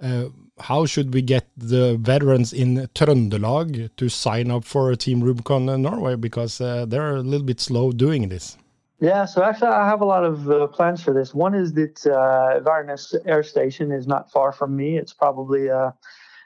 uh, 0.00 0.24
how 0.58 0.86
should 0.86 1.12
we 1.12 1.22
get 1.22 1.48
the 1.56 1.96
veterans 1.96 2.52
in 2.52 2.88
Trøndelag 2.94 3.90
to 3.96 4.08
sign 4.08 4.50
up 4.50 4.64
for 4.64 4.94
Team 4.94 5.20
Rubicon 5.20 5.66
Norway? 5.82 6.16
Because 6.16 6.60
uh, 6.60 6.86
they're 6.86 7.16
a 7.16 7.22
little 7.22 7.46
bit 7.46 7.60
slow 7.60 7.92
doing 7.92 8.28
this. 8.28 8.56
Yeah, 9.00 9.24
so 9.24 9.42
actually, 9.42 9.68
I 9.68 9.86
have 9.86 10.00
a 10.00 10.04
lot 10.04 10.24
of 10.24 10.48
uh, 10.48 10.66
plans 10.68 11.02
for 11.02 11.12
this. 11.12 11.34
One 11.34 11.54
is 11.54 11.72
that 11.74 12.06
uh, 12.06 13.20
Air 13.26 13.42
Station 13.42 13.90
is 13.90 14.06
not 14.06 14.30
far 14.30 14.52
from 14.52 14.76
me. 14.76 14.96
It's 14.96 15.12
probably 15.12 15.66
a 15.66 15.94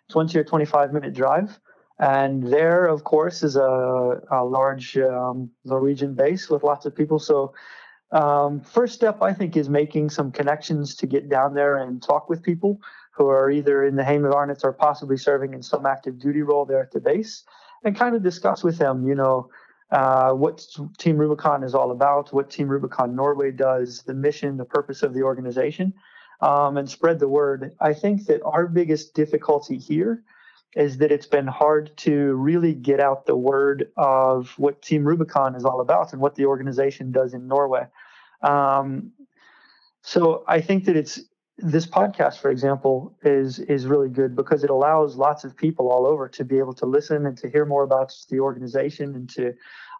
20 0.09 0.39
or 0.39 0.45
25 0.45 0.93
minute 0.93 1.15
drive. 1.15 1.61
And 1.99 2.45
there, 2.45 2.87
of 2.87 3.05
course, 3.05 3.43
is 3.43 3.57
a, 3.57 4.21
a 4.31 4.45
large 4.45 4.97
um, 4.99 5.51
Norwegian 5.65 6.15
base 6.15 6.49
with 6.49 6.63
lots 6.63 6.87
of 6.87 6.95
people. 6.95 7.19
So, 7.19 7.55
um, 8.13 8.61
first 8.61 8.95
step, 8.95 9.21
I 9.21 9.35
think, 9.35 9.57
is 9.57 9.69
making 9.69 10.09
some 10.11 10.33
connections 10.33 10.95
to 10.97 11.07
get 11.07 11.29
down 11.29 11.55
there 11.55 11.77
and 11.77 12.03
talk 12.03 12.31
with 12.31 12.43
people 12.43 12.81
who 13.11 13.29
are 13.29 13.51
either 13.51 13.85
in 13.85 13.97
the 13.97 14.03
Heimevernet 14.03 14.65
or 14.65 14.73
possibly 14.73 15.19
serving 15.19 15.53
in 15.53 15.63
some 15.63 15.85
active 15.85 16.19
duty 16.19 16.41
role 16.41 16.65
there 16.65 16.81
at 16.81 16.93
the 16.93 17.01
base 17.01 17.45
and 17.85 17.97
kind 17.97 18.15
of 18.15 18.23
discuss 18.23 18.65
with 18.65 18.79
them, 18.79 19.07
you 19.07 19.15
know, 19.15 19.51
uh, 19.91 20.33
what 20.33 20.67
Team 20.99 21.17
Rubicon 21.17 21.63
is 21.63 21.75
all 21.75 21.91
about, 21.91 22.33
what 22.33 22.51
Team 22.51 22.69
Rubicon 22.69 23.17
Norway 23.17 23.51
does, 23.51 24.03
the 24.03 24.15
mission, 24.15 24.57
the 24.57 24.65
purpose 24.65 25.03
of 25.03 25.15
the 25.15 25.23
organization, 25.23 25.95
um, 26.41 26.77
and 26.77 26.89
spread 26.89 27.19
the 27.19 27.29
word. 27.29 27.75
I 27.81 27.95
think 27.95 28.27
that 28.27 28.43
our 28.45 28.67
biggest 28.67 29.15
difficulty 29.15 29.79
here 29.79 30.23
is 30.77 30.99
that 30.99 31.11
it's 31.11 31.27
been 31.27 31.47
hard 31.47 31.97
to 31.97 32.35
really 32.35 32.75
get 32.75 33.01
out 33.01 33.25
the 33.25 33.37
word 33.37 33.91
of 33.97 34.51
what 34.59 34.83
Team 34.83 35.05
Rubicon 35.05 35.55
is 35.55 35.65
all 35.65 35.81
about 35.81 36.13
and 36.13 36.21
what 36.21 36.35
the 36.35 36.45
organization 36.45 37.11
does 37.11 37.33
in 37.33 37.49
Norway. 37.49 37.87
Um, 38.43 39.13
so 40.03 40.45
I 40.47 40.61
think 40.61 40.85
that 40.85 40.97
it's 40.97 41.21
this 41.59 41.87
podcast, 41.87 42.39
for 42.39 42.51
example, 42.51 43.13
is 43.23 43.59
is 43.59 43.87
really 43.87 44.09
good 44.09 44.37
because 44.37 44.63
it 44.63 44.71
allows 44.71 45.17
lots 45.17 45.45
of 45.45 45.57
people 45.57 45.91
all 45.91 46.07
over 46.07 46.29
to 46.29 46.45
be 46.45 46.59
able 46.59 46.75
to 46.75 46.87
listen 46.87 47.27
and 47.27 47.37
to 47.39 47.51
hear 47.51 47.65
more 47.65 47.83
about 47.83 48.15
the 48.31 48.39
organization 48.41 49.15
and 49.15 49.29
to 49.31 49.53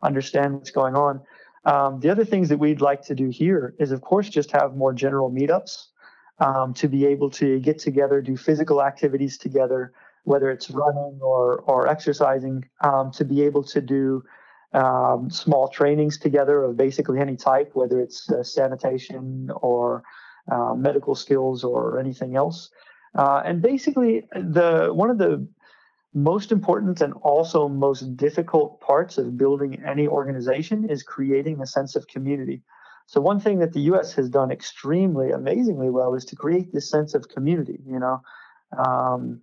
understand 0.03 0.55
what's 0.55 0.71
going 0.71 0.95
on. 0.95 1.21
Um, 1.65 1.99
the 2.01 2.11
other 2.11 2.25
things 2.25 2.49
that 2.51 2.59
we'd 2.59 2.81
like 2.81 3.03
to 3.03 3.15
do 3.15 3.29
here 3.29 3.75
is, 3.79 3.91
of 3.91 4.01
course, 4.03 4.29
just 4.29 4.53
have 4.53 4.77
more 4.77 4.93
general 4.93 5.31
meetups 5.31 5.89
um, 6.39 6.73
to 6.75 6.87
be 6.87 7.05
able 7.07 7.31
to 7.31 7.59
get 7.59 7.79
together, 7.81 8.23
do 8.23 8.37
physical 8.37 8.81
activities 8.81 9.37
together, 9.37 9.93
whether 10.23 10.51
it's 10.51 10.71
running 10.71 11.19
or 11.21 11.59
or 11.67 11.89
exercising, 11.89 12.65
um, 12.83 13.11
to 13.11 13.25
be 13.25 13.43
able 13.43 13.65
to 13.65 13.81
do 13.81 14.23
um, 14.75 15.29
small 15.29 15.67
trainings 15.67 16.19
together 16.19 16.63
of 16.63 16.77
basically 16.77 17.19
any 17.19 17.37
type, 17.37 17.71
whether 17.75 18.01
it's 18.01 18.31
uh, 18.31 18.45
sanitation 18.45 19.51
or 19.57 20.05
uh, 20.51 20.75
medical 20.75 21.15
skills 21.15 21.65
or 21.65 21.99
anything 21.99 22.37
else. 22.37 22.71
Uh, 23.15 23.43
and 23.45 23.63
basically, 23.63 24.25
the 24.33 24.91
one 24.93 25.11
of 25.11 25.19
the 25.19 25.47
most 26.15 26.53
important 26.53 27.01
and 27.01 27.13
also 27.15 27.69
most 27.69 28.17
difficult 28.17 28.81
parts 28.81 29.19
of 29.19 29.37
building 29.37 29.83
any 29.87 30.07
organization 30.09 30.89
is 30.89 31.03
creating 31.03 31.61
a 31.61 31.67
sense 31.67 31.97
of 31.97 32.07
community. 32.09 32.63
So 33.07 33.21
one 33.21 33.41
thing 33.41 33.59
that 33.61 33.73
the 33.73 33.81
U.S. 33.93 34.13
has 34.15 34.29
done 34.29 34.51
extremely 34.51 35.31
amazingly 35.31 35.89
well 35.89 36.15
is 36.15 36.27
to 36.27 36.37
create 36.37 36.73
this 36.73 36.91
sense 36.91 37.15
of 37.15 37.29
community. 37.29 37.79
You 37.87 37.99
know, 38.01 38.23
um, 38.77 39.41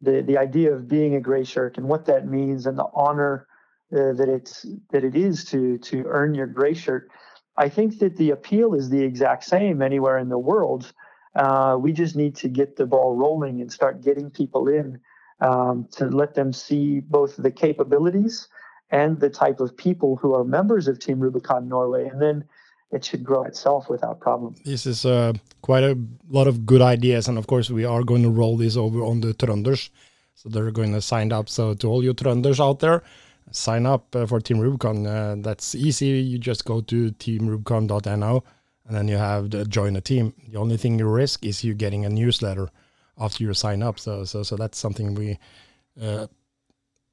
the 0.00 0.22
the 0.22 0.38
idea 0.38 0.72
of 0.74 0.88
being 0.88 1.14
a 1.14 1.20
gray 1.20 1.44
shirt 1.44 1.78
and 1.78 1.88
what 1.88 2.04
that 2.06 2.26
means 2.26 2.66
and 2.66 2.78
the 2.78 2.86
honor 2.94 3.46
uh, 3.92 4.12
that 4.12 4.28
it's 4.28 4.66
that 4.90 5.04
it 5.04 5.16
is 5.16 5.44
to 5.46 5.78
to 5.78 6.04
earn 6.06 6.34
your 6.34 6.46
gray 6.46 6.74
shirt 6.74 7.10
I 7.58 7.68
think 7.68 7.98
that 7.98 8.16
the 8.16 8.30
appeal 8.30 8.74
is 8.74 8.88
the 8.88 9.02
exact 9.02 9.44
same 9.44 9.82
anywhere 9.82 10.16
in 10.18 10.28
the 10.28 10.38
world. 10.38 10.92
Uh, 11.34 11.76
we 11.78 11.92
just 11.92 12.14
need 12.16 12.34
to 12.36 12.48
get 12.48 12.76
the 12.76 12.86
ball 12.86 13.16
rolling 13.16 13.60
and 13.60 13.70
start 13.70 14.02
getting 14.02 14.30
people 14.30 14.68
in 14.68 15.00
um, 15.40 15.86
to 15.92 16.06
let 16.06 16.34
them 16.34 16.52
see 16.52 17.00
both 17.00 17.36
the 17.36 17.50
capabilities 17.50 18.48
and 18.90 19.20
the 19.20 19.28
type 19.28 19.60
of 19.60 19.76
people 19.76 20.16
who 20.16 20.34
are 20.34 20.44
members 20.44 20.88
of 20.88 20.98
Team 20.98 21.20
Rubicon 21.20 21.68
Norway. 21.68 22.06
And 22.08 22.22
then 22.22 22.44
it 22.90 23.04
should 23.04 23.24
grow 23.24 23.42
itself 23.42 23.90
without 23.90 24.20
problem. 24.20 24.54
This 24.64 24.86
is 24.86 25.04
uh, 25.04 25.34
quite 25.60 25.84
a 25.84 25.98
lot 26.30 26.46
of 26.46 26.64
good 26.64 26.80
ideas, 26.80 27.28
and 27.28 27.36
of 27.36 27.46
course 27.46 27.70
we 27.70 27.84
are 27.84 28.02
going 28.02 28.22
to 28.22 28.30
roll 28.30 28.56
this 28.56 28.76
over 28.76 29.02
on 29.02 29.20
the 29.20 29.34
Trønders, 29.34 29.90
so 30.34 30.48
they're 30.48 30.70
going 30.70 30.92
to 30.94 31.02
sign 31.02 31.32
up. 31.32 31.48
So 31.48 31.74
to 31.74 31.88
all 31.88 32.02
you 32.02 32.14
Trønders 32.14 32.60
out 32.60 32.78
there, 32.78 33.02
sign 33.50 33.86
up 33.86 34.14
uh, 34.14 34.26
for 34.26 34.40
Team 34.40 34.58
Rubicon. 34.58 35.06
Uh, 35.06 35.36
that's 35.38 35.74
easy. 35.74 36.06
You 36.06 36.38
just 36.38 36.64
go 36.64 36.80
to 36.82 37.10
teamrubicon.no, 37.12 38.44
and 38.86 38.96
then 38.96 39.08
you 39.08 39.16
have 39.16 39.50
the 39.50 39.64
join 39.64 39.96
a 39.96 40.00
team. 40.00 40.34
The 40.48 40.58
only 40.58 40.76
thing 40.76 40.98
you 40.98 41.08
risk 41.08 41.44
is 41.44 41.64
you 41.64 41.74
getting 41.74 42.04
a 42.04 42.08
newsletter 42.08 42.70
after 43.18 43.44
you 43.44 43.54
sign 43.54 43.82
up. 43.82 43.98
So 43.98 44.24
so 44.24 44.42
so 44.42 44.56
that's 44.56 44.78
something 44.78 45.14
we 45.14 45.38
uh, 46.00 46.26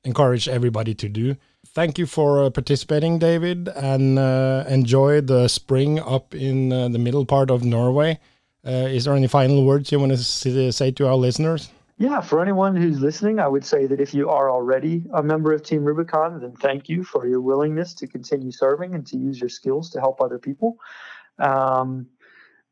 encourage 0.04 0.48
everybody 0.48 0.94
to 0.96 1.10
do. 1.10 1.36
Thank 1.68 1.98
you 1.98 2.06
for 2.06 2.44
uh, 2.44 2.50
participating, 2.52 3.20
David, 3.20 3.68
and 3.70 4.20
uh, 4.20 4.64
enjoy 4.68 5.22
the 5.22 5.48
spring 5.48 6.00
up 6.00 6.34
in 6.36 6.72
uh, 6.72 6.90
the 6.90 7.00
middle 7.00 7.26
part 7.26 7.50
of 7.50 7.64
Norway. 7.64 8.20
Is 8.64 9.06
there 9.06 9.14
any 9.14 9.28
final 9.28 9.64
words 9.64 9.92
you 9.92 10.00
want 10.00 10.12
to 10.12 10.72
say 10.72 10.92
to 10.92 11.08
our 11.08 11.16
listeners? 11.16 11.70
Yeah, 11.98 12.20
for 12.20 12.42
anyone 12.42 12.76
who's 12.76 13.00
listening, 13.00 13.40
I 13.40 13.48
would 13.48 13.64
say 13.64 13.88
that 13.88 14.02
if 14.02 14.14
you 14.14 14.30
are 14.30 14.52
already 14.52 15.06
a 15.14 15.24
member 15.24 15.54
of 15.54 15.64
Team 15.64 15.86
Rubicon, 15.86 16.42
then 16.42 16.52
thank 16.52 16.90
you 16.90 17.06
for 17.06 17.26
your 17.26 17.40
willingness 17.40 17.94
to 17.96 18.08
continue 18.08 18.52
serving 18.52 18.94
and 18.96 19.08
to 19.08 19.18
use 19.18 19.40
your 19.40 19.48
skills 19.48 19.90
to 19.92 20.02
help 20.02 20.20
other 20.20 20.38
people. 20.38 20.76
Um, 21.40 22.08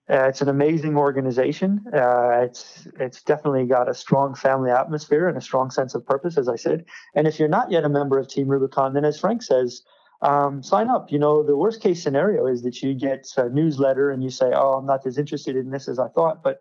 uh, 0.10 0.28
it's 0.28 0.42
an 0.42 0.50
amazing 0.50 0.98
organization. 0.98 1.86
Uh, 1.94 2.42
it's 2.42 2.86
it's 3.00 3.24
definitely 3.24 3.66
got 3.66 3.88
a 3.88 3.94
strong 3.94 4.36
family 4.36 4.70
atmosphere 4.70 5.30
and 5.30 5.38
a 5.38 5.42
strong 5.42 5.72
sense 5.72 5.96
of 5.96 6.06
purpose, 6.06 6.38
as 6.38 6.50
I 6.50 6.58
said. 6.58 6.84
And 7.16 7.26
if 7.26 7.40
you're 7.40 7.48
not 7.48 7.72
yet 7.72 7.86
a 7.86 7.90
member 7.90 8.20
of 8.20 8.28
Team 8.28 8.50
Rubicon, 8.50 8.94
then 8.94 9.06
as 9.06 9.18
Frank 9.18 9.42
says, 9.42 9.84
um, 10.22 10.62
sign 10.62 10.90
up. 10.90 11.10
You 11.10 11.20
know, 11.20 11.44
the 11.44 11.56
worst 11.56 11.82
case 11.82 12.04
scenario 12.04 12.48
is 12.48 12.64
that 12.64 12.82
you 12.82 12.94
get 12.94 13.28
a 13.38 13.48
newsletter 13.48 14.12
and 14.12 14.22
you 14.22 14.30
say, 14.30 14.52
"Oh, 14.54 14.74
I'm 14.74 14.86
not 14.86 15.06
as 15.06 15.18
interested 15.18 15.56
in 15.56 15.70
this 15.70 15.88
as 15.88 16.00
I 16.00 16.10
thought." 16.10 16.44
But 16.44 16.60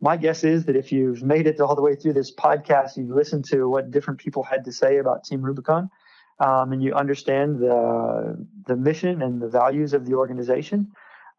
my 0.00 0.16
guess 0.16 0.44
is 0.44 0.64
that 0.66 0.76
if 0.76 0.92
you've 0.92 1.22
made 1.22 1.46
it 1.46 1.60
all 1.60 1.74
the 1.74 1.82
way 1.82 1.96
through 1.96 2.12
this 2.12 2.32
podcast, 2.32 2.96
you've 2.96 3.10
listened 3.10 3.44
to 3.46 3.68
what 3.68 3.90
different 3.90 4.20
people 4.20 4.42
had 4.42 4.64
to 4.64 4.72
say 4.72 4.98
about 4.98 5.24
Team 5.24 5.42
Rubicon, 5.42 5.90
um, 6.38 6.72
and 6.72 6.82
you 6.82 6.94
understand 6.94 7.58
the 7.58 8.46
the 8.66 8.76
mission 8.76 9.22
and 9.22 9.42
the 9.42 9.48
values 9.48 9.92
of 9.94 10.06
the 10.06 10.14
organization 10.14 10.92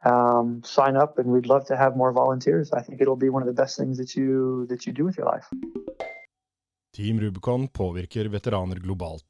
um, 0.03 0.61
sign 0.63 0.95
up, 0.95 1.17
and 1.19 1.29
we'd 1.29 1.45
love 1.45 1.65
to 1.67 1.77
have 1.77 1.95
more 1.95 2.11
volunteers. 2.11 2.71
I 2.71 2.81
think 2.81 3.01
it'll 3.01 3.15
be 3.15 3.29
one 3.29 3.41
of 3.41 3.47
the 3.47 3.61
best 3.61 3.77
things 3.77 3.97
that 3.97 4.15
you 4.15 4.65
that 4.69 4.85
you 4.85 4.93
do 4.93 5.05
with 5.05 5.17
your 5.17 5.27
life. 5.27 5.47
Team 6.93 7.19
Rubicon 7.19 7.67
påvirker 7.67 8.25
veteraner 8.25 8.79
globalt 8.79 9.25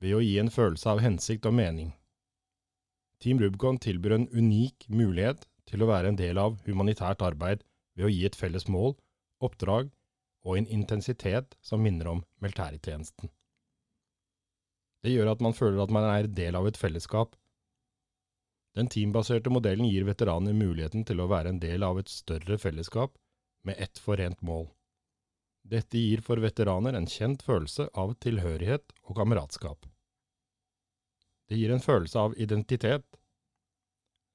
ved 0.00 0.14
å 0.14 0.20
gi 0.22 0.36
en 0.38 0.50
følelse 0.50 0.90
av 0.90 1.00
hensikt 1.02 1.46
og 1.48 1.54
mening. 1.54 1.94
Team 3.18 3.40
Rubicon 3.42 3.78
tilbyr 3.82 4.14
en 4.14 4.28
unik 4.30 4.86
mulighet 4.88 5.48
til 5.66 5.82
å 5.82 5.88
være 5.90 6.12
en 6.12 6.18
del 6.18 6.38
av 6.38 6.60
humanitært 6.66 7.24
arbeid 7.26 7.64
ved 7.98 8.06
å 8.06 8.12
gi 8.12 8.22
et 8.28 8.38
felles 8.38 8.68
mål, 8.70 8.94
oppdrag 9.42 9.90
og 10.46 10.56
en 10.56 10.70
intensitet 10.70 11.58
som 11.60 11.82
minner 11.82 12.08
om 12.14 12.22
militærtjenesten. 12.40 13.28
Det 15.02 15.12
gjør 15.12 15.34
at 15.34 15.42
man 15.44 15.54
føler 15.54 15.82
at 15.82 15.92
man 15.94 16.06
er 16.06 16.30
del 16.30 16.56
av 16.58 16.70
et 16.70 16.78
fellesskap 16.78 17.36
den 18.78 18.86
teambaserte 18.86 19.50
modellen 19.50 19.88
gir 19.90 20.04
veteraner 20.06 20.54
muligheten 20.54 21.02
til 21.08 21.18
å 21.18 21.28
være 21.30 21.50
en 21.50 21.60
del 21.62 21.82
av 21.82 21.98
et 21.98 22.10
større 22.12 22.58
fellesskap 22.62 23.16
med 23.66 23.74
ett 23.82 23.98
forent 23.98 24.38
mål. 24.46 24.68
Dette 25.66 25.98
gir 25.98 26.22
for 26.22 26.38
veteraner 26.38 26.94
en 26.94 27.08
kjent 27.10 27.42
følelse 27.42 27.88
av 27.98 28.14
tilhørighet 28.22 28.94
og 29.02 29.18
kameratskap. 29.18 29.88
Det 31.50 31.58
gir 31.58 31.74
en 31.74 31.82
følelse 31.82 32.22
av 32.22 32.36
identitet. 32.38 33.17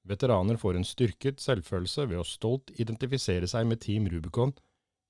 Veteraner 0.04 0.56
får 0.60 0.76
en 0.76 0.84
styrket 0.84 1.40
selvfølelse 1.40 2.04
ved 2.10 2.20
å 2.20 2.26
stolt 2.28 2.74
identifisere 2.76 3.48
seg 3.48 3.64
med 3.68 3.80
Team 3.80 4.08
Rubicon 4.12 4.52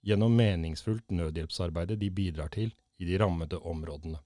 gjennom 0.07 0.37
meningsfullt 0.39 1.11
nødhjelpsarbeidet 1.11 1.99
de 1.99 2.11
bidrar 2.15 2.53
til 2.55 2.71
i 3.03 3.09
de 3.09 3.19
rammede 3.19 3.59
områdene. 3.59 4.21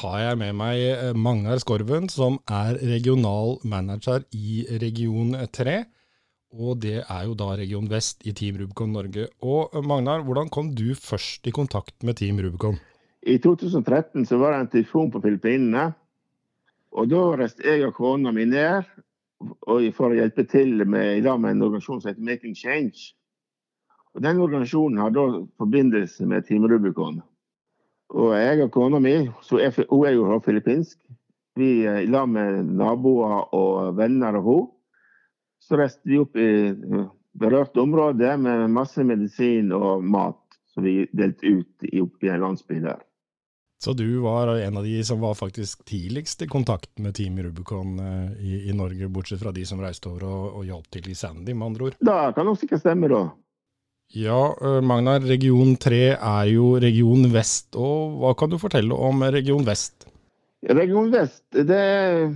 Har 0.00 0.18
jeg 0.20 0.38
med 0.40 0.56
meg 0.58 0.80
eh, 0.88 1.16
Magnar 1.16 1.60
Skorven, 1.62 2.08
som 2.12 2.38
er 2.50 2.78
regional 2.80 3.58
manager 3.64 4.24
i 4.32 4.62
region 4.82 5.34
3. 5.52 5.76
Og 6.52 6.82
det 6.82 6.98
er 7.00 7.22
jo 7.24 7.36
da 7.38 7.54
region 7.56 7.88
vest 7.88 8.26
i 8.28 8.34
Team 8.36 8.58
Rubicon 8.60 8.92
Norge. 8.92 9.28
Og 9.40 9.72
eh, 9.72 9.84
Magnar, 9.84 10.24
hvordan 10.26 10.50
kom 10.52 10.74
du 10.76 10.92
først 10.98 11.48
i 11.48 11.54
kontakt 11.54 11.96
med 12.02 12.18
Team 12.20 12.40
Rubicon? 12.44 12.76
I 13.22 13.38
2013 13.38 14.26
så 14.26 14.38
var 14.40 14.52
det 14.52 14.60
en 14.60 14.70
tyfon 14.74 15.10
på 15.14 15.22
Filippinene. 15.22 15.92
Og 16.92 17.08
da 17.08 17.22
reiste 17.40 17.64
jeg 17.64 17.86
og 17.86 17.96
kona 17.96 18.34
mi 18.34 18.44
ned 18.50 18.84
for 19.96 20.10
å 20.10 20.14
hjelpe 20.14 20.44
til 20.50 20.84
med, 20.84 21.24
med 21.24 21.50
en 21.54 21.66
organisasjon 21.66 22.02
som 22.02 22.10
heter 22.10 22.26
Making 22.26 22.56
Change. 22.58 23.12
Og 24.12 24.22
Den 24.22 24.40
organisasjonen 24.44 25.00
har 25.00 25.12
da 25.14 25.26
forbindelse 25.58 26.26
med 26.28 26.44
Team 26.46 26.66
Rubicon. 26.68 27.22
Og 28.12 28.34
jeg 28.36 28.60
og 28.66 28.70
kona 28.74 29.00
mi, 29.00 29.14
er, 29.24 29.82
hun 29.88 30.06
er 30.06 30.14
jo 30.16 30.40
filippinsk, 30.44 30.98
vi 31.56 31.84
i 31.84 32.08
lag 32.08 32.28
med 32.28 32.68
naboer 32.76 33.52
og 33.56 33.96
venner 33.96 34.38
av 34.38 34.46
henne, 34.46 34.70
så 35.62 35.78
reiste 35.78 36.08
vi 36.10 36.18
opp 36.18 36.36
i 36.36 36.48
berørt 37.38 37.76
område 37.78 38.34
med 38.36 38.66
masse 38.74 39.04
medisin 39.06 39.70
og 39.72 40.02
mat 40.04 40.40
som 40.74 40.84
vi 40.84 41.06
delte 41.12 41.46
ut 41.46 41.86
i, 41.86 42.00
opp 42.00 42.24
i 42.24 42.32
en 42.32 42.42
landsby 42.42 42.80
der. 42.82 43.00
Så 43.82 43.92
du 43.98 44.06
var 44.22 44.50
en 44.54 44.76
av 44.76 44.84
de 44.86 45.04
som 45.04 45.20
var 45.20 45.34
faktisk 45.34 45.84
tidligst 45.84 46.42
i 46.42 46.46
kontakt 46.46 46.98
med 47.02 47.14
Team 47.14 47.38
Rubicon 47.42 47.98
eh, 47.98 48.32
i, 48.38 48.52
i 48.70 48.74
Norge, 48.78 49.08
bortsett 49.08 49.42
fra 49.42 49.50
de 49.52 49.64
som 49.66 49.80
reiste 49.82 50.06
over 50.10 50.26
og, 50.28 50.44
og 50.60 50.68
hjalp 50.68 50.86
til 50.94 51.08
i 51.10 51.16
Sandy, 51.18 51.50
med 51.50 51.66
andre 51.66 51.88
ord? 51.88 51.96
Da 51.98 52.18
kan 52.36 52.46
nok 52.46 52.60
sikkert 52.60 52.84
stemme, 52.84 53.10
da. 53.10 53.24
Ja, 54.12 54.54
Magnar, 54.84 55.22
region 55.24 55.76
3 55.80 55.98
er 56.12 56.48
jo 56.52 56.74
region 56.80 57.30
vest. 57.32 57.70
og 57.80 58.18
Hva 58.20 58.34
kan 58.36 58.50
du 58.52 58.58
fortelle 58.60 58.92
om 58.92 59.24
region 59.32 59.64
vest? 59.64 60.04
Region 60.68 61.08
vest 61.14 61.42
det 61.56 61.78
er 61.78 62.26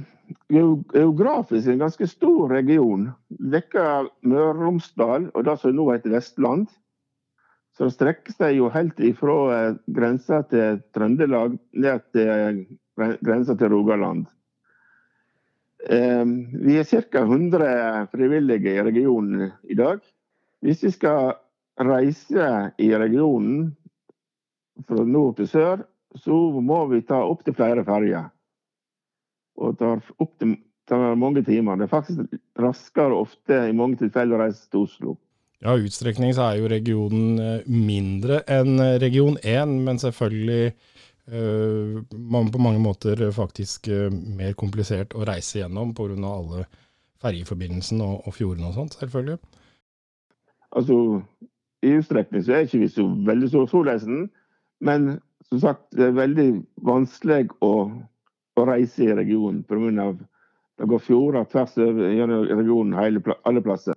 geografisk 0.51 1.69
en 1.69 1.85
ganske 1.85 2.09
stor 2.09 2.49
region. 2.57 3.11
Dekker 3.29 4.09
Møre 4.25 4.55
og 4.55 4.65
Romsdal 4.65 5.29
og 5.35 5.45
det 5.47 5.59
som 5.61 5.77
nå 5.77 5.91
heter 5.93 6.17
Vestland. 6.17 6.67
Så 7.77 7.91
det 7.91 7.97
strekker 7.99 8.33
seg 8.33 8.57
jo 8.57 8.73
helt 8.73 9.01
ifra 9.05 9.77
grensa 9.85 10.41
til 10.49 10.81
Trøndelag 10.97 11.59
ned 11.77 12.09
til 12.17 12.65
grensa 12.97 13.53
til 13.53 13.75
Rogaland. 13.75 14.25
Vi 15.87 16.81
er 16.81 16.89
ca. 16.89 17.21
100 17.21 18.09
frivillige 18.17 18.79
i 18.79 18.83
regionen 18.83 19.51
i 19.69 19.77
dag. 19.77 20.01
Hvis 20.65 20.83
vi 20.83 20.91
skal 20.97 21.37
reise 21.81 22.73
i 22.79 22.89
regionen 22.97 23.75
fra 24.87 25.05
nord 25.05 25.37
til 25.41 25.49
sør, 25.49 25.85
så 26.17 26.37
må 26.65 26.85
vi 26.93 27.03
ta 27.05 27.21
opptil 27.25 27.57
flere 27.57 27.85
ferger. 27.85 28.31
Og 29.57 29.77
tar 29.81 30.01
opp 30.21 30.33
til 30.41 30.57
tar 30.87 31.17
mange 31.19 31.43
timer. 31.45 31.77
Det 31.77 31.89
er 31.89 31.93
faktisk 31.93 32.37
raskere 32.63 33.17
ofte 33.19 33.65
i 33.69 33.75
mange 33.77 33.99
tilfeller 34.01 34.39
å 34.39 34.45
reise 34.45 34.69
til 34.71 34.85
Oslo. 34.87 35.17
Ja, 35.65 35.75
utstrekning 35.75 36.35
så 36.37 36.51
er 36.51 36.61
jo 36.61 36.71
regionen 36.71 37.41
eh, 37.41 37.67
mindre 37.67 38.43
enn 38.53 38.77
region 39.03 39.39
1, 39.41 39.73
men 39.87 39.99
selvfølgelig 39.99 40.75
uh, 41.33 41.97
på 42.07 42.61
mange 42.63 42.83
måter 42.83 43.25
faktisk 43.35 43.89
mer 44.13 44.53
komplisert 44.55 45.17
å 45.17 45.25
reise 45.27 45.63
gjennom 45.63 45.95
pga. 45.97 46.15
alle 46.29 46.67
ferjeforbindelsene 47.25 48.05
og, 48.05 48.29
og 48.29 48.37
fjordene 48.37 48.69
og 48.69 48.77
sånt, 48.77 48.99
selvfølgelig. 49.01 49.41
Altså, 50.77 50.97
i 51.85 51.97
utstrekning 51.99 52.45
så 52.45 52.57
er 52.57 52.67
ikke 52.67 52.83
vi 52.85 52.91
så 52.93 53.07
veldig 53.27 53.51
så 53.53 53.65
solreisen. 53.71 54.27
Men 54.85 55.19
som 55.49 55.61
sagt, 55.63 55.85
det 55.97 56.09
er 56.09 56.17
veldig 56.17 56.49
vanskelig 56.87 57.51
å, 57.65 57.73
å 58.57 58.67
reise 58.69 59.05
i 59.07 59.15
regionen 59.15 59.63
pga. 59.69 60.11
det 60.77 60.89
går 60.91 61.05
fjorder 61.05 61.45
tvers 61.53 61.77
gjennom 61.77 62.49
regionen 62.51 62.99
hele, 62.99 63.23
alle 63.45 63.63
plasser. 63.65 63.97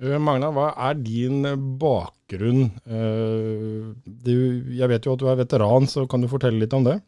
Eh, 0.00 0.16
Magna, 0.16 0.48
hva 0.54 0.70
er 0.88 0.96
din 0.96 1.44
bakgrunn? 1.80 2.70
Eh, 2.86 3.90
du, 4.06 4.36
jeg 4.72 4.88
vet 4.88 5.06
jo 5.06 5.16
at 5.16 5.22
du 5.22 5.28
er 5.28 5.40
veteran, 5.42 5.88
så 5.90 6.06
kan 6.08 6.22
du 6.22 6.30
fortelle 6.30 6.62
litt 6.62 6.76
om 6.76 6.86
det? 6.86 7.00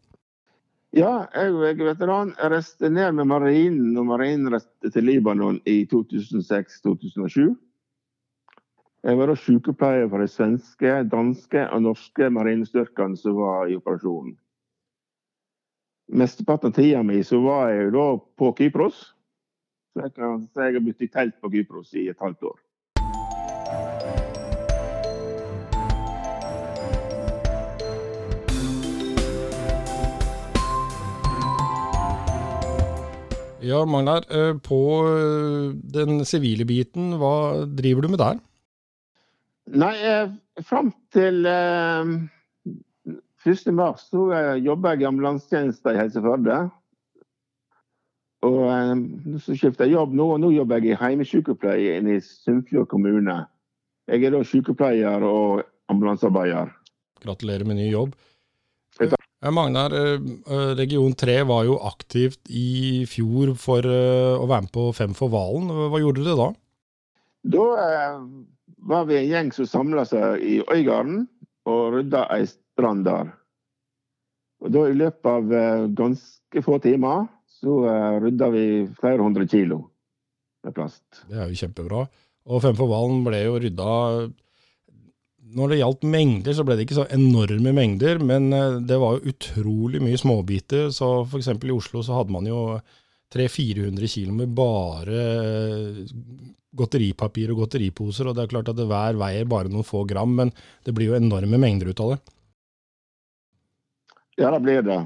Ja, 0.92 1.24
jeg 1.33 1.55
er 1.70 1.87
veteran. 1.87 2.35
Jeg 2.37 2.52
reiste 2.52 2.90
ned 2.92 3.14
med 3.16 3.31
marinen 3.31 3.94
når 3.94 4.09
marinen 4.11 4.52
reiste 4.52 4.90
til 4.92 5.07
Libanon 5.09 5.57
i 5.64 5.87
2006-2007. 5.88 7.55
Jeg 9.02 9.18
var 9.18 9.26
da 9.26 9.34
sykepleier 9.34 10.04
for 10.06 10.22
de 10.22 10.28
svenske, 10.30 10.90
danske 11.10 11.62
og 11.74 11.80
norske 11.82 12.28
marinestyrkene 12.30 13.18
som 13.18 13.34
var 13.34 13.66
i 13.66 13.74
operasjonen. 13.74 14.36
Mesteparten 16.14 16.70
av 16.70 16.76
tida 16.76 17.00
mi 17.02 17.16
så 17.26 17.40
var 17.42 17.72
jeg 17.72 17.90
da 17.96 18.04
på 18.38 18.52
Kypros. 18.60 19.00
Så 19.90 20.04
jeg 20.04 20.14
kan 20.14 20.44
si 20.46 20.62
jeg 20.62 20.76
har 20.76 20.84
bodd 20.86 21.02
i 21.02 21.08
telt 21.16 21.34
på 21.42 21.50
Kypros 21.50 21.90
i 21.98 22.04
et 22.12 22.22
halvt 22.22 22.46
år. 22.52 22.60
Ja, 33.66 33.82
Magnar, 33.86 34.30
eh, 34.30 34.54
på 34.62 34.80
eh, 35.10 35.74
den 35.98 36.22
sivile 36.26 36.66
biten, 36.70 37.16
hva 37.18 37.66
driver 37.66 38.06
du 38.06 38.14
med 38.14 38.22
der? 38.22 38.38
Nei, 39.72 39.94
eh, 40.04 40.28
fram 40.68 40.90
til 41.14 41.46
eh, 41.48 42.11
1. 43.48 43.72
mars 43.72 44.04
så 44.11 44.26
eh, 44.37 44.61
jobba 44.62 44.92
jeg 44.92 45.04
i 45.04 45.08
ambulansetjeneste 45.08 45.94
i 45.94 46.00
Helse 46.00 46.22
Førde. 46.24 46.58
Og 48.44 48.61
eh, 48.68 48.92
så 49.40 49.56
skifta 49.56 49.88
jeg 49.88 49.96
jobb 49.96 50.12
nå, 50.18 50.28
og 50.35 50.42
nå 50.42 50.52
jobber 50.52 50.82
jeg 50.82 50.92
i 50.92 51.00
heimesykepleie 51.00 51.96
i 52.02 52.20
Sunnfjord 52.26 52.90
kommune. 52.92 53.38
Jeg 54.11 54.26
er 54.26 54.35
da 54.35 54.42
sykepleier 54.44 55.24
og 55.24 55.62
ambulansearbeider. 55.92 56.72
Gratulerer 57.22 57.64
med 57.68 57.78
ny 57.78 57.88
jobb. 57.88 58.16
Takk. 58.98 59.16
Magnar, 59.42 59.94
eh, 59.96 60.20
eh, 60.46 60.72
Region 60.78 61.14
3 61.18 61.42
var 61.48 61.64
jo 61.66 61.78
aktivt 61.82 62.44
i 62.46 63.02
fjor 63.11 63.56
for 63.58 63.82
eh, 63.82 64.37
å 64.38 64.46
være 64.46 64.68
med 64.68 64.74
på 64.74 64.90
Fem 64.94 65.16
for 65.18 65.32
hvalen. 65.32 65.72
Hva 65.90 65.98
gjorde 66.02 66.22
dere 66.22 66.38
da? 66.38 66.50
Da 67.56 67.64
eh, 67.82 68.20
var 68.76 69.06
vi 69.08 69.18
en 69.18 69.28
gjeng 69.30 69.52
som 69.56 69.68
samla 69.68 70.04
seg 70.08 70.42
i 70.42 70.58
Øygarden 70.62 71.26
og 71.68 71.94
rydda 71.96 72.26
ei 72.35 72.46
strand 72.48 73.06
der. 73.06 73.32
Og 74.62 74.70
da 74.74 74.85
i 74.88 74.98
løpet 74.98 75.28
av 75.28 75.54
eh, 75.58 75.87
ganske 75.98 76.62
få 76.64 76.78
timer 76.82 77.26
så 77.62 77.78
eh, 77.90 78.18
rydda 78.22 78.50
vi 78.54 78.66
flere 78.98 79.22
hundre 79.22 79.46
kilo 79.50 79.85
med 80.62 80.76
plast. 80.76 81.04
Det 81.28 81.38
er 81.38 81.50
jo 81.50 81.58
kjempebra. 81.64 82.06
Og 82.50 82.62
Fem 82.62 82.78
for 82.78 82.90
hvalen 82.90 83.22
ble 83.26 83.38
jo 83.44 83.58
rydda 83.62 83.90
Når 85.52 85.68
det 85.70 85.78
gjaldt 85.78 86.06
mengder, 86.08 86.54
så 86.56 86.64
ble 86.66 86.74
det 86.78 86.87
ikke 86.87 86.96
så 86.96 87.04
enorme 87.12 87.74
mengder, 87.76 88.22
men 88.22 88.50
eh, 88.56 88.80
det 88.88 88.98
var 89.02 89.18
jo 89.18 89.35
utrolig 89.35 90.02
mye 90.02 90.18
småbiter. 90.18 90.90
Så 90.94 91.11
f.eks. 91.26 91.52
i 91.52 91.74
Oslo 91.74 92.02
så 92.02 92.20
hadde 92.20 92.35
man 92.35 92.48
jo 92.48 92.62
300-400 93.33 94.12
kilo 94.12 94.37
med 94.37 94.53
bare 94.57 95.23
eh, 95.23 96.03
godteripapir 96.73 97.53
og 97.53 97.64
godteriposer, 97.64 98.29
og 98.29 98.37
det 98.37 98.47
er 98.47 98.53
klart 98.53 98.71
at 98.73 98.79
det 98.79 98.88
hver 98.88 99.18
veier 99.21 99.49
bare 99.49 99.73
noen 99.73 99.87
få 99.87 100.05
gram, 100.09 100.33
men 100.38 100.53
det 100.87 100.95
blir 100.97 101.12
jo 101.12 101.18
enorme 101.18 101.61
mengder 101.61 101.92
ut 101.92 102.05
av 102.05 102.14
det. 102.14 102.21
Ja, 104.40 104.51
det 104.55 104.62
blir 104.64 104.85
det. 104.87 105.01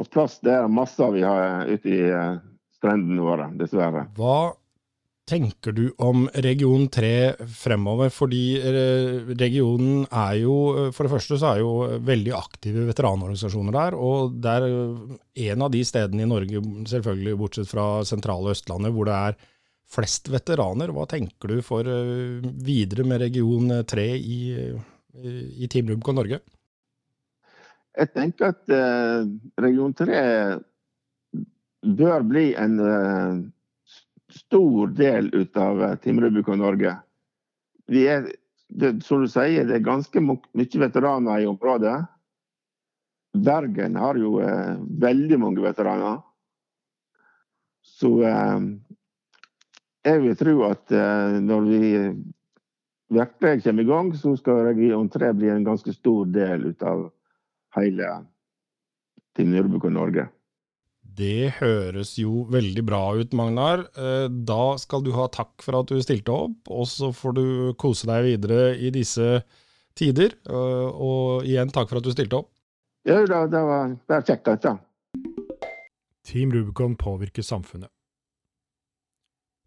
Og 0.00 0.08
plast 0.08 0.40
det 0.46 0.54
er 0.56 0.70
masse 0.72 1.10
vi 1.12 1.24
har 1.26 1.68
ute 1.68 1.90
i 1.92 2.00
eh, 2.08 2.40
strendene 2.78 3.24
våre, 3.24 3.50
dessverre. 3.60 4.06
Hva 4.16 4.52
tenker 5.30 5.72
du 5.72 5.84
om 6.02 6.26
region 6.42 6.88
3 6.90 7.46
fremover? 7.62 8.10
Fordi 8.12 8.44
eh, 8.58 9.30
regionen 9.38 10.04
er 10.06 10.36
jo, 10.42 10.56
eh, 10.74 10.90
for 10.94 11.06
det 11.06 11.12
første 11.14 11.38
så 11.40 11.52
er 11.52 11.62
jo 11.62 12.00
veldig 12.06 12.34
aktive 12.36 12.86
veteranorganisasjoner 12.88 13.76
der, 13.76 13.96
og 13.96 14.36
det 14.42 14.54
er 14.56 14.66
eh, 14.68 15.18
en 15.50 15.66
av 15.66 15.72
de 15.74 15.82
stedene 15.86 16.26
i 16.26 16.30
Norge, 16.30 16.62
selvfølgelig 16.92 17.38
bortsett 17.40 17.70
fra 17.70 17.88
sentrale 18.08 18.54
Østlandet, 18.54 18.94
hvor 18.96 19.08
det 19.08 19.18
er 19.18 19.38
flest 19.90 20.30
veteraner. 20.30 20.92
Hva 20.94 21.06
tenker 21.10 21.54
du 21.54 21.62
for 21.66 21.86
videre 22.62 23.06
med 23.06 23.22
region 23.24 23.72
3 23.90 24.08
i, 24.14 24.40
i, 25.18 25.66
Team 25.66 25.90
Rubicon 25.90 26.20
Norge? 26.20 26.38
Jeg 27.98 28.12
tenker 28.14 28.52
at 28.52 28.70
region 29.58 29.96
3 29.98 30.20
bør 31.98 32.22
bli 32.28 32.52
en 32.54 32.76
stor 34.34 34.92
del 34.96 35.30
ut 35.34 35.56
av 35.56 35.82
eh, 35.82 35.96
og 36.48 36.58
Norge. 36.58 36.94
Vi 37.90 38.06
er, 38.06 38.28
det, 38.68 39.00
som 39.02 39.24
du 39.24 39.28
sier, 39.30 39.66
det 39.66 39.80
er 39.80 39.86
ganske 39.86 40.22
mye 40.22 40.82
veteraner 40.84 41.42
i 41.42 41.48
området. 41.50 41.98
Bergen 43.34 43.96
har 43.96 44.18
jo 44.18 44.40
eh, 44.42 44.76
veldig 45.02 45.38
mange 45.38 45.62
veteraner. 45.62 46.20
Så 47.82 48.12
eh, 48.26 48.58
jeg 50.06 50.22
vil 50.24 50.36
tro 50.38 50.56
at 50.70 50.92
eh, 50.94 51.38
når 51.44 51.66
vi 51.68 51.82
virkelig 53.10 53.62
kommer 53.64 53.82
i 53.82 53.90
gang, 53.90 54.12
så 54.16 54.34
skal 54.38 54.64
region 54.70 55.08
3 55.10 55.32
bli 55.38 55.50
en 55.50 55.64
ganske 55.66 55.92
stor 55.94 56.26
del 56.30 56.70
ut 56.70 56.82
av 56.82 57.08
hele 57.76 58.10
Team 59.36 59.54
Norge. 59.90 60.28
Det 61.20 61.50
høres 61.58 62.14
jo 62.20 62.44
veldig 62.48 62.82
bra 62.86 63.00
ut, 63.18 63.34
Magnar. 63.36 63.82
Eh, 63.98 64.28
Da 64.28 64.76
skal 64.80 65.02
du 65.04 65.10
ha 65.16 65.26
takk 65.28 65.60
for 65.64 65.80
at 65.80 65.90
du 65.90 66.00
stilte 66.00 66.32
opp, 66.32 66.70
og 66.70 66.86
så 66.88 67.10
får 67.12 67.34
du 67.36 67.44
kose 67.80 68.08
deg 68.08 68.24
videre 68.28 68.70
i 68.78 68.90
disse 68.94 69.42
tider. 69.98 70.36
Eh, 70.48 70.88
Og 71.10 71.44
igjen 71.44 71.72
takk 71.74 71.90
for 71.90 71.98
at 72.00 72.06
du 72.06 72.12
stilte 72.14 72.40
opp. 72.40 72.50
Ja, 73.04 73.20
det, 73.24 73.28
var, 73.52 73.88
det 73.96 74.14
var 74.14 74.22
kjekt. 74.22 74.66
Team 76.24 76.52
Rubicon 76.52 76.96
påvirker 76.96 77.42
samfunnet. 77.42 77.90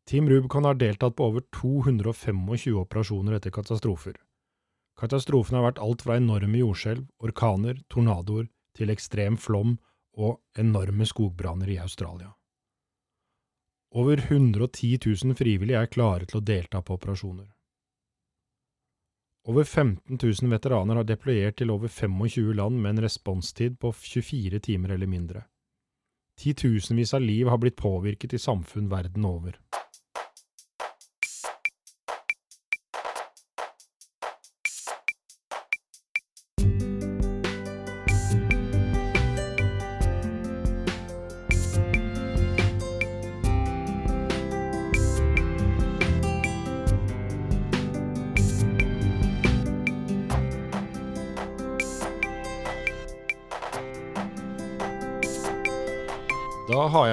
Team 0.05 0.27
Rubicon 0.29 0.65
har 0.67 0.75
deltatt 0.75 1.15
på 1.15 1.29
over 1.31 1.41
225 1.55 2.75
operasjoner 2.81 3.37
etter 3.37 3.51
katastrofer. 3.55 4.17
Katastrofene 4.99 5.59
har 5.61 5.71
vært 5.71 5.81
alt 5.81 6.03
fra 6.05 6.17
enorme 6.19 6.59
jordskjelv, 6.59 7.07
orkaner, 7.23 7.79
tornadoer 7.89 8.49
til 8.77 8.91
ekstrem 8.93 9.37
flom 9.39 9.77
og 10.17 10.39
enorme 10.59 11.05
skogbranner 11.05 11.69
i 11.69 11.79
Australia. 11.81 12.33
Over 13.93 14.17
110 14.17 14.97
000 15.05 15.35
frivillige 15.37 15.81
er 15.81 15.91
klare 15.91 16.25
til 16.25 16.39
å 16.39 16.45
delta 16.45 16.81
på 16.81 16.97
operasjoner. 16.97 17.49
Over 19.45 19.63
15 19.63 20.17
000 20.17 20.49
veteraner 20.49 20.95
har 20.95 21.03
deployert 21.03 21.57
til 21.59 21.71
over 21.73 21.91
25 21.91 22.53
land 22.55 22.79
med 22.79 22.95
en 22.95 23.03
responstid 23.03 23.75
på 23.79 23.91
24 23.91 24.59
timer 24.59 24.95
eller 24.95 25.07
mindre. 25.07 25.43
Titusenvis 26.39 27.13
av 27.13 27.21
liv 27.21 27.49
har 27.51 27.59
blitt 27.61 27.75
påvirket 27.77 28.33
i 28.33 28.39
samfunn 28.39 28.89
verden 28.89 29.25
over. 29.25 29.59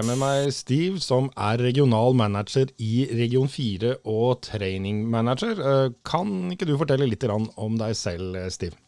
Har 0.00 0.06
jeg 0.06 0.16
med 0.16 0.22
meg 0.22 0.52
Steve, 0.56 1.00
som 1.02 1.26
er 1.36 1.60
regional 1.60 2.14
manager 2.16 2.70
i 2.80 3.02
region 3.12 3.50
4 3.52 3.98
og 4.08 4.38
training 4.46 5.02
manager. 5.12 5.58
Eh, 5.60 5.92
Kan 6.08 6.48
ikke 6.54 6.64
du 6.64 6.78
fortelle 6.80 7.08
litt 7.08 7.24
om 7.28 7.76
deg 7.76 7.92
selv, 7.92 8.36
eh, 8.36 8.48
Steve? 8.48 8.78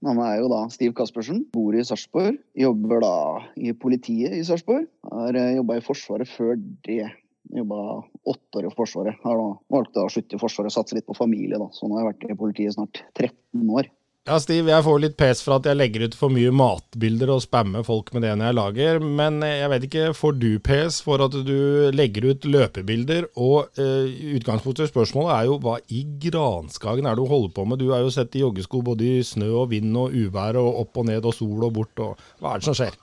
Navnet 0.00 0.28
er 0.30 0.38
jo 0.38 0.48
da 0.48 0.68
Stiv 0.70 0.94
Kaspersen, 0.94 1.44
bor 1.50 1.74
i 1.74 1.82
Sarpsborg. 1.82 2.38
Jobber 2.54 3.00
da 3.00 3.42
i 3.56 3.72
politiet 3.72 4.32
i 4.32 4.44
Sarpsborg. 4.46 4.86
Har 5.10 5.32
jobba 5.34 5.76
i 5.76 5.82
Forsvaret 5.84 6.28
før 6.28 6.54
det. 6.86 7.10
Jobba 7.50 8.04
åtte 8.24 8.62
år 8.62 8.70
i 8.70 8.74
Forsvaret. 8.76 9.18
Har 9.24 9.36
da 9.36 9.58
valgt 9.74 9.96
å 9.96 10.08
slutte 10.08 10.38
i 10.38 10.38
Forsvaret 10.38 10.70
og 10.70 10.76
satse 10.78 10.94
litt 10.94 11.06
på 11.06 11.18
familie, 11.18 11.58
da. 11.58 11.66
Så 11.74 11.88
nå 11.88 11.98
har 11.98 12.06
jeg 12.06 12.14
vært 12.14 12.30
i 12.30 12.38
politiet 12.38 12.74
snart 12.78 13.02
13 13.18 13.68
år. 13.68 13.90
Ja, 14.28 14.36
Steve, 14.36 14.68
jeg 14.68 14.84
får 14.84 14.98
litt 15.00 15.14
pes 15.16 15.40
for 15.40 15.56
at 15.56 15.64
jeg 15.64 15.78
legger 15.78 16.02
ut 16.04 16.14
for 16.18 16.28
mye 16.32 16.50
matbilder 16.52 17.30
og 17.32 17.40
spammer 17.40 17.84
folk 17.86 18.10
med 18.12 18.26
det 18.26 18.34
når 18.36 18.50
jeg 18.50 18.56
lager, 18.58 18.98
men 19.00 19.38
eh, 19.46 19.62
jeg 19.62 19.70
vet 19.72 19.86
ikke, 19.86 20.02
får 20.18 20.34
du 20.36 20.50
pes 20.60 20.98
for 21.00 21.24
at 21.24 21.38
du 21.46 21.88
legger 21.96 22.26
ut 22.28 22.44
løpebilder? 22.44 23.30
Og 23.40 23.80
eh, 23.80 24.12
utgangspunktet 24.36 24.84
til 24.84 24.90
spørsmålet 24.92 25.32
er 25.38 25.48
jo 25.48 25.56
hva 25.64 25.78
i 25.88 26.02
granskagen 26.26 27.08
er 27.08 27.16
det 27.16 27.24
du 27.24 27.32
holder 27.32 27.54
på 27.56 27.64
med? 27.64 27.80
Du 27.80 27.94
er 27.96 28.04
jo 28.04 28.12
sett 28.12 28.36
i 28.36 28.42
joggesko 28.44 28.82
både 28.90 29.08
i 29.08 29.24
snø 29.24 29.48
og 29.62 29.70
vind 29.72 29.96
og 29.96 30.12
uvær 30.12 30.60
og 30.60 30.82
opp 30.82 31.00
og 31.00 31.08
ned 31.08 31.24
og 31.24 31.34
sol 31.38 31.64
og 31.70 31.72
bort, 31.80 32.04
og 32.04 32.20
hva 32.44 32.52
er 32.52 32.60
det 32.60 32.68
som 32.68 32.76
skjer? 32.76 33.00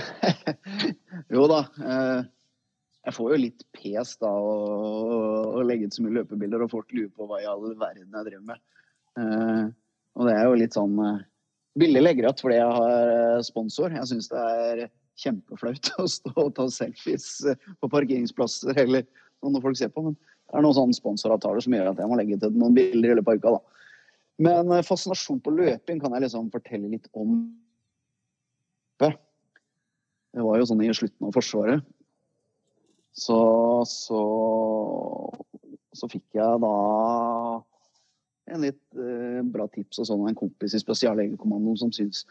jo 1.36 1.44
da. 1.52 1.60
Eh, 1.84 2.24
jeg 3.10 3.16
får 3.16 3.36
jo 3.36 3.42
litt 3.44 3.68
pes 3.76 4.16
da 4.24 4.32
å 4.32 5.60
legge 5.68 5.84
ut 5.84 6.00
så 6.00 6.06
mye 6.06 6.16
løpebilder, 6.22 6.64
og 6.64 6.72
folk 6.72 6.96
lurer 6.96 7.12
på 7.12 7.28
hva 7.28 7.44
i 7.44 7.48
all 7.52 7.68
verden 7.76 8.08
jeg 8.08 8.32
driver 8.32 8.48
med. 8.54 8.66
Eh, 9.20 9.62
og 10.18 10.26
det 10.28 10.36
er 10.36 10.48
jo 10.48 10.56
litt 10.58 10.76
sånn 10.76 10.96
eh, 11.04 11.20
billig 11.80 12.02
legger 12.02 12.26
igjen 12.26 12.40
fordi 12.40 12.58
jeg 12.58 12.78
har 12.78 13.12
eh, 13.14 13.44
sponsor. 13.46 13.94
Jeg 13.94 14.10
syns 14.10 14.30
det 14.32 14.42
er 14.42 14.82
kjempeflaut 15.20 15.92
å 16.02 16.08
stå 16.10 16.34
og 16.34 16.52
ta 16.58 16.66
selfies 16.72 17.28
eh, 17.46 17.70
på 17.80 17.92
parkeringsplasser 17.92 18.82
eller 18.84 19.06
sånn 19.40 19.56
når 19.56 19.66
folk 19.68 19.80
ser 19.80 19.94
på. 19.94 20.04
Men 20.08 20.18
det 20.18 20.58
er 20.58 20.66
noen 20.66 20.78
sånne 20.80 20.98
sponsoravtaler 20.98 21.64
som 21.64 21.76
gjør 21.76 21.92
at 21.92 22.02
jeg 22.02 22.10
må 22.10 22.18
legge 22.18 22.40
til 22.42 22.56
noen 22.58 22.76
bilder 22.76 23.14
i 23.14 23.18
løpet 23.20 23.32
av 23.32 23.40
uka. 23.40 23.56
da. 23.58 23.86
Men 24.40 24.72
fascinasjon 24.86 25.42
på 25.44 25.52
løping 25.52 25.98
kan 26.00 26.14
jeg 26.16 26.24
liksom 26.24 26.46
fortelle 26.52 26.88
litt 26.88 27.10
om. 27.12 27.42
Det 30.30 30.44
var 30.46 30.60
jo 30.60 30.66
sånn 30.68 30.82
i 30.84 30.92
slutten 30.94 31.26
av 31.26 31.34
Forsvaret. 31.34 31.86
Så, 33.20 33.36
så, 33.90 34.20
så 35.98 36.08
fikk 36.10 36.38
jeg 36.38 36.60
da 36.62 36.74
en 38.50 38.64
litt 38.66 38.82
eh, 38.98 39.40
bra 39.46 39.66
tips 39.72 40.02
og 40.02 40.08
sånn 40.08 40.22
og 40.24 40.30
en 40.30 40.38
kompis 40.38 40.76
i 40.76 40.80
Spesiallegekommandoen 40.82 41.78
som 41.80 41.92
syns, 41.94 42.24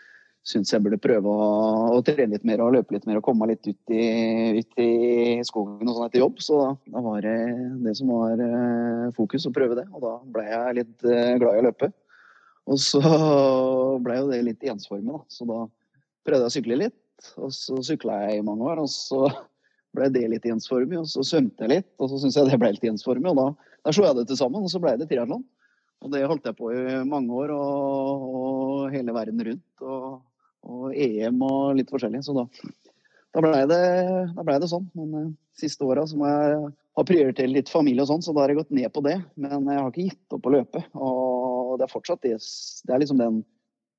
syns, 0.48 0.72
jeg 0.74 0.84
burde 0.84 1.00
prøve 1.02 1.32
å, 1.32 1.48
å, 1.96 2.02
trene 2.06 2.34
litt 2.36 2.46
mer 2.48 2.64
og 2.64 2.74
løpe 2.76 2.96
litt 2.96 3.08
mer 3.10 3.20
og 3.20 3.26
komme 3.26 3.46
meg 3.46 3.56
litt 3.56 3.72
ut 3.72 3.94
i, 3.96 4.60
ut 4.60 4.82
i 4.82 4.92
skogen 5.48 5.88
og 5.88 5.96
sånn 5.96 6.08
etter 6.08 6.24
jobb. 6.24 6.40
Så 6.44 6.60
da, 6.62 6.70
da, 6.94 7.04
var 7.06 7.26
det 7.26 7.38
det 7.86 7.96
som 8.00 8.14
var 8.14 8.46
eh, 8.46 9.10
fokus, 9.18 9.48
å 9.50 9.56
prøve 9.56 9.80
det. 9.80 9.88
Og 9.94 10.06
da 10.06 10.16
ble 10.38 10.48
jeg 10.48 10.80
litt 10.82 11.10
eh, 11.10 11.36
glad 11.42 11.60
i 11.60 11.64
å 11.64 11.68
løpe. 11.70 11.92
Og 12.70 12.82
så 12.82 13.02
ble 14.06 14.18
jo 14.22 14.32
det 14.32 14.42
litt 14.48 14.66
ensformig, 14.72 15.12
da. 15.12 15.22
Så 15.32 15.48
da 15.50 15.64
prøvde 16.28 16.46
jeg 16.46 16.52
å 16.52 16.58
sykle 16.58 16.82
litt. 16.86 17.00
Og 17.40 17.54
så 17.56 17.80
sykla 17.84 18.22
jeg 18.26 18.40
i 18.40 18.44
mange 18.48 18.68
år, 18.68 18.84
og 18.84 18.92
så 18.92 19.26
ble 19.98 20.12
det 20.14 20.28
litt 20.32 20.48
ensformig. 20.50 21.00
Og 21.02 21.10
så 21.12 21.26
svømte 21.26 21.66
jeg 21.66 21.80
litt, 21.80 21.92
og 22.00 22.12
så 22.12 22.22
syntes 22.22 22.40
jeg 22.40 22.52
det 22.52 22.62
ble 22.62 22.74
litt 22.76 22.92
ensformig. 22.92 23.32
Og 23.34 23.40
da, 23.40 23.72
da 23.86 23.96
slo 23.96 24.08
jeg 24.08 24.22
det 24.22 24.30
til 24.32 24.40
sammen, 24.40 24.66
og 24.66 24.72
så 24.72 24.82
ble 24.84 24.96
det 25.00 25.10
triatlon. 25.12 25.46
Og 26.00 26.12
det 26.14 26.26
holdt 26.32 26.48
jeg 26.48 26.56
på 26.56 26.72
i 26.72 27.00
mange 27.08 27.36
år, 27.36 27.52
og, 27.56 28.28
og 28.40 28.94
hele 28.94 29.16
verden 29.16 29.44
rundt. 29.50 29.84
Og, 29.84 30.20
og, 30.64 30.86
EM 30.96 31.42
og 31.44 31.76
litt 31.80 31.92
forskjellig. 31.92 32.22
Så 32.24 32.36
da, 32.38 32.46
da 33.36 33.44
blei 33.44 33.64
det, 33.70 33.82
ble 34.40 34.58
det 34.64 34.70
sånn. 34.72 34.88
Men 34.96 35.12
de 35.12 35.24
uh, 35.28 35.34
siste 35.60 35.84
åra 35.84 36.06
må 36.16 36.30
jeg 36.30 36.60
ha 37.00 37.06
prioritert 37.08 37.52
litt 37.52 37.72
familie 37.72 38.06
og 38.06 38.12
sånn, 38.14 38.24
så 38.24 38.36
da 38.36 38.46
har 38.46 38.54
jeg 38.54 38.62
gått 38.62 38.76
ned 38.76 38.92
på 38.96 39.04
det. 39.04 39.18
Men 39.40 39.68
jeg 39.68 39.82
har 39.82 39.92
ikke 39.92 40.08
gitt 40.08 40.38
opp 40.38 40.48
å 40.48 40.54
løpe. 40.56 40.84
Og 40.96 41.74
det 41.80 41.88
er 41.88 41.92
fortsatt 41.92 42.24
det. 42.24 42.38
Det 42.40 42.96
er 42.96 43.04
liksom 43.04 43.20
den 43.20 43.42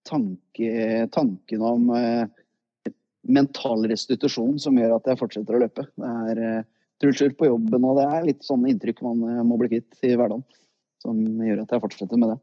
tanke, 0.09 0.71
tanken 1.13 1.67
om 1.69 1.91
uh, 1.93 2.25
mental 3.29 3.85
restitusjon 3.91 4.57
som 4.63 4.81
gjør 4.81 4.97
at 4.97 5.13
jeg 5.13 5.21
fortsetter 5.21 5.59
å 5.59 5.61
løpe. 5.67 5.85
Det 6.01 6.15
er 6.33 6.65
trusler 7.01 7.37
på 7.37 7.49
jobben, 7.49 7.85
og 7.85 8.01
det 8.01 8.09
er 8.09 8.27
litt 8.29 8.43
sånne 8.45 8.73
inntrykk 8.73 9.05
man 9.05 9.21
uh, 9.29 9.45
må 9.45 9.61
bli 9.61 9.75
kvitt 9.75 10.01
i 10.09 10.15
hverdagen 10.15 10.49
som 11.03 11.19
gjør 11.19 11.65
at 11.65 11.75
jeg 11.75 11.85
fortsetter 11.85 12.21
med 12.21 12.35
det. 12.35 12.41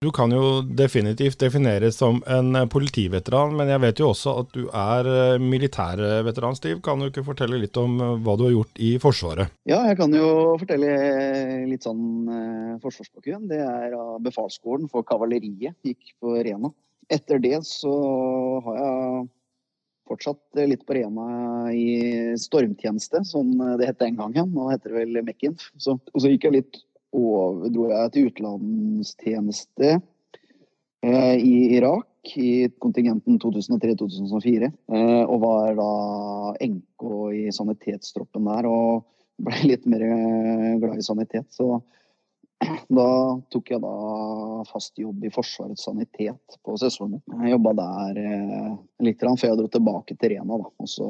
Du 0.00 0.08
kan 0.16 0.32
jo 0.32 0.62
definitivt 0.64 1.42
defineres 1.42 1.98
som 2.00 2.22
en 2.24 2.56
politiveteran, 2.72 3.50
men 3.52 3.68
jeg 3.68 3.82
vet 3.82 4.00
jo 4.00 4.06
også 4.14 4.32
at 4.40 4.54
du 4.54 4.62
er 4.72 5.08
eh, 5.12 5.42
militærveteran, 5.44 6.56
Stiv. 6.56 6.78
Kan 6.86 7.02
du 7.02 7.10
ikke 7.10 7.26
fortelle 7.26 7.58
litt 7.60 7.76
om 7.76 7.98
eh, 8.00 8.14
hva 8.24 8.38
du 8.40 8.46
har 8.46 8.54
gjort 8.54 8.80
i 8.80 8.94
Forsvaret? 9.02 9.52
Ja, 9.68 9.82
jeg 9.90 9.98
kan 10.00 10.16
jo 10.16 10.56
fortelle 10.62 10.94
litt 11.68 11.84
sånn 11.84 12.32
eh, 12.32 12.78
forsvarsbakgrunn. 12.80 13.44
Det 13.52 13.60
er 13.60 13.98
av 13.98 14.16
befalsskolen 14.24 14.88
for 14.88 15.04
kavaleriet, 15.04 15.76
gikk 15.84 16.14
på 16.16 16.32
Rena. 16.48 16.72
Etter 17.12 17.44
det 17.44 17.58
så 17.68 17.92
har 18.64 18.80
jeg 18.80 19.22
fortsatt 20.08 20.64
litt 20.64 20.88
på 20.88 20.96
Rena 20.96 21.28
i 21.76 22.38
stormtjeneste, 22.40 23.20
som 23.28 23.52
det 23.76 23.92
het 23.92 24.00
den 24.00 24.16
gangen. 24.16 24.48
Nå 24.56 24.72
heter 24.72 24.96
det 24.96 25.02
vel 25.04 25.26
Mekken. 25.28 25.60
Så, 25.76 26.00
og 26.00 26.24
så 26.24 26.32
gikk 26.32 26.48
jeg 26.48 26.62
litt 26.62 26.86
overdro 27.16 27.88
jeg 27.90 28.12
til 28.14 28.30
utenlandstjeneste 28.30 29.92
eh, 29.96 31.36
i 31.36 31.76
Irak 31.76 32.34
i 32.36 32.68
kontingenten 32.82 33.40
2003-2004. 33.42 34.70
Eh, 34.70 35.22
og 35.24 35.40
var 35.44 35.72
da 35.78 35.92
enke 36.62 37.22
i 37.34 37.48
sanitetstroppen 37.54 38.46
der 38.50 38.68
og 38.70 39.06
ble 39.40 39.62
litt 39.70 39.86
mer 39.88 40.04
glad 40.82 41.00
i 41.00 41.06
sanitet. 41.06 41.48
Så 41.54 41.78
da 42.88 43.06
tok 43.52 43.70
jeg 43.72 43.80
da 43.82 43.92
fast 44.68 44.98
jobb 45.00 45.24
i 45.24 45.30
Forsvarets 45.32 45.84
sanitet 45.86 46.58
på 46.64 46.76
sesongen. 46.80 47.22
Jeg 47.44 47.54
jobba 47.54 47.72
der 47.78 48.20
eh, 48.20 48.72
litt 49.06 49.22
før 49.22 49.46
jeg 49.48 49.60
dro 49.60 49.68
tilbake 49.72 50.16
til 50.20 50.34
Rena. 50.34 50.58
Da. 50.60 50.68
Og 50.68 50.90
så 50.90 51.06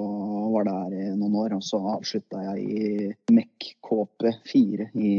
var 0.54 0.68
der 0.68 0.94
i 0.94 1.08
noen 1.16 1.38
år. 1.42 1.56
Og 1.58 1.64
så 1.66 1.80
avslutta 1.96 2.44
jeg 2.50 2.66
i 2.66 3.34
MEC 3.34 3.72
KP4 3.86 4.90
i 4.94 5.12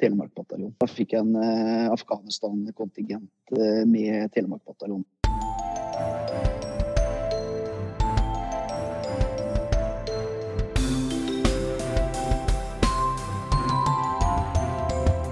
Telemark 0.00 0.34
bataljon. 0.38 0.76
Da 0.82 0.90
fikk 0.90 1.16
jeg 1.16 1.26
en 1.26 1.34
eh, 1.42 1.88
Afghanistan-kontingent 1.90 3.56
eh, 3.58 3.82
med 3.88 4.30
Telemark 4.36 4.64
bataljon. 4.68 5.04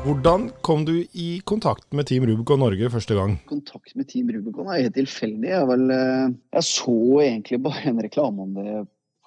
Hvordan 0.00 0.46
kom 0.64 0.84
du 0.88 0.94
i 1.12 1.40
kontakt 1.44 1.92
med 1.92 2.06
Team 2.08 2.24
Rubicon 2.24 2.62
Norge 2.62 2.88
første 2.88 3.12
gang? 3.18 3.34
Kontakt 3.50 3.92
med 3.98 4.06
Team 4.08 4.30
Rubicon 4.32 4.70
er 4.72 4.86
helt 4.86 4.94
tilfeldig. 4.96 5.50
Jeg, 5.50 5.66
vel, 5.68 5.82
eh, 5.92 6.30
jeg 6.56 6.64
så 6.64 6.94
egentlig 7.20 7.58
bare 7.66 7.82
en 7.90 8.00
reklame 8.00 8.46
om 8.46 8.54
det 8.56 8.76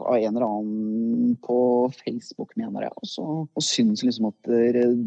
av 0.01 0.15
en 0.17 0.31
eller 0.31 0.45
annen 0.47 1.35
på 1.45 1.57
Facebook, 1.99 2.55
mener 2.57 2.87
jeg. 2.87 2.93
Også, 3.05 3.25
og 3.45 3.65
syntes 3.65 4.01
liksom 4.07 4.31
at 4.31 4.49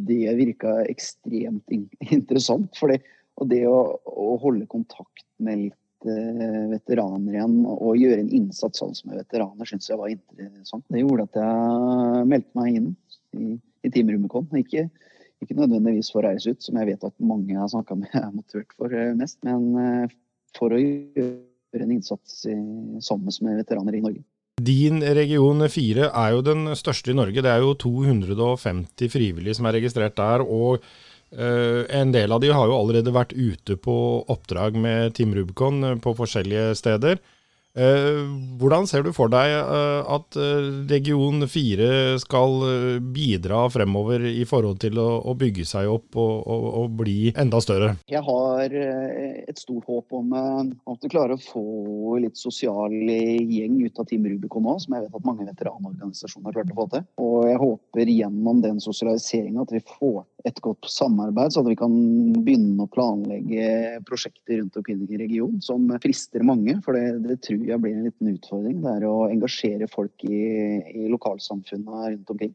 det 0.06 0.36
virka 0.38 0.76
ekstremt 0.86 1.74
interessant. 2.18 2.70
For 2.78 2.94
det, 2.94 3.00
og 3.42 3.50
det 3.50 3.64
å, 3.66 3.80
å, 4.06 4.36
holde 4.44 4.68
kontakt 4.70 5.26
med 5.42 5.64
litt 5.64 6.06
eh, 6.06 6.62
veteraner 6.76 7.40
igjen 7.40 7.58
og 7.72 7.98
gjøre 7.98 8.22
en 8.22 8.30
innsats 8.38 8.84
sånn 8.84 8.94
som 8.94 9.16
veteraner, 9.18 9.66
syns 9.66 9.90
jeg 9.90 9.98
var 9.98 10.14
interessant. 10.14 10.86
Det 10.94 11.02
gjorde 11.02 11.26
at 11.26 11.42
jeg 11.42 12.30
meldte 12.36 12.62
meg 12.62 12.78
inn 12.78 12.88
i, 13.34 13.58
i 13.82 13.90
Team 13.90 14.14
Rubicon. 14.14 14.46
Ikke, 14.62 14.86
ikke 15.44 15.58
nødvendigvis 15.58 16.12
for 16.12 16.22
å 16.22 16.30
reise 16.30 16.54
ut, 16.54 16.62
som 16.64 16.78
jeg 16.80 16.92
vet 16.92 17.04
at 17.08 17.14
mange 17.20 17.52
jeg 17.52 17.60
har 17.60 17.72
snakka 17.72 17.98
med 17.98 18.14
er 18.22 18.30
motivert 18.32 18.72
for 18.78 18.94
eh, 18.94 19.12
mest, 19.18 19.38
men 19.46 19.68
eh, 19.82 20.16
for 20.56 20.72
å 20.72 20.80
gjøre 20.80 21.84
en 21.84 21.92
innsats 21.92 22.46
sammen 23.04 23.34
med 23.44 23.58
veteraner 23.60 23.98
i 23.98 24.00
Norge. 24.00 24.22
Din 24.56 25.02
region 25.04 25.60
4 25.68 26.06
er 26.08 26.30
jo 26.32 26.40
den 26.40 26.70
største 26.80 27.12
i 27.12 27.16
Norge. 27.18 27.42
Det 27.44 27.50
er 27.52 27.60
jo 27.60 27.74
250 27.76 29.10
frivillige 29.12 29.58
som 29.58 29.68
er 29.68 29.76
registrert 29.76 30.16
der. 30.16 30.40
og 30.40 30.80
uh, 31.36 31.82
En 31.92 32.14
del 32.14 32.32
av 32.32 32.40
de 32.40 32.48
har 32.56 32.64
jo 32.64 32.78
allerede 32.78 33.12
vært 33.12 33.34
ute 33.36 33.76
på 33.76 33.96
oppdrag 34.32 34.78
med 34.80 35.12
Team 35.18 35.34
Rubicon 35.36 36.00
på 36.00 36.14
forskjellige 36.16 36.72
steder. 36.80 37.20
Eh, 37.76 38.22
hvordan 38.56 38.86
ser 38.88 39.04
du 39.04 39.10
for 39.12 39.28
deg 39.28 39.52
eh, 39.52 40.12
at 40.16 40.36
eh, 40.40 40.68
region 40.88 41.44
4 41.44 42.16
skal 42.22 42.54
bidra 43.12 43.66
fremover 43.72 44.24
i 44.30 44.46
forhold 44.48 44.80
til 44.80 44.96
å 45.02 45.34
bygge 45.36 45.66
seg 45.68 45.90
opp 45.92 46.16
og, 46.16 46.34
og, 46.48 46.66
og 46.80 46.94
bli 47.02 47.34
enda 47.36 47.60
større? 47.60 47.92
Jeg 48.08 48.24
har 48.24 48.72
et 48.72 49.60
stort 49.60 49.84
håp 49.90 50.16
om 50.16 50.32
at 50.36 51.04
vi 51.04 51.12
klarer 51.12 51.36
å 51.36 51.42
få 51.42 52.16
litt 52.22 52.40
sosial 52.40 52.94
gjeng 52.96 53.76
ut 53.84 54.00
av 54.00 54.08
Team 54.08 54.24
Rubicon 54.30 54.64
nå, 54.64 54.78
som 54.80 54.96
jeg 54.96 55.04
vet 55.04 55.18
at 55.20 55.28
mange 55.28 55.44
veteranorganisasjoner 55.50 56.48
har 56.48 56.56
klart 56.56 56.72
å 56.72 56.78
få 56.80 56.88
til. 56.94 57.06
Og 57.20 57.36
jeg 57.50 57.60
håper 57.60 58.14
gjennom 58.16 58.64
den 58.64 58.80
sosialiseringa 58.82 59.66
at 59.66 59.76
vi 59.76 59.84
får 59.98 60.24
et 60.46 60.60
godt 60.62 60.86
samarbeid, 60.90 61.52
så 61.52 61.62
at 61.62 61.70
vi 61.70 61.78
kan 61.78 61.94
begynne 62.36 62.84
å 62.84 62.90
planlegge 62.92 63.98
prosjekter 64.06 64.60
rundt 64.60 64.76
omkring 64.78 65.02
i 65.10 65.18
regionen 65.20 65.62
som 65.64 65.88
frister 66.02 66.44
mange. 66.46 66.76
For 66.84 66.96
det, 66.96 67.24
det 67.24 67.40
tror 67.46 67.64
jeg 67.66 67.82
blir 67.82 67.96
en 67.96 68.06
liten 68.06 68.30
utfordring. 68.34 68.78
Det 68.84 68.92
er 68.92 69.08
å 69.08 69.16
engasjere 69.30 69.90
folk 69.90 70.26
i, 70.28 70.42
i 71.02 71.08
lokalsamfunnet 71.12 72.12
rundt 72.12 72.32
omkring. 72.36 72.54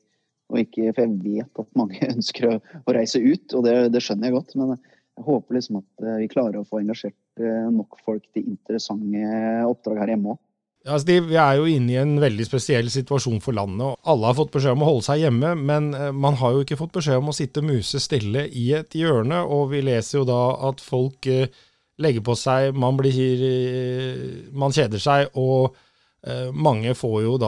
Ikke, 0.60 0.90
for 0.92 1.06
jeg 1.06 1.20
vet 1.24 1.62
at 1.64 1.78
mange 1.80 2.00
ønsker 2.14 2.50
å, 2.50 2.56
å 2.84 2.96
reise 2.96 3.22
ut, 3.24 3.48
og 3.56 3.68
det, 3.68 3.76
det, 3.96 4.04
skjønner 4.04 4.30
jeg 4.30 4.38
godt. 4.38 4.56
Men 4.60 4.76
jeg 4.76 5.28
håper 5.28 5.58
liksom 5.58 5.82
at 5.82 6.06
eh, 6.06 6.22
vi 6.24 6.32
klarer 6.32 6.62
å 6.62 6.68
få 6.68 6.82
engasjert 6.82 7.44
eh, 7.44 7.68
nok 7.72 8.00
folk 8.06 8.26
til 8.36 8.48
interessante 8.56 9.36
oppdrag 9.68 10.04
her 10.04 10.16
hjemme 10.16 10.36
òg. 10.36 10.42
Ja, 10.82 10.98
de, 10.98 11.20
Vi 11.22 11.38
er 11.38 11.60
jo 11.60 11.68
inne 11.70 11.94
i 11.94 12.00
en 12.02 12.16
veldig 12.22 12.46
spesiell 12.48 12.88
situasjon 12.90 13.42
for 13.44 13.54
landet. 13.54 13.84
og 13.86 14.10
Alle 14.10 14.32
har 14.32 14.38
fått 14.40 14.54
beskjed 14.56 14.74
om 14.74 14.86
å 14.86 14.90
holde 14.90 15.06
seg 15.06 15.22
hjemme, 15.22 15.54
men 15.60 15.92
eh, 15.94 16.10
man 16.12 16.40
har 16.42 16.56
jo 16.56 16.64
ikke 16.66 16.80
fått 16.80 16.96
beskjed 16.98 17.22
om 17.22 17.30
å 17.30 17.38
sitte 17.38 17.62
musestille 17.66 18.48
i 18.50 18.72
et 18.80 18.98
hjørne. 18.98 19.44
Og 19.46 19.70
vi 19.76 19.84
leser 19.86 20.22
jo 20.22 20.26
da 20.26 20.42
at 20.72 20.82
folk 20.82 21.30
eh, 21.30 21.54
legger 22.02 22.26
på 22.26 22.34
seg, 22.40 22.74
man, 22.74 22.98
blir, 22.98 23.46
eh, 23.46 24.28
man 24.58 24.74
kjeder 24.74 25.02
seg, 25.02 25.32
og 25.38 25.78
mange 26.54 26.92
får 26.94 27.16
jo 27.24 27.32
da 27.42 27.48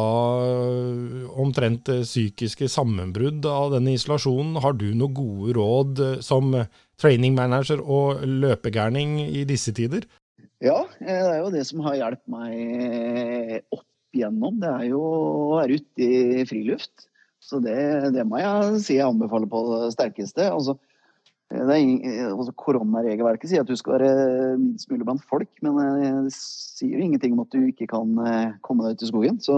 omtrent 1.37 1.91
psykiske 2.01 2.65
sammenbrudd 2.73 3.45
av 3.45 3.75
denne 3.75 3.93
isolasjonen. 3.93 4.55
Har 4.63 4.73
du 4.73 4.87
noen 4.97 5.13
gode 5.13 5.53
råd 5.53 6.01
som 6.25 6.49
training 6.97 7.35
manager 7.37 7.83
og 7.85 8.23
løpegærning 8.25 9.19
i 9.27 9.43
disse 9.45 9.75
tider? 9.77 10.07
Ja, 10.63 10.85
eh, 11.03 11.07
det 11.11 11.33
er 11.33 11.41
jo 11.41 11.51
det 11.51 11.65
som 11.67 11.83
har 11.83 11.97
hjulpet 11.99 12.31
meg 12.31 13.65
opp 13.73 14.15
igjennom. 14.15 14.61
Det 14.61 14.71
er 14.71 14.87
jo 14.93 15.01
å 15.03 15.57
være 15.57 15.79
ute 15.81 16.07
i 16.07 16.47
friluft. 16.47 17.09
Så 17.43 17.59
det, 17.59 17.75
det, 18.15 18.23
må 18.23 18.39
jeg 18.39 18.79
si 18.85 18.95
jeg 18.95 19.09
anbefaler 19.09 19.49
på 19.51 19.63
det 19.73 19.91
sterkeste. 19.97 20.47
Altså, 20.47 20.77
det 21.51 21.65
er 21.67 21.81
ingen, 21.81 22.29
altså 22.31 22.53
Koronaregelverket 22.55 23.51
sier 23.51 23.65
at 23.65 23.69
du 23.69 23.75
skal 23.77 23.99
være 23.99 24.53
minst 24.61 24.87
mulig 24.89 25.05
blant 25.05 25.25
folk, 25.27 25.51
men 25.65 25.75
det 26.23 26.31
sier 26.33 26.95
jo 26.95 27.03
ingenting 27.03 27.35
om 27.35 27.43
at 27.43 27.51
du 27.51 27.67
ikke 27.67 27.89
kan 27.91 28.15
komme 28.65 28.87
deg 28.87 28.95
ut 28.95 29.03
i 29.03 29.09
skogen. 29.11 29.41
Så, 29.43 29.57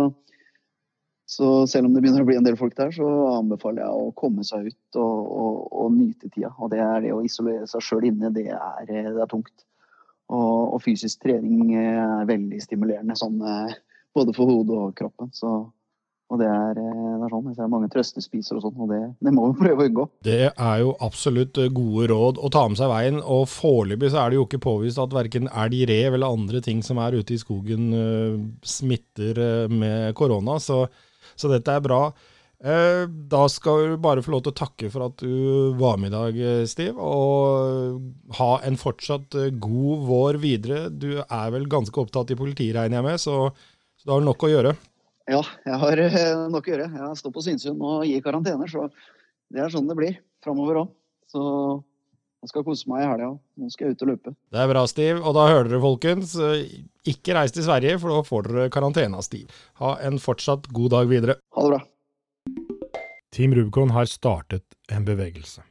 så, 1.29 1.51
selv 1.69 1.87
om 1.87 1.93
det 1.93 2.01
begynner 2.01 2.25
å 2.25 2.27
bli 2.31 2.39
en 2.39 2.49
del 2.49 2.57
folk 2.57 2.73
der, 2.79 2.89
så 2.97 3.05
anbefaler 3.35 3.85
jeg 3.85 4.01
å 4.01 4.09
komme 4.17 4.43
seg 4.47 4.71
ut 4.73 4.99
og, 4.99 5.29
og, 5.29 5.61
og 5.85 5.93
nyte 5.93 6.33
tida. 6.33 6.49
Og 6.57 6.73
det 6.73 6.81
er 6.81 7.05
det 7.05 7.13
å 7.13 7.21
isolere 7.29 7.69
seg 7.69 7.85
sjøl 7.85 8.09
inne, 8.09 8.33
det 8.33 8.49
er, 8.49 8.89
det 8.89 9.13
er 9.13 9.29
tungt. 9.29 9.64
Og, 10.33 10.73
og, 10.73 10.79
fysisk 10.81 11.21
trening 11.21 11.75
er 11.77 12.25
veldig 12.25 12.57
stimulerende, 12.63 13.13
sånn, 13.19 13.37
både 14.15 14.33
for 14.33 14.49
hodet 14.49 14.77
og 14.81 14.95
kroppen. 14.97 15.29
Så 15.35 15.51
og 16.33 16.39
det 16.41 16.47
er, 16.49 16.79
eh, 16.81 17.15
det 17.19 17.27
er 17.27 17.31
sånn. 17.31 17.49
Jeg 17.51 17.57
ser 17.59 17.69
mange 17.69 17.89
trøstespiser 17.93 18.57
og 18.57 18.63
sånn, 18.65 18.77
og 18.81 18.89
det, 18.89 19.01
det, 19.21 19.33
må 19.35 19.49
vi 19.51 19.59
prøve 19.61 19.83
å 19.83 19.89
unngå. 19.89 20.05
Det 20.25 20.41
er 20.49 20.77
jo 20.81 20.95
absolutt 21.05 21.59
eh, 21.61 21.71
gode 21.73 22.09
råd 22.11 22.41
å 22.41 22.51
ta 22.53 22.63
med 22.69 22.79
seg 22.79 22.89
veien, 22.89 23.19
og 23.21 23.45
foreløpig 23.51 24.09
så 24.13 24.23
er 24.23 24.33
det 24.33 24.39
jo 24.39 24.47
ikke 24.47 24.63
påvist 24.65 25.01
at 25.01 25.13
verken 25.13 25.49
elg, 25.51 25.83
rev 25.91 26.17
eller 26.17 26.37
andre 26.39 26.61
ting 26.65 26.81
som 26.85 27.01
er 27.03 27.19
ute 27.19 27.35
i 27.35 27.41
skogen 27.41 27.91
smitter 28.65 29.69
med 29.69 30.15
korona, 30.17 30.57
så, 30.61 30.85
så, 31.35 31.49
dette 31.51 31.77
er 31.77 31.83
bra. 31.83 32.07
Uh, 32.65 33.05
da 33.29 33.43
skal 33.51 33.91
du 33.91 33.99
bare 34.01 34.23
få 34.25 34.33
lov 34.33 34.41
til 34.45 34.55
å 34.55 34.57
takke 34.57 34.89
for 34.89 35.05
at 35.05 35.21
du 35.21 35.75
var 35.77 35.99
med 36.01 36.09
i 36.09 36.15
dag, 36.15 36.41
Stiv, 36.71 36.97
og 36.97 38.33
ha 38.39 38.49
en 38.65 38.79
fortsatt 38.81 39.37
god 39.61 40.09
vår 40.09 40.41
videre. 40.41 40.87
Du 40.89 41.21
er 41.21 41.53
vel 41.53 41.69
ganske 41.69 42.01
opptatt 42.01 42.33
i 42.33 42.39
politiet, 42.39 42.73
regner 42.79 42.99
jeg 43.01 43.09
med, 43.11 43.21
så, 43.21 43.37
så 44.01 44.09
du 44.09 44.15
har 44.15 44.25
nok 44.25 44.47
å 44.47 44.51
gjøre. 44.55 44.75
Ja, 45.25 45.41
jeg 45.65 45.77
har 45.81 46.01
eh, 46.03 46.45
nok 46.53 46.67
å 46.67 46.71
gjøre. 46.71 46.85
Jeg 46.93 47.17
står 47.21 47.33
på 47.33 47.43
Synsund 47.45 47.81
og 47.81 48.05
gir 48.05 48.21
karantener, 48.25 48.69
så 48.69 48.89
det 49.53 49.63
er 49.63 49.73
sånn 49.73 49.89
det 49.89 49.97
blir 49.97 50.19
framover 50.45 50.83
òg. 50.83 50.91
Så 51.31 51.41
jeg 52.45 52.51
skal 52.51 52.65
kose 52.67 52.91
meg 52.91 53.01
i 53.01 53.07
helga. 53.09 53.31
Nå 53.57 53.71
skal 53.73 53.89
jeg 53.89 53.97
ut 53.97 54.05
og 54.05 54.11
løpe. 54.11 54.35
Det 54.53 54.61
er 54.61 54.69
bra, 54.69 54.83
Stiv. 54.89 55.23
Og 55.23 55.33
da 55.37 55.47
hører 55.49 55.71
dere, 55.71 55.81
folkens. 55.81 56.35
Ikke 57.09 57.33
reis 57.37 57.55
til 57.55 57.65
Sverige, 57.65 57.97
for 58.01 58.13
da 58.13 58.21
får 58.27 58.49
dere 58.51 58.69
karantene 58.73 59.17
av 59.17 59.25
Stiv. 59.25 59.49
Ha 59.81 59.95
en 60.05 60.21
fortsatt 60.21 60.69
god 60.69 60.93
dag 60.93 61.09
videre. 61.09 61.39
Ha 61.57 61.65
det 61.65 61.73
bra. 61.73 61.81
Team 63.35 63.55
Rubicon 63.55 63.89
har 63.89 64.05
startet 64.05 64.63
en 64.87 65.05
bevegelse. 65.05 65.63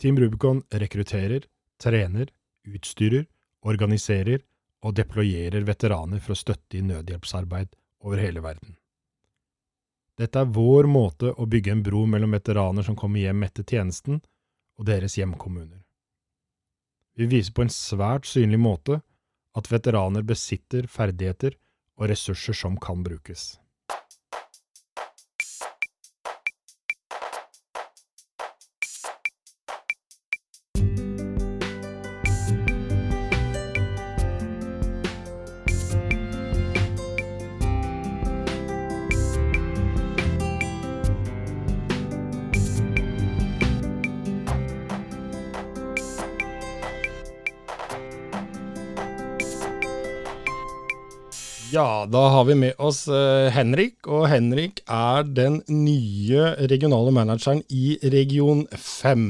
Team 0.00 0.18
Rubicon 0.20 0.62
rekrutterer, 0.70 1.44
trener, 1.80 2.28
utstyrer, 2.68 3.22
organiserer 3.64 4.42
og 4.84 4.92
deployerer 4.98 5.64
veteraner 5.64 6.20
for 6.20 6.34
å 6.34 6.36
støtte 6.36 6.76
i 6.76 6.82
nødhjelpsarbeid 6.84 7.70
over 8.04 8.20
hele 8.20 8.42
verden. 8.44 8.74
Dette 10.20 10.42
er 10.42 10.50
vår 10.52 10.90
måte 10.92 11.32
å 11.32 11.46
bygge 11.48 11.72
en 11.72 11.84
bro 11.86 12.02
mellom 12.04 12.36
veteraner 12.36 12.84
som 12.84 12.98
kommer 12.98 13.24
hjem 13.24 13.46
etter 13.46 13.64
tjenesten, 13.64 14.18
og 14.76 14.84
deres 14.84 15.16
hjemkommuner. 15.16 15.80
Vi 17.16 17.30
viser 17.32 17.56
på 17.56 17.64
en 17.64 17.72
svært 17.72 18.28
synlig 18.28 18.60
måte 18.60 19.00
at 19.56 19.72
veteraner 19.72 20.28
besitter 20.28 20.92
ferdigheter 20.92 21.56
og 21.96 22.12
ressurser 22.12 22.60
som 22.60 22.76
kan 22.76 23.00
brukes. 23.00 23.56
Ja, 51.78 52.06
da 52.10 52.24
har 52.32 52.44
vi 52.44 52.56
med 52.58 52.80
oss 52.82 53.04
uh, 53.06 53.46
Henrik. 53.54 54.00
Og 54.10 54.24
Henrik 54.26 54.80
er 54.90 55.22
den 55.22 55.60
nye 55.70 56.48
regionale 56.72 57.12
manageren 57.14 57.60
i 57.70 57.92
Region 58.02 58.64
5. 58.72 59.28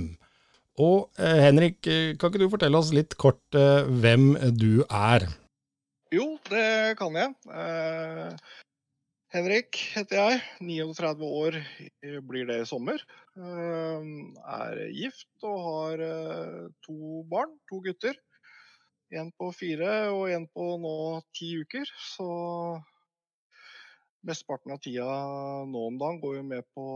Og 0.81 1.11
uh, 1.21 1.41
Henrik, 1.43 1.83
eh, 1.85 2.15
kan 2.17 2.33
ikke 2.33 2.41
du 2.41 2.47
fortelle 2.49 2.81
oss 2.81 2.95
litt 2.97 3.19
kort 3.21 3.43
hvem 3.53 4.31
du 4.57 4.81
er? 4.87 5.27
Jo, 6.15 6.39
det 6.49 6.97
kan 6.97 7.19
jeg. 7.21 7.35
Henrik 9.35 9.83
heter 9.99 10.23
jeg. 10.23 10.41
39 10.65 11.29
år 11.43 11.59
blir 12.31 12.49
det 12.49 12.63
i 12.63 12.71
sommer. 12.71 13.03
er 13.37 14.81
gift 14.97 15.45
og 15.45 15.61
har 15.67 16.07
to 16.87 17.27
barn, 17.29 17.53
to 17.69 17.83
gutter. 17.85 18.17
En 19.17 19.31
på 19.33 19.49
fire 19.57 20.11
og 20.13 20.29
en 20.29 20.45
på 20.53 20.65
nå 20.83 20.95
ti 21.37 21.55
uker. 21.63 21.89
Så 22.13 22.29
mesteparten 24.29 24.75
av 24.75 24.81
tida 24.85 25.09
nå 25.69 25.85
om 25.89 25.99
dagen 26.01 26.21
går 26.21 26.39
jo 26.41 26.47
med 26.51 26.67
på 26.77 26.87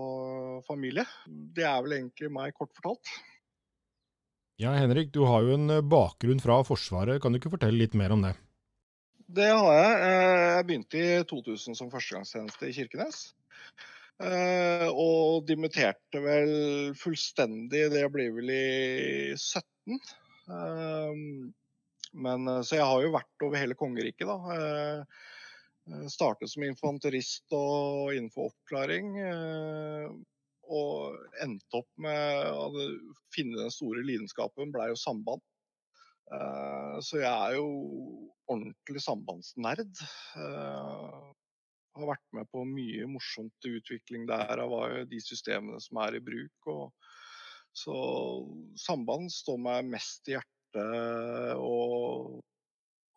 familie. 0.67 1.07
Det 1.27 1.65
er 1.65 1.81
vel 1.85 1.97
egentlig 1.99 2.33
meg, 2.35 2.53
kort 2.59 2.75
fortalt. 2.77 3.13
Ja, 4.61 4.75
Henrik, 4.77 5.11
du 5.15 5.25
har 5.27 5.43
jo 5.47 5.57
en 5.57 5.71
eh, 5.73 5.83
bakgrunn 5.83 6.43
fra 6.43 6.61
Forsvaret. 6.67 7.23
Kan 7.23 7.33
du 7.33 7.41
ikke 7.41 7.55
fortelle 7.55 7.81
litt 7.81 7.97
mer 7.99 8.13
om 8.15 8.27
det? 8.27 8.35
Det 9.33 9.49
har 9.49 9.73
jeg. 9.79 9.95
Eh, 10.05 10.49
jeg 10.59 10.67
begynte 10.69 11.01
i 11.01 11.23
2000 11.31 11.79
som 11.79 11.91
førstegangstjeneste 11.91 12.69
i 12.69 12.75
Kirkenes. 12.77 13.23
Eh, 14.23 14.87
og 14.93 15.49
dimitterte 15.49 16.21
vel 16.23 16.53
fullstendig, 17.01 17.89
det 17.95 18.05
blir 18.13 18.37
vel 18.37 18.53
i 18.55 18.67
17. 19.35 19.99
Men, 22.13 22.49
eh, 22.49 22.63
så 22.63 22.77
jeg 22.77 22.89
har 22.89 23.05
jo 23.05 23.15
vært 23.15 23.47
over 23.47 23.61
hele 23.61 23.77
kongeriket, 23.79 24.29
da. 24.29 24.57
Eh, 24.57 25.23
eh, 25.93 26.05
startet 26.13 26.53
som 26.53 26.65
infanterist 26.67 27.57
og 27.57 28.13
innenfor 28.17 28.53
oppklaring. 28.53 29.15
Og 30.73 31.17
endte 31.43 31.81
opp 31.81 31.89
med 32.01 32.47
å 32.55 32.69
finne 33.35 33.59
den 33.59 33.73
store 33.75 34.05
lidenskapen, 34.07 34.71
blei 34.73 34.93
jo 34.93 35.01
samband. 35.01 35.43
Så 37.03 37.19
jeg 37.19 37.29
er 37.29 37.57
jo 37.59 37.67
ordentlig 38.49 39.03
sambandsnerd. 39.05 39.91
Har 40.39 42.09
vært 42.09 42.25
med 42.39 42.49
på 42.55 42.63
mye 42.65 43.11
morsomt 43.11 43.69
utvikling 43.69 44.25
der 44.31 44.63
av 44.65 45.03
de 45.11 45.21
systemene 45.21 45.83
som 45.83 46.01
er 46.07 46.17
i 46.17 46.25
bruk. 46.25 46.73
Så 47.77 47.99
samband 48.81 49.35
står 49.35 49.61
meg 49.67 49.93
mest 49.93 50.31
i 50.31 50.39
hjertet 50.39 50.62
og 50.81 52.41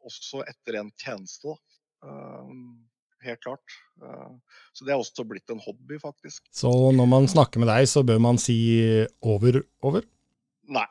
også 0.05 0.43
etter 0.45 0.79
en 0.81 0.91
tjeneste. 1.01 1.55
Ehm, 2.05 2.87
helt 3.25 3.41
klart. 3.43 3.77
Ehm, 4.03 4.39
så 4.73 4.85
det 4.85 4.93
er 4.93 5.01
også 5.01 5.25
blitt 5.27 5.49
en 5.53 5.61
hobby, 5.63 5.99
faktisk. 6.01 6.43
Så 6.53 6.71
når 6.95 7.09
man 7.09 7.29
snakker 7.31 7.63
med 7.63 7.71
deg, 7.71 7.87
så 7.89 8.05
bør 8.05 8.21
man 8.21 8.41
si 8.41 8.57
over, 9.25 9.63
over? 9.85 10.05
Nei. 10.69 10.87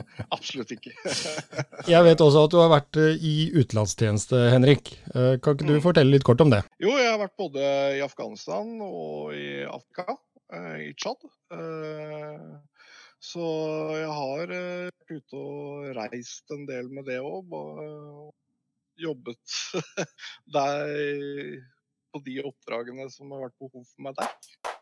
Absolutt 0.34 0.70
ikke. 0.76 0.92
jeg 1.92 2.06
vet 2.06 2.22
også 2.22 2.46
at 2.46 2.54
du 2.54 2.58
har 2.62 2.70
vært 2.72 2.98
eh, 3.00 3.18
i 3.26 3.34
utenlandstjeneste, 3.56 4.42
Henrik. 4.54 4.94
Eh, 5.10 5.36
kan 5.42 5.56
ikke 5.56 5.66
du 5.66 5.76
mm. 5.76 5.84
fortelle 5.84 6.14
litt 6.14 6.26
kort 6.26 6.42
om 6.44 6.52
det? 6.52 6.62
Jo, 6.82 6.94
jeg 6.96 7.10
har 7.10 7.20
vært 7.20 7.38
både 7.40 7.70
i 7.98 8.02
Afghanistan 8.04 8.76
og 8.86 9.34
i 9.36 9.64
Afrika, 9.66 10.16
eh, 10.54 10.76
i 10.88 10.92
Tsjad. 10.94 11.26
Så 13.20 13.46
jeg 14.00 14.12
har 14.16 14.52
eh, 14.56 14.88
vært 14.88 15.12
ute 15.12 15.40
og 15.40 15.90
reist 15.98 16.54
en 16.56 16.64
del 16.68 16.88
med 16.92 17.04
det 17.10 17.18
òg. 17.20 17.52
Jobbet 19.00 19.58
der 20.56 20.88
på 22.10 22.20
de 22.26 22.40
oppdragene 22.48 23.06
som 23.12 23.30
har 23.34 23.46
vært 23.46 23.60
behov 23.60 23.84
for 23.84 24.06
meg 24.08 24.16
der. 24.18 24.79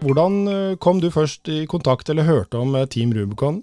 Hvordan 0.00 0.48
eh, 0.48 0.76
kom 0.80 1.00
du 1.02 1.10
først 1.12 1.48
i 1.52 1.66
kontakt 1.68 2.08
eller 2.08 2.24
hørte 2.24 2.56
om 2.56 2.72
eh, 2.78 2.86
Team 2.88 3.12
Rubicon? 3.12 3.60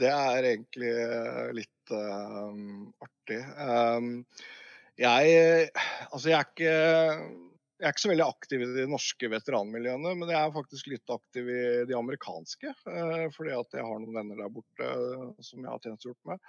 Det 0.00 0.08
er 0.08 0.48
egentlig 0.48 0.88
eh, 0.88 1.50
litt 1.58 1.92
um, 1.92 2.88
artig. 3.04 3.40
Um, 3.60 4.08
jeg 4.96 5.68
Altså, 6.08 6.30
jeg 6.30 6.38
er 6.38 6.48
ikke 6.48 6.72
jeg 7.82 7.88
er 7.88 7.94
ikke 7.96 8.04
så 8.04 8.12
veldig 8.12 8.24
aktiv 8.24 8.62
i 8.62 8.70
de 8.76 8.86
norske 8.86 9.28
veteranmiljøene, 9.28 10.14
men 10.14 10.30
jeg 10.30 10.38
er 10.38 10.54
faktisk 10.54 10.88
litt 10.92 11.10
aktiv 11.10 11.48
i 11.50 11.62
de 11.88 11.96
amerikanske. 11.98 12.72
Uh, 12.88 13.28
fordi 13.36 13.52
at 13.58 13.76
jeg 13.76 13.84
har 13.84 14.00
noen 14.00 14.16
venner 14.16 14.40
der 14.40 14.56
borte 14.56 14.88
som 15.44 15.60
jeg 15.60 15.68
har 15.68 15.84
tjenestegjort 15.84 16.32
med. 16.32 16.40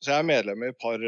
Så 0.00 0.14
jeg 0.14 0.22
er 0.22 0.28
medlem 0.28 0.62
i 0.64 0.70
et 0.72 0.78
par 0.80 1.02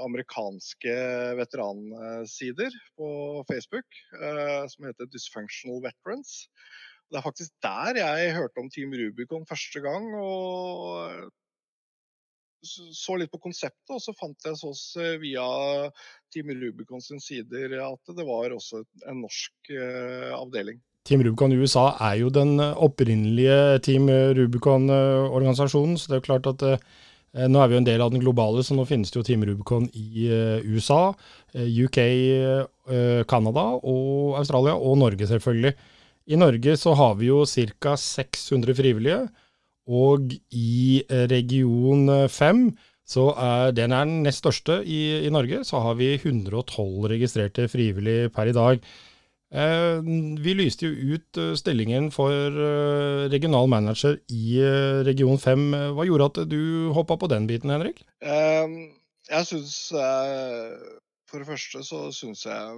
amerikanske 0.00 0.92
veteransider 1.36 2.72
på 2.96 3.08
Facebook 3.50 3.98
som 4.72 4.86
heter 4.88 5.10
Dysfunctional 5.12 5.82
Veterans. 5.84 6.46
Det 7.12 7.20
er 7.20 7.24
faktisk 7.24 7.52
der 7.64 8.00
jeg 8.00 8.32
hørte 8.38 8.62
om 8.62 8.70
Team 8.72 8.94
Rubicon 8.96 9.44
første 9.48 9.84
gang. 9.84 10.08
og 10.16 11.28
så 12.66 13.16
litt 13.18 13.30
på 13.30 13.40
konseptet, 13.42 13.90
og 13.94 14.02
så 14.02 14.14
fant 14.18 14.44
jeg 14.44 14.58
oss 14.66 14.82
eh, 14.98 15.16
via 15.22 15.44
Team 16.34 16.50
Rubicon 16.58 17.02
sin 17.02 17.20
sider 17.22 17.76
at 17.84 18.14
det 18.16 18.26
var 18.26 18.54
også 18.54 18.82
en 19.06 19.20
norsk 19.22 19.72
avdeling. 20.34 20.80
Team 21.06 21.22
Rubicon 21.24 21.54
i 21.54 21.60
USA 21.62 21.92
er 22.10 22.18
jo 22.20 22.32
den 22.34 22.58
opprinnelige 22.60 23.78
Team 23.86 24.10
Rubicon-organisasjonen, 24.10 25.96
så 25.96 26.10
det 26.10 26.16
er 26.16 26.20
jo 26.20 26.26
klart 26.26 26.50
at 26.50 26.66
nå 27.34 27.60
er 27.60 27.68
vi 27.68 27.76
jo 27.76 27.80
en 27.82 27.86
del 27.86 28.02
av 28.02 28.12
den 28.12 28.22
globale, 28.22 28.62
så 28.64 28.74
nå 28.74 28.86
finnes 28.88 29.12
det 29.12 29.18
jo 29.18 29.24
Team 29.26 29.44
Rubicon 29.44 29.84
i 29.92 30.30
uh, 30.32 30.64
USA, 30.64 31.12
UK, 31.54 31.98
Canada 33.28 33.64
og 33.76 34.38
Australia, 34.40 34.74
og 34.74 34.96
Norge 35.00 35.28
selvfølgelig. 35.28 35.74
I 36.28 36.36
Norge 36.36 36.76
så 36.76 36.92
har 36.96 37.14
vi 37.16 37.30
jo 37.30 37.44
ca. 37.48 37.94
600 37.96 38.76
frivillige. 38.76 39.20
Og 39.88 40.34
i 40.52 41.02
eh, 41.08 41.24
region 41.30 42.04
5, 42.28 42.62
eh, 42.66 42.88
så 43.08 43.30
er 43.40 43.72
den 43.72 43.94
er 43.96 44.04
den 44.04 44.22
nest 44.26 44.42
største 44.42 44.82
i, 44.84 45.24
i, 45.24 45.30
Norge, 45.32 45.62
så 45.64 45.80
har 45.80 45.96
vi 45.96 46.12
112 46.18 47.08
registrerte 47.08 47.64
frivillige 47.72 48.28
per 48.28 48.50
i 48.50 48.56
dag. 48.56 48.82
Eh, 49.48 50.00
vi 50.44 50.54
lyste 50.54 50.88
jo 50.88 51.14
ut 51.14 51.40
eh, 51.40 51.54
stillingen 51.56 52.10
for 52.12 52.58
regional 53.32 53.68
manager 53.70 54.18
i 54.28 54.58
region 55.08 55.38
5. 55.40 55.68
Hva 55.96 56.08
gjorde 56.08 56.30
at 56.32 56.42
du 56.50 56.60
hoppa 56.96 57.16
på 57.16 57.30
den 57.32 57.48
biten, 57.48 57.72
Henrik? 57.72 58.04
Eh, 58.20 58.66
jeg 59.28 59.50
syns 59.52 59.78
For 61.28 61.42
det 61.42 61.48
første 61.48 61.82
så 61.84 62.06
syns 62.16 62.46
jeg 62.48 62.76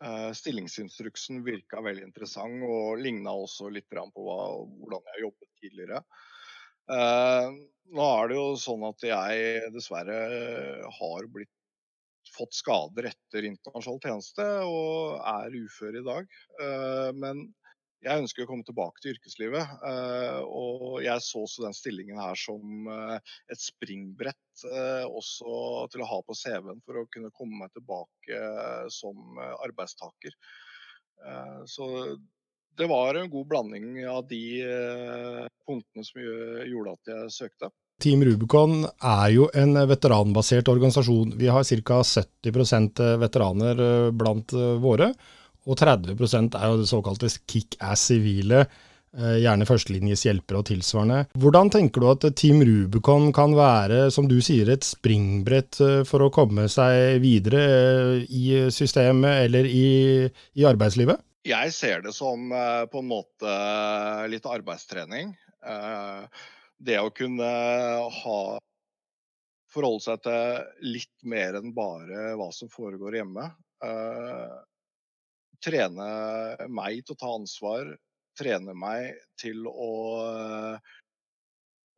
Eh, 0.00 0.30
stillingsinstruksen 0.32 1.42
virka 1.44 1.82
veldig 1.84 2.06
interessant 2.06 2.62
og 2.64 3.02
ligna 3.04 3.34
også 3.36 3.68
litt 3.68 3.84
på 3.92 4.06
hvordan 4.24 5.08
jeg 5.12 5.24
jobbet 5.26 5.48
tidligere. 5.60 6.00
Nå 7.90 8.06
er 8.06 8.30
det 8.30 8.38
jo 8.38 8.46
sånn 8.58 8.86
at 8.88 9.04
jeg 9.04 9.68
dessverre 9.74 10.16
har 10.96 11.28
blitt, 11.34 11.52
fått 12.40 12.56
skader 12.56 13.10
etter 13.12 13.46
internasjonal 13.52 14.02
tjeneste 14.02 14.48
og 14.66 15.20
er 15.20 15.56
ufør 15.60 16.00
i 16.00 16.06
dag. 16.06 16.36
Uh, 16.60 17.10
men 17.20 17.46
jeg 18.00 18.22
ønsker 18.22 18.46
å 18.46 18.48
komme 18.48 18.64
tilbake 18.64 19.02
til 19.02 19.12
yrkeslivet. 19.14 19.72
Eh, 19.84 20.40
og 20.48 21.02
jeg 21.04 21.20
så 21.24 21.42
også 21.44 21.66
den 21.66 21.76
stillingen 21.76 22.20
her 22.20 22.38
som 22.38 22.88
eh, 22.88 23.34
et 23.52 23.60
springbrett 23.60 24.64
eh, 24.64 25.04
også 25.04 25.84
til 25.92 26.04
å 26.04 26.08
ha 26.08 26.20
på 26.24 26.36
CV-en 26.36 26.80
for 26.86 27.02
å 27.02 27.08
kunne 27.12 27.32
komme 27.36 27.60
meg 27.60 27.74
tilbake 27.76 28.40
som 28.94 29.40
arbeidstaker. 29.40 30.36
Så 31.68 31.86
det 32.80 32.86
var 32.88 33.18
en 33.18 33.28
god 33.28 33.48
blanding 33.50 33.98
av 34.08 34.22
de 34.30 34.62
punktene 35.68 36.04
som 36.06 36.20
gjorde 36.22 36.94
at 36.96 37.10
jeg 37.12 37.34
søkte. 37.36 37.68
Team 38.00 38.24
Rubicon 38.26 38.84
er 38.86 39.26
jo 39.34 39.50
en 39.54 39.76
veteranbasert 39.90 40.68
organisasjon. 40.72 41.36
Vi 41.40 41.50
har 41.52 41.66
ca. 41.84 42.00
70% 42.02 43.04
veteraner 43.20 43.84
blant 44.16 44.56
våre. 44.82 45.12
Og 45.68 45.76
30 45.78 46.14
er 46.56 46.70
jo 46.70 46.78
det 46.80 46.88
såkalte 46.88 47.28
kickass 47.48 48.08
sivile, 48.10 48.64
eh, 49.16 49.36
gjerne 49.44 49.68
førstelinjes 49.68 50.24
hjelpere 50.26 50.62
og 50.62 50.68
tilsvarende. 50.70 51.24
Hvordan 51.38 51.70
tenker 51.72 52.00
du 52.00 52.08
at 52.10 52.26
Team 52.36 52.62
Rubicon 52.64 53.30
kan 53.36 53.54
være, 53.56 54.10
som 54.10 54.28
du 54.28 54.38
sier, 54.40 54.70
et 54.70 54.86
springbrett 54.86 55.80
eh, 55.84 55.98
for 56.08 56.24
å 56.24 56.32
komme 56.32 56.66
seg 56.72 57.20
videre 57.22 57.64
eh, 57.66 58.22
i 58.26 58.46
systemet 58.72 59.44
eller 59.46 59.68
i, 59.68 60.30
i 60.56 60.64
arbeidslivet? 60.68 61.20
Jeg 61.44 61.72
ser 61.72 62.02
det 62.04 62.12
som 62.12 62.50
på 62.52 63.00
en 63.00 63.06
måte 63.08 63.52
litt 64.28 64.44
arbeidstrening. 64.44 65.30
Det 66.80 66.96
å 67.00 67.12
kunne 67.12 67.46
ha 68.16 68.40
forholde 69.70 70.02
seg 70.02 70.22
til 70.24 70.88
litt 70.96 71.26
mer 71.28 71.60
enn 71.60 71.74
bare 71.76 72.32
hva 72.40 72.48
som 72.56 72.72
foregår 72.72 73.20
hjemme 73.20 73.44
trene 75.64 76.08
meg 76.72 77.04
til 77.04 77.16
å 77.16 77.20
ta 77.20 77.32
ansvar, 77.36 77.92
trene 78.38 78.74
meg 78.76 79.18
til 79.40 79.66
å, 79.68 79.92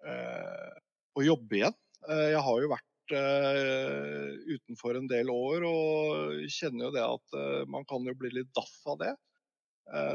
eh, 0.06 0.78
å 1.14 1.26
jobbe 1.26 1.60
igjen. 1.60 1.76
Eh, 2.08 2.28
jeg 2.34 2.42
har 2.46 2.62
jo 2.62 2.72
vært 2.72 3.14
øh, 3.18 4.32
utenfor 4.56 4.98
en 4.98 5.10
del 5.10 5.30
år 5.30 5.66
og 5.68 6.48
kjenner 6.50 6.88
jo 6.88 6.94
det 6.96 7.04
at 7.04 7.36
øh, 7.38 7.62
man 7.70 7.86
kan 7.86 8.06
jo 8.08 8.16
bli 8.18 8.32
litt 8.34 8.50
daff 8.56 8.74
av 8.90 8.98
det. 9.04 9.12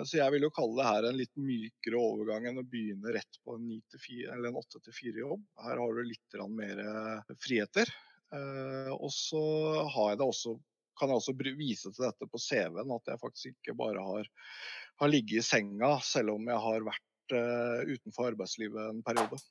Så 0.07 0.17
jeg 0.17 0.33
vil 0.33 0.45
jo 0.47 0.49
kalle 0.55 0.77
det 0.79 0.85
her 0.87 1.05
en 1.09 1.17
litt 1.19 1.33
mykere 1.37 1.99
overgang 1.99 2.47
enn 2.49 2.61
å 2.61 2.63
begynne 2.65 3.11
rett 3.13 3.39
på 3.45 3.57
en, 3.57 3.67
8-4-jobb. 4.57 5.43
Her 5.65 5.81
har 5.83 5.97
du 5.97 6.01
litt 6.07 6.37
mer 6.49 6.81
friheter. 7.43 7.91
Og 8.95 9.11
så 9.13 9.43
kan 10.97 11.11
jeg 11.11 11.21
også 11.21 11.35
vise 11.57 11.91
til 11.91 12.07
dette 12.07 12.29
på 12.29 12.41
CV-en, 12.41 12.95
at 12.95 13.11
jeg 13.11 13.21
faktisk 13.21 13.53
ikke 13.53 13.77
bare 13.77 14.03
har, 14.03 14.29
har 15.01 15.11
ligget 15.11 15.43
i 15.43 15.45
senga 15.45 15.97
selv 16.05 16.37
om 16.37 16.49
jeg 16.49 16.63
har 16.65 16.87
vært 16.87 17.35
uh, 17.37 17.81
utenfor 17.85 18.31
arbeidslivet 18.31 18.91
en 18.91 19.03
periode. 19.05 19.41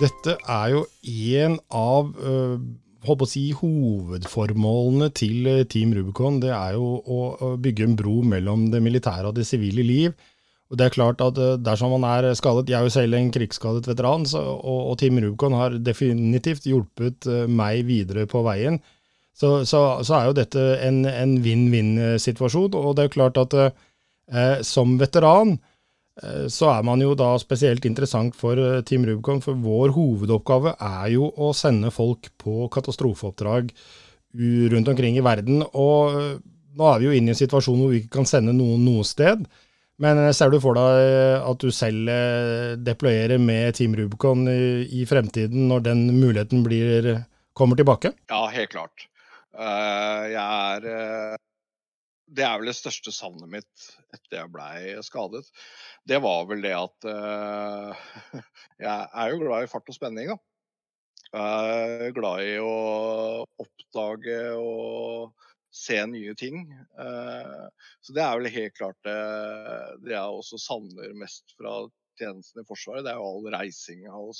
Dette 0.00 0.36
er 0.48 0.70
jo 0.72 0.84
en 1.36 1.58
av 1.76 2.10
uh, 2.16 3.24
si, 3.28 3.50
hovedformålene 3.56 5.10
til 5.12 5.48
Team 5.68 5.92
Rubicon. 5.96 6.38
Det 6.40 6.52
er 6.56 6.76
jo 6.78 6.94
å, 7.00 7.20
å, 7.36 7.50
bygge 7.60 7.84
en 7.84 7.96
bro 7.98 8.20
mellom 8.24 8.70
det 8.72 8.80
militære 8.80 9.28
og 9.28 9.36
det 9.36 9.44
sivile 9.48 9.84
liv. 9.84 10.14
Og 10.70 10.78
det 10.78 10.86
er 10.86 10.94
klart 10.94 11.20
at 11.24 11.38
Dersom 11.66 11.90
man 11.96 12.04
er 12.06 12.28
skadet 12.38 12.68
Jeg 12.70 12.78
er 12.78 12.86
jo 12.86 12.92
selv 12.94 13.16
en 13.18 13.32
krigsskadet 13.34 13.88
veteran, 13.90 14.24
så, 14.24 14.38
og, 14.38 14.80
og, 14.92 14.98
Team 15.00 15.18
Rubicon 15.18 15.56
har 15.58 15.76
definitivt 15.76 16.68
hjulpet 16.70 17.26
meg 17.50 17.84
videre 17.88 18.24
på 18.30 18.44
veien. 18.46 18.78
Så, 19.34 19.64
så, 19.66 20.00
så 20.06 20.16
er 20.16 20.28
jo 20.28 20.36
dette 20.38 20.68
en 20.86 21.34
vinn-vinn-situasjon. 21.42 22.76
Og 22.78 22.94
det 22.96 23.08
er 23.08 23.18
klart 23.18 23.40
at 23.40 23.56
som 24.62 24.94
veteran 25.00 25.56
Eh, 25.58 25.69
så 26.52 26.68
er 26.74 26.84
man 26.84 27.00
jo 27.00 27.14
da 27.16 27.32
spesielt 27.40 27.86
interessant 27.88 28.36
for 28.36 28.58
eh, 28.60 28.82
Team 28.86 29.06
Rubicon, 29.08 29.40
for 29.44 29.56
vår 29.56 29.94
hovedoppgave 29.96 30.74
er 30.76 31.08
jo 31.14 31.30
å 31.30 31.52
sende 31.56 31.92
folk 31.94 32.32
på 32.40 32.66
katastrofeoppdrag 32.74 33.72
rundt 34.74 34.90
omkring 34.92 35.16
i 35.18 35.24
verden. 35.24 35.64
Og 35.70 36.20
eh, 36.20 36.36
nå 36.76 36.88
er 36.90 37.00
vi 37.00 37.08
jo 37.08 37.16
inne 37.16 37.32
i 37.32 37.36
en 37.36 37.40
situasjon 37.40 37.80
hvor 37.80 37.92
vi 37.94 38.02
ikke 38.02 38.18
kan 38.20 38.28
sende 38.28 38.54
noen 38.56 38.84
noe 38.86 39.06
sted. 39.06 39.46
Men 40.00 40.22
ser 40.32 40.48
du 40.48 40.56
for 40.64 40.78
deg 40.78 41.42
at 41.44 41.60
du 41.60 41.68
selv 41.76 42.08
deployerer 42.80 43.36
med 43.36 43.76
Team 43.76 43.92
Rubicon 43.98 44.46
i, 44.48 44.86
i 44.96 45.04
fremtiden, 45.04 45.66
når 45.68 45.82
den 45.90 46.06
muligheten 46.14 46.62
blir, 46.64 47.10
kommer 47.52 47.76
tilbake? 47.76 48.14
Ja, 48.32 48.46
helt 48.48 48.72
klart. 48.72 49.04
Jeg 49.52 50.40
er 50.40 51.36
det 52.30 52.44
er 52.46 52.60
vel 52.60 52.70
det 52.70 52.76
største 52.78 53.12
savnet 53.14 53.50
mitt 53.50 53.86
etter 54.14 54.40
jeg 54.40 54.52
blei 54.54 54.94
skadet. 55.04 55.42
Det 56.08 56.18
var 56.22 56.46
vel 56.48 56.62
det 56.64 56.72
at 56.76 57.06
uh, 57.08 58.06
Jeg 58.80 59.08
er 59.12 59.32
jo 59.32 59.42
glad 59.42 59.66
i 59.66 59.70
fart 59.70 59.90
og 59.90 59.96
spenning, 59.96 60.32
da. 60.32 60.38
Jeg 61.30 62.08
er 62.08 62.16
glad 62.16 62.42
i 62.42 62.56
å 62.58 63.44
oppdage 63.62 64.38
og 64.58 65.46
se 65.70 66.00
nye 66.10 66.34
ting. 66.34 66.64
Uh, 66.98 67.68
så 68.02 68.16
det 68.16 68.24
er 68.24 68.40
vel 68.40 68.50
helt 68.56 68.76
klart 68.78 68.98
det, 69.06 69.18
det 70.02 70.16
jeg 70.16 70.40
også 70.40 70.58
savner 70.58 71.14
mest 71.20 71.54
fra 71.54 71.84
tjenesten 72.18 72.64
i 72.64 72.66
Forsvaret. 72.66 73.06
Det 73.06 73.12
er 73.12 73.20
jo 73.20 73.28
all 73.28 73.50
reisinga 73.54 74.16
og, 74.18 74.34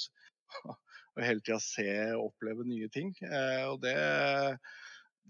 og 0.73 1.23
hele 1.23 1.45
tida 1.45 1.61
se 1.63 1.89
og 2.17 2.33
oppleve 2.33 2.67
nye 2.67 2.91
ting. 2.91 3.15
Uh, 3.23 3.77
og 3.77 3.83
det 3.85 3.99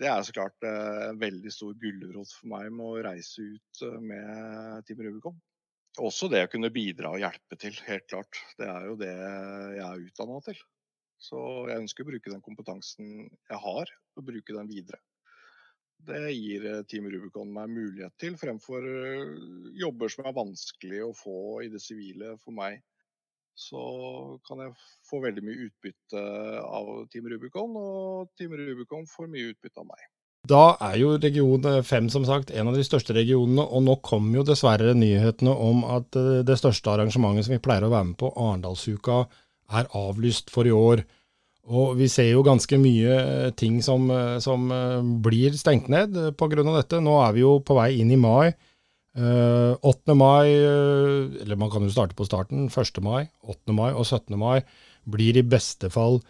det 0.00 0.08
er 0.08 0.22
så 0.24 0.32
klart 0.32 0.64
en 0.64 1.18
veldig 1.20 1.50
stor 1.52 1.74
gulrot 1.76 2.30
for 2.32 2.48
meg 2.48 2.70
med 2.72 2.86
å 2.86 3.02
reise 3.04 3.42
ut 3.44 3.82
med 4.00 4.86
Team 4.88 5.02
Rubicon. 5.04 5.34
Også 5.98 6.28
det 6.30 6.44
å 6.46 6.50
kunne 6.52 6.70
bidra 6.74 7.14
og 7.14 7.22
hjelpe 7.22 7.58
til, 7.58 7.74
helt 7.88 8.06
klart. 8.10 8.38
Det 8.58 8.68
er 8.68 8.86
jo 8.86 8.98
det 9.00 9.10
jeg 9.10 9.86
er 9.86 10.04
utdanna 10.06 10.40
til. 10.46 10.60
Så 11.20 11.40
jeg 11.68 11.82
ønsker 11.82 12.04
å 12.04 12.10
bruke 12.10 12.32
den 12.32 12.44
kompetansen 12.44 13.08
jeg 13.28 13.60
har, 13.64 13.90
og 14.16 14.26
bruke 14.26 14.56
den 14.56 14.70
videre. 14.70 15.00
Det 16.00 16.30
gir 16.32 16.64
eh, 16.64 16.84
Team 16.88 17.10
Rubicon 17.12 17.50
meg 17.52 17.72
mulighet 17.74 18.14
til, 18.20 18.38
fremfor 18.40 18.86
eh, 18.88 19.34
jobber 19.76 20.12
som 20.12 20.24
er 20.24 20.36
vanskelig 20.36 21.02
å 21.04 21.16
få 21.16 21.36
i 21.66 21.68
det 21.72 21.82
sivile 21.84 22.38
for 22.40 22.56
meg. 22.56 22.80
Så 23.52 23.82
kan 24.46 24.62
jeg 24.64 24.72
få 25.10 25.20
veldig 25.20 25.44
mye 25.44 25.66
utbytte 25.66 26.22
av 26.62 26.88
Team 27.12 27.28
Rubicon, 27.28 27.76
og 27.76 28.32
Team 28.40 28.56
Rubicon 28.56 29.04
får 29.10 29.28
mye 29.28 29.52
utbytte 29.52 29.82
av 29.82 29.90
meg. 29.90 30.06
Da 30.50 30.74
er 30.82 30.96
jo 30.98 31.14
region 31.20 31.62
5 31.86 32.08
som 32.10 32.24
sagt 32.26 32.50
en 32.50 32.70
av 32.70 32.76
de 32.76 32.82
største 32.86 33.14
regionene, 33.14 33.62
og 33.62 33.84
nå 33.86 33.96
kommer 34.06 34.40
jo 34.40 34.46
dessverre 34.48 34.96
nyhetene 34.98 35.52
om 35.52 35.84
at 35.86 36.18
eh, 36.18 36.42
det 36.46 36.58
største 36.58 36.90
arrangementet 36.90 37.46
som 37.46 37.54
vi 37.54 37.62
pleier 37.62 37.86
å 37.86 37.92
være 37.92 38.08
med 38.10 38.18
på, 38.18 38.32
Arendalsuka, 38.34 39.22
er 39.78 39.90
avlyst 39.94 40.50
for 40.50 40.66
i 40.66 40.74
år. 40.74 41.04
Og 41.70 41.94
vi 42.00 42.08
ser 42.10 42.32
jo 42.32 42.42
ganske 42.46 42.80
mye 42.82 43.20
eh, 43.20 43.52
ting 43.54 43.78
som, 43.86 44.08
eh, 44.10 44.40
som 44.42 44.66
blir 45.22 45.54
stengt 45.60 45.90
ned 45.92 46.18
pga. 46.40 46.66
dette. 46.66 46.98
Nå 47.04 47.20
er 47.22 47.36
vi 47.36 47.46
jo 47.46 47.60
på 47.62 47.78
vei 47.78 47.92
inn 48.00 48.10
i 48.10 48.20
mai. 48.20 48.50
8. 49.10 50.14
mai, 50.14 50.46
eller 50.54 51.56
man 51.58 51.68
kan 51.68 51.82
jo 51.82 51.90
starte 51.90 52.14
på 52.14 52.24
starten, 52.28 52.68
1. 52.70 53.00
mai, 53.02 53.24
8. 53.42 53.74
mai 53.74 53.88
og 53.90 54.04
17. 54.06 54.36
mai 54.38 54.62
blir 55.02 55.34
i 55.36 55.42
beste 55.42 55.90
fall 55.90 56.20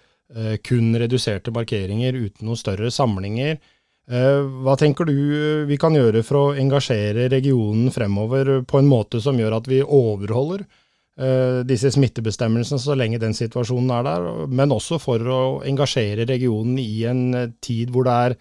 kun 0.64 0.97
reduserte 0.97 1.53
markeringer 1.53 2.16
uten 2.16 2.49
noen 2.49 2.57
større 2.57 2.89
samlinger. 2.89 3.61
Eh, 4.11 4.42
hva 4.64 4.74
tenker 4.74 5.06
du 5.06 5.14
eh, 5.14 5.64
vi 5.70 5.76
kan 5.78 5.94
gjøre 5.94 6.24
for 6.26 6.38
å 6.40 6.54
engasjere 6.58 7.28
regionen 7.30 7.92
fremover 7.94 8.56
på 8.66 8.80
en 8.80 8.88
måte 8.90 9.20
som 9.22 9.38
gjør 9.38 9.61
at 9.61 9.70
vi 9.70 9.78
overholder 9.84 10.64
eh, 10.64 11.61
disse 11.68 11.92
smittebestemmelsene 11.94 12.82
så 12.82 12.96
lenge 12.98 13.20
den 13.22 13.36
situasjonen 13.38 13.94
er 14.00 14.08
der, 14.08 14.26
men 14.50 14.74
også 14.74 14.98
for 14.98 15.30
å 15.30 15.40
engasjere 15.62 16.26
regionen 16.26 16.82
i 16.82 17.04
en 17.06 17.54
tid 17.62 17.94
hvor 17.94 18.11
det 18.11 18.18
er 18.24 18.36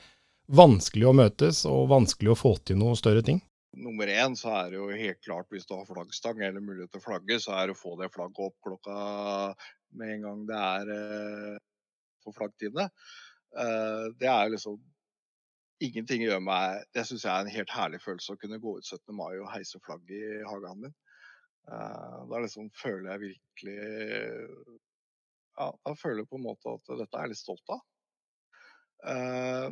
vanskelig 0.57 1.11
å 1.11 1.15
møtes 1.21 1.61
og 1.69 1.85
vanskelig 1.93 2.33
å 2.33 2.39
få 2.39 2.55
til 2.65 2.81
noe 2.81 2.97
større 2.97 3.21
ting? 3.21 3.43
Nummer 3.77 4.09
én 4.09 4.33
så 4.33 4.49
er 4.63 4.73
det 4.73 4.79
jo 4.81 4.89
helt 4.89 5.21
klart 5.21 5.53
hvis 5.53 5.69
du 5.69 5.77
har 5.77 5.85
flaggstang 5.85 6.41
eller 6.41 6.65
mulighet 6.65 6.95
til 6.95 7.03
å 7.03 7.09
flagge, 7.11 7.37
så 7.37 7.53
er 7.53 7.69
det 7.69 7.77
å 7.77 7.83
få 7.83 7.93
det 8.01 8.09
flagget 8.09 8.47
opp 8.49 8.57
klokka 8.65 9.01
med 10.01 10.15
en 10.15 10.25
gang 10.25 10.45
det 10.49 10.63
er 10.65 11.59
på 12.25 12.33
flaggtidene. 12.33 12.89
Det 14.17 14.29
er 14.29 14.49
liksom 14.49 14.81
ingenting 15.83 16.23
gjør 16.25 16.41
meg 16.43 16.83
Det 16.95 17.05
syns 17.07 17.25
jeg 17.25 17.33
er 17.33 17.45
en 17.45 17.53
helt 17.53 17.71
herlig 17.73 18.01
følelse 18.03 18.35
å 18.35 18.41
kunne 18.41 18.59
gå 18.61 18.75
ut 18.77 18.87
17. 18.87 19.15
mai 19.15 19.33
og 19.39 19.49
heise 19.53 19.81
flagget 19.85 20.41
i 20.41 20.43
hagen 20.47 20.83
min. 20.85 20.97
Uh, 21.69 22.25
da 22.31 22.41
liksom 22.41 22.69
føler 22.79 23.11
jeg 23.11 23.23
virkelig 23.27 23.79
Ja, 25.59 25.69
da 25.85 25.95
føler 25.99 26.23
jeg 26.23 26.29
på 26.31 26.39
en 26.39 26.47
måte 26.47 26.75
at 26.77 26.93
dette 27.01 27.17
er 27.17 27.27
jeg 27.27 27.33
litt 27.33 27.41
stolt 27.43 27.73
av. 27.75 27.83
Uh, 29.05 29.69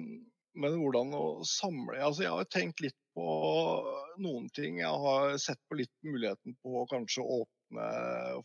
men 0.57 0.79
hvordan 0.81 1.11
å 1.13 1.25
samle 1.45 1.99
altså 2.01 2.25
Jeg 2.25 2.33
har 2.33 2.49
tenkt 2.53 2.81
litt 2.85 2.97
på 3.17 3.27
noen 4.21 4.47
ting. 4.53 4.79
Jeg 4.81 5.03
har 5.03 5.35
sett 5.41 5.61
på 5.69 5.79
litt 5.79 5.93
muligheten 6.05 6.55
på 6.61 6.81
å 6.81 6.87
kanskje 6.89 7.25
åpne, 7.25 7.87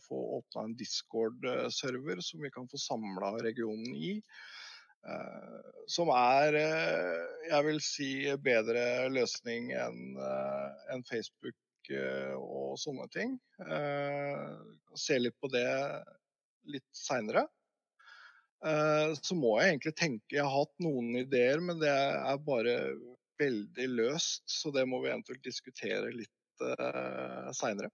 få 0.07 0.21
åpna 0.39 0.67
en 0.67 0.75
Discord-server 0.79 2.21
som 2.25 2.41
vi 2.41 2.51
kan 2.53 2.69
få 2.71 2.81
samla 2.81 3.35
regionen 3.45 3.93
i. 3.93 4.15
Eh, 5.03 5.71
som 5.87 6.09
er, 6.15 6.55
eh, 6.55 7.23
jeg 7.49 7.65
vil 7.67 7.79
si, 7.83 8.09
bedre 8.39 9.09
løsning 9.11 9.73
enn 9.75 10.15
eh, 10.15 11.01
Facebook 11.09 11.57
og 12.39 12.77
sånne 12.79 13.09
ting. 13.11 13.33
Se 14.95 15.17
litt 15.19 15.35
på 15.43 15.49
det 15.51 15.67
litt 16.71 16.85
seinere. 16.95 17.41
Så 19.19 19.35
må 19.35 19.57
jeg 19.59 19.73
egentlig 19.73 19.91
tenke 19.99 20.37
Jeg 20.37 20.45
har 20.45 20.53
hatt 20.63 20.71
noen 20.79 21.09
ideer, 21.19 21.59
men 21.59 21.81
det 21.81 21.91
er 21.91 22.39
bare 22.45 22.77
veldig 23.43 23.89
løst. 23.97 24.45
Så 24.47 24.71
det 24.71 24.85
må 24.87 25.01
vi 25.03 25.11
eventuelt 25.11 25.43
diskutere 25.43 26.15
litt 26.15 26.63
seinere. 27.59 27.91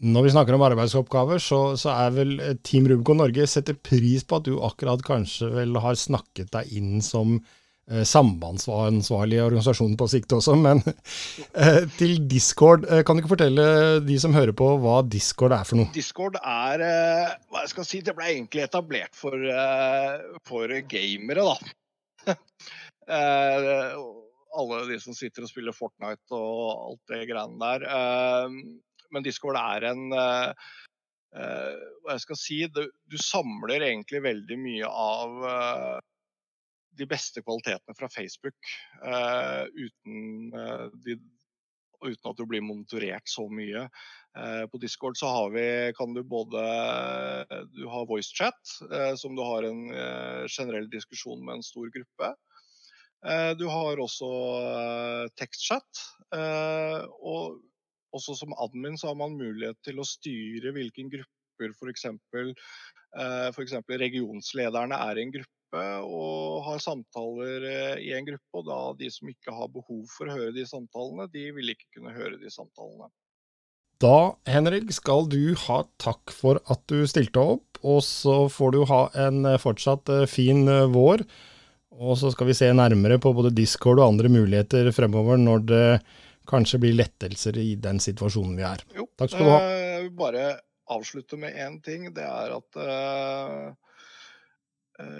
Når 0.00 0.24
vi 0.24 0.30
snakker 0.32 0.56
om 0.56 0.62
arbeidsoppgaver, 0.64 1.40
så, 1.44 1.76
så, 1.76 1.92
er 1.92 2.12
vel 2.16 2.38
eh, 2.40 2.54
Team 2.64 2.86
Rubicon 2.88 3.18
Norge 3.20 3.44
setter 3.50 3.76
pris 3.76 4.24
på 4.24 4.38
at 4.38 4.46
du 4.48 4.54
akkurat 4.64 5.02
kanskje 5.04 5.50
vel 5.52 5.76
har 5.76 5.98
snakket 6.00 6.48
deg 6.54 6.70
inn 6.78 7.02
som 7.04 7.34
eh, 7.36 8.00
sambandsansvarlig 8.08 9.36
i 9.36 9.42
organisasjonen 9.44 9.98
på 10.00 10.08
sikt 10.08 10.32
også, 10.38 10.56
men 10.56 10.80
eh, 11.60 11.84
til 11.98 12.16
Discord, 12.32 12.88
eh, 12.88 13.04
kan 13.04 13.18
du 13.18 13.20
ikke 13.20 13.34
fortelle 13.34 13.68
de 14.06 14.16
som 14.24 14.32
hører 14.32 14.56
på 14.56 14.72
hva 14.80 15.02
Discord 15.04 15.52
er 15.58 15.68
for 15.68 15.82
noe? 15.82 15.92
Discord 15.92 16.40
er 16.40 16.86
hva 17.52 17.66
jeg 17.66 17.74
skal 17.76 17.90
si, 17.92 18.00
Det 18.06 18.16
ble 18.16 18.32
egentlig 18.32 18.64
etablert 18.64 19.12
for, 19.12 19.36
for 20.48 20.76
gamere, 20.88 21.44
da. 21.44 22.36
alle 24.60 24.84
de 24.88 24.96
som 25.02 25.12
sitter 25.14 25.44
og 25.44 25.50
spiller 25.50 25.76
Fortnite 25.76 26.36
og 26.36 26.86
alt 26.88 27.12
det 27.12 27.26
greiene 27.28 27.58
der 27.60 27.84
men 29.14 29.26
Discord 29.26 29.58
er 29.60 29.90
en 29.90 30.06
uh, 30.14 30.52
Hva 31.30 32.16
jeg 32.16 32.22
skal 32.24 32.38
si 32.38 32.60
du, 32.74 32.84
du, 33.10 33.18
samler 33.22 33.84
egentlig 33.86 34.22
veldig 34.24 34.56
mye 34.58 34.88
av 34.88 35.36
uh, 35.44 35.98
de 36.98 37.06
beste 37.08 37.42
kvalitetene 37.44 37.94
fra 37.96 38.08
Facebook 38.10 38.72
uten, 39.72 40.50
de, 41.06 41.14
uten 42.02 42.26
at 42.32 42.36
du 42.36 42.42
blir 42.50 42.64
monitorert 42.66 43.30
så 43.30 43.46
mye. 43.48 43.86
På 44.68 44.80
Discord 44.82 45.16
så 45.16 45.30
har 45.32 45.54
vi, 45.54 45.64
kan 45.96 46.12
du 46.12 46.20
både 46.26 46.64
du 47.72 47.86
har 47.88 48.10
voicechat, 48.10 48.74
som 49.22 49.38
du 49.38 49.40
har 49.46 49.64
en 49.70 49.80
generell 50.50 50.90
diskusjon 50.92 51.40
med 51.46 51.60
en 51.60 51.64
stor 51.70 51.88
gruppe. 51.94 52.34
Du 53.56 53.66
har 53.70 54.04
også 54.04 54.30
tekstchat. 55.40 56.04
Og 57.22 57.62
også 58.16 58.36
som 58.38 58.56
admin 58.58 58.98
så 58.98 59.10
har 59.10 59.18
man 59.20 59.38
mulighet 59.38 59.78
til 59.86 60.00
å 60.00 60.08
styre 60.08 60.74
hvilken 60.76 61.10
grupper 61.12 61.74
f.eks. 61.76 62.06
Eh, 63.20 63.98
regionslederne 64.00 64.98
er 65.10 65.18
i 65.18 65.24
en 65.26 65.34
gruppe 65.34 65.50
og 66.02 66.64
har 66.66 66.82
samtaler 66.82 67.66
eh, 67.68 67.96
i 68.08 68.12
en 68.16 68.26
gruppe. 68.26 68.50
Og 68.58 68.66
da 68.66 68.80
de 68.98 69.10
som 69.12 69.30
ikke 69.30 69.54
har 69.54 69.72
behov 69.72 70.04
for 70.10 70.28
å 70.28 70.36
høre 70.36 70.54
de 70.56 70.66
samtalene, 70.66 71.28
de 71.32 71.50
vil 71.56 71.74
ikke 71.74 71.98
kunne 71.98 72.14
høre 72.16 72.40
de 72.40 72.50
samtalene. 72.52 73.10
Da, 74.00 74.32
Henrik, 74.48 74.88
skal 74.96 75.26
du 75.28 75.52
ha 75.66 75.82
takk 76.00 76.32
for 76.32 76.62
at 76.72 76.80
du 76.88 77.04
stilte 77.08 77.42
opp, 77.56 77.82
og 77.84 78.00
så 78.06 78.46
får 78.48 78.72
du 78.72 78.82
ha 78.88 79.02
en 79.26 79.44
eh, 79.44 79.60
fortsatt 79.60 80.08
eh, 80.08 80.28
fin 80.30 80.64
vår. 80.94 81.26
Og 82.00 82.16
så 82.16 82.30
skal 82.32 82.48
vi 82.48 82.56
se 82.56 82.70
nærmere 82.72 83.18
på 83.20 83.32
både 83.36 83.52
Discord 83.52 84.00
og 84.00 84.14
andre 84.14 84.30
muligheter 84.32 84.88
fremover 84.96 85.36
når 85.36 85.64
det 85.68 85.86
kanskje 86.48 86.80
blir 86.82 86.96
lettelser 86.96 87.58
i 87.60 87.74
den 87.80 88.00
situasjonen 88.02 88.56
vi 88.58 88.66
er. 88.66 88.84
Jo, 88.96 89.06
Takk 89.18 89.32
skal 89.32 89.46
du 89.46 89.52
ha. 89.52 89.60
Jeg 89.66 89.90
eh, 89.90 90.02
vil 90.06 90.16
bare 90.18 90.46
avslutte 90.90 91.38
med 91.40 91.54
én 91.54 91.78
ting. 91.84 92.08
Det 92.14 92.24
er 92.26 92.54
at 92.56 92.78
uh, 92.80 93.68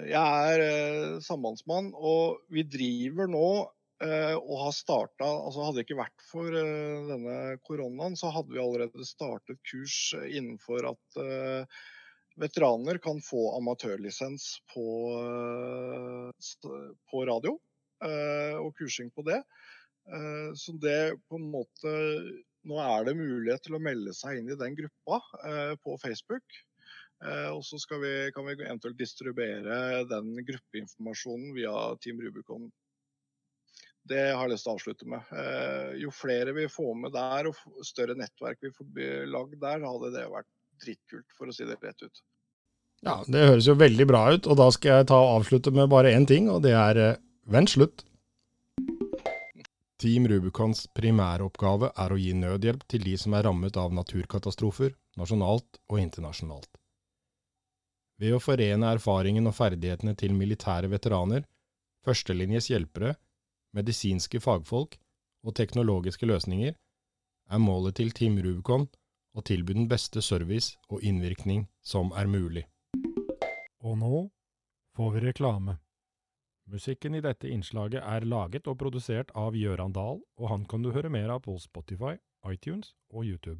jeg 0.09 0.55
er 0.55 1.21
sambandsmann, 1.23 1.93
og 1.95 2.41
vi 2.53 2.65
driver 2.67 3.29
nå 3.31 3.51
og 4.01 4.53
har 4.57 4.71
starta 4.73 5.27
altså 5.29 5.61
Hadde 5.61 5.77
det 5.77 5.83
ikke 5.85 5.99
vært 5.99 6.23
for 6.25 6.55
denne 6.55 7.35
koronaen, 7.61 8.15
så 8.17 8.31
hadde 8.33 8.49
vi 8.49 8.57
allerede 8.57 9.05
startet 9.05 9.59
kurs 9.69 10.15
innenfor 10.17 10.87
at 10.89 11.19
veteraner 12.41 12.97
kan 12.97 13.21
få 13.21 13.43
amatørlisens 13.59 14.47
på, 14.73 14.85
på 17.13 17.23
radio, 17.29 17.53
og 18.65 18.73
kursing 18.81 19.13
på 19.13 19.27
det. 19.29 19.37
Eh, 20.09 20.53
så 20.55 20.73
det 20.81 21.13
på 21.29 21.37
en 21.37 21.51
måte 21.53 21.91
Nå 22.61 22.77
er 22.77 23.07
det 23.07 23.17
mulighet 23.17 23.63
til 23.65 23.73
å 23.73 23.81
melde 23.81 24.13
seg 24.13 24.37
inn 24.37 24.51
i 24.53 24.57
den 24.57 24.75
gruppa 24.77 25.17
eh, 25.47 25.71
på 25.81 25.95
Facebook. 25.97 26.59
Eh, 27.25 27.47
og 27.49 27.63
så 27.65 27.79
kan 27.89 28.03
vi 28.03 28.53
eventuelt 28.53 28.99
distribuere 28.99 30.03
den 30.09 30.35
gruppeinformasjonen 30.45 31.55
via 31.57 31.73
Team 32.03 32.21
Rubicon. 32.21 32.67
Det 34.05 34.27
har 34.29 34.45
jeg 34.45 34.53
lyst 34.53 34.67
til 34.67 34.73
å 34.73 34.75
avslutte 34.77 35.09
med. 35.09 35.33
Jo 36.01 36.13
flere 36.13 36.53
vi 36.57 36.67
får 36.69 36.93
med 37.01 37.13
der, 37.13 37.49
og 37.49 37.85
større 37.85 38.17
nettverk 38.17 38.61
vi 38.65 38.71
får 38.73 39.27
lagd 39.29 39.57
der, 39.61 39.85
hadde 39.85 40.13
det 40.13 40.23
vært 40.29 40.49
dritkult, 40.81 41.35
for 41.37 41.49
å 41.49 41.53
si 41.53 41.65
det 41.69 41.77
rett 41.81 42.01
ut. 42.01 42.23
Ja, 43.05 43.19
det 43.25 43.45
høres 43.45 43.69
jo 43.69 43.77
veldig 43.77 44.09
bra 44.09 44.23
ut, 44.33 44.49
og 44.49 44.57
da 44.57 44.69
skal 44.73 45.01
jeg 45.01 45.09
ta 45.13 45.21
og 45.21 45.35
avslutte 45.39 45.73
med 45.73 45.89
bare 45.93 46.13
én 46.17 46.25
ting, 46.29 46.49
og 46.49 46.61
det 46.65 46.73
er 46.77 47.01
vent 47.49 47.73
slutt. 47.73 48.05
Team 50.01 50.25
Rubicons 50.25 50.87
primæroppgave 50.97 51.91
er 51.93 52.13
å 52.13 52.15
gi 52.17 52.31
nødhjelp 52.33 52.87
til 52.89 53.03
de 53.05 53.11
som 53.21 53.35
er 53.37 53.43
rammet 53.45 53.75
av 53.77 53.91
naturkatastrofer, 53.93 54.95
nasjonalt 55.21 55.77
og 55.91 55.99
internasjonalt. 56.01 56.79
Ved 58.17 58.33
å 58.33 58.39
forene 58.41 58.89
erfaringen 58.95 59.45
og 59.45 59.53
ferdighetene 59.59 60.15
til 60.17 60.33
militære 60.33 60.89
veteraner, 60.89 61.45
førstelinjes 62.01 62.71
hjelpere, 62.71 63.13
medisinske 63.77 64.41
fagfolk 64.41 64.97
og 65.45 65.55
teknologiske 65.61 66.25
løsninger, 66.25 66.73
er 66.73 67.61
målet 67.61 67.99
til 68.01 68.09
Team 68.09 68.41
Rubicon 68.41 68.87
å 69.37 69.45
tilby 69.45 69.77
den 69.77 69.85
beste 69.91 70.25
service 70.25 70.79
og 70.89 71.05
innvirkning 71.05 71.67
som 71.85 72.09
er 72.17 72.25
mulig. 72.25 72.65
Og 73.85 74.01
nå 74.01 74.25
får 74.97 75.13
vi 75.13 75.25
reklame. 75.29 75.77
Musikken 76.71 77.15
i 77.15 77.19
dette 77.19 77.49
innslaget 77.51 77.99
er 77.99 78.23
laget 78.23 78.67
og 78.71 78.77
produsert 78.79 79.33
av 79.35 79.57
Gjøran 79.59 79.91
Dahl, 79.91 80.21
og 80.39 80.47
han 80.53 80.63
kan 80.63 80.85
du 80.85 80.93
høre 80.95 81.11
mer 81.11 81.33
av 81.33 81.41
på 81.43 81.57
Spotify, 81.59 82.15
iTunes 82.47 82.93
og 83.11 83.27
YouTube. 83.27 83.59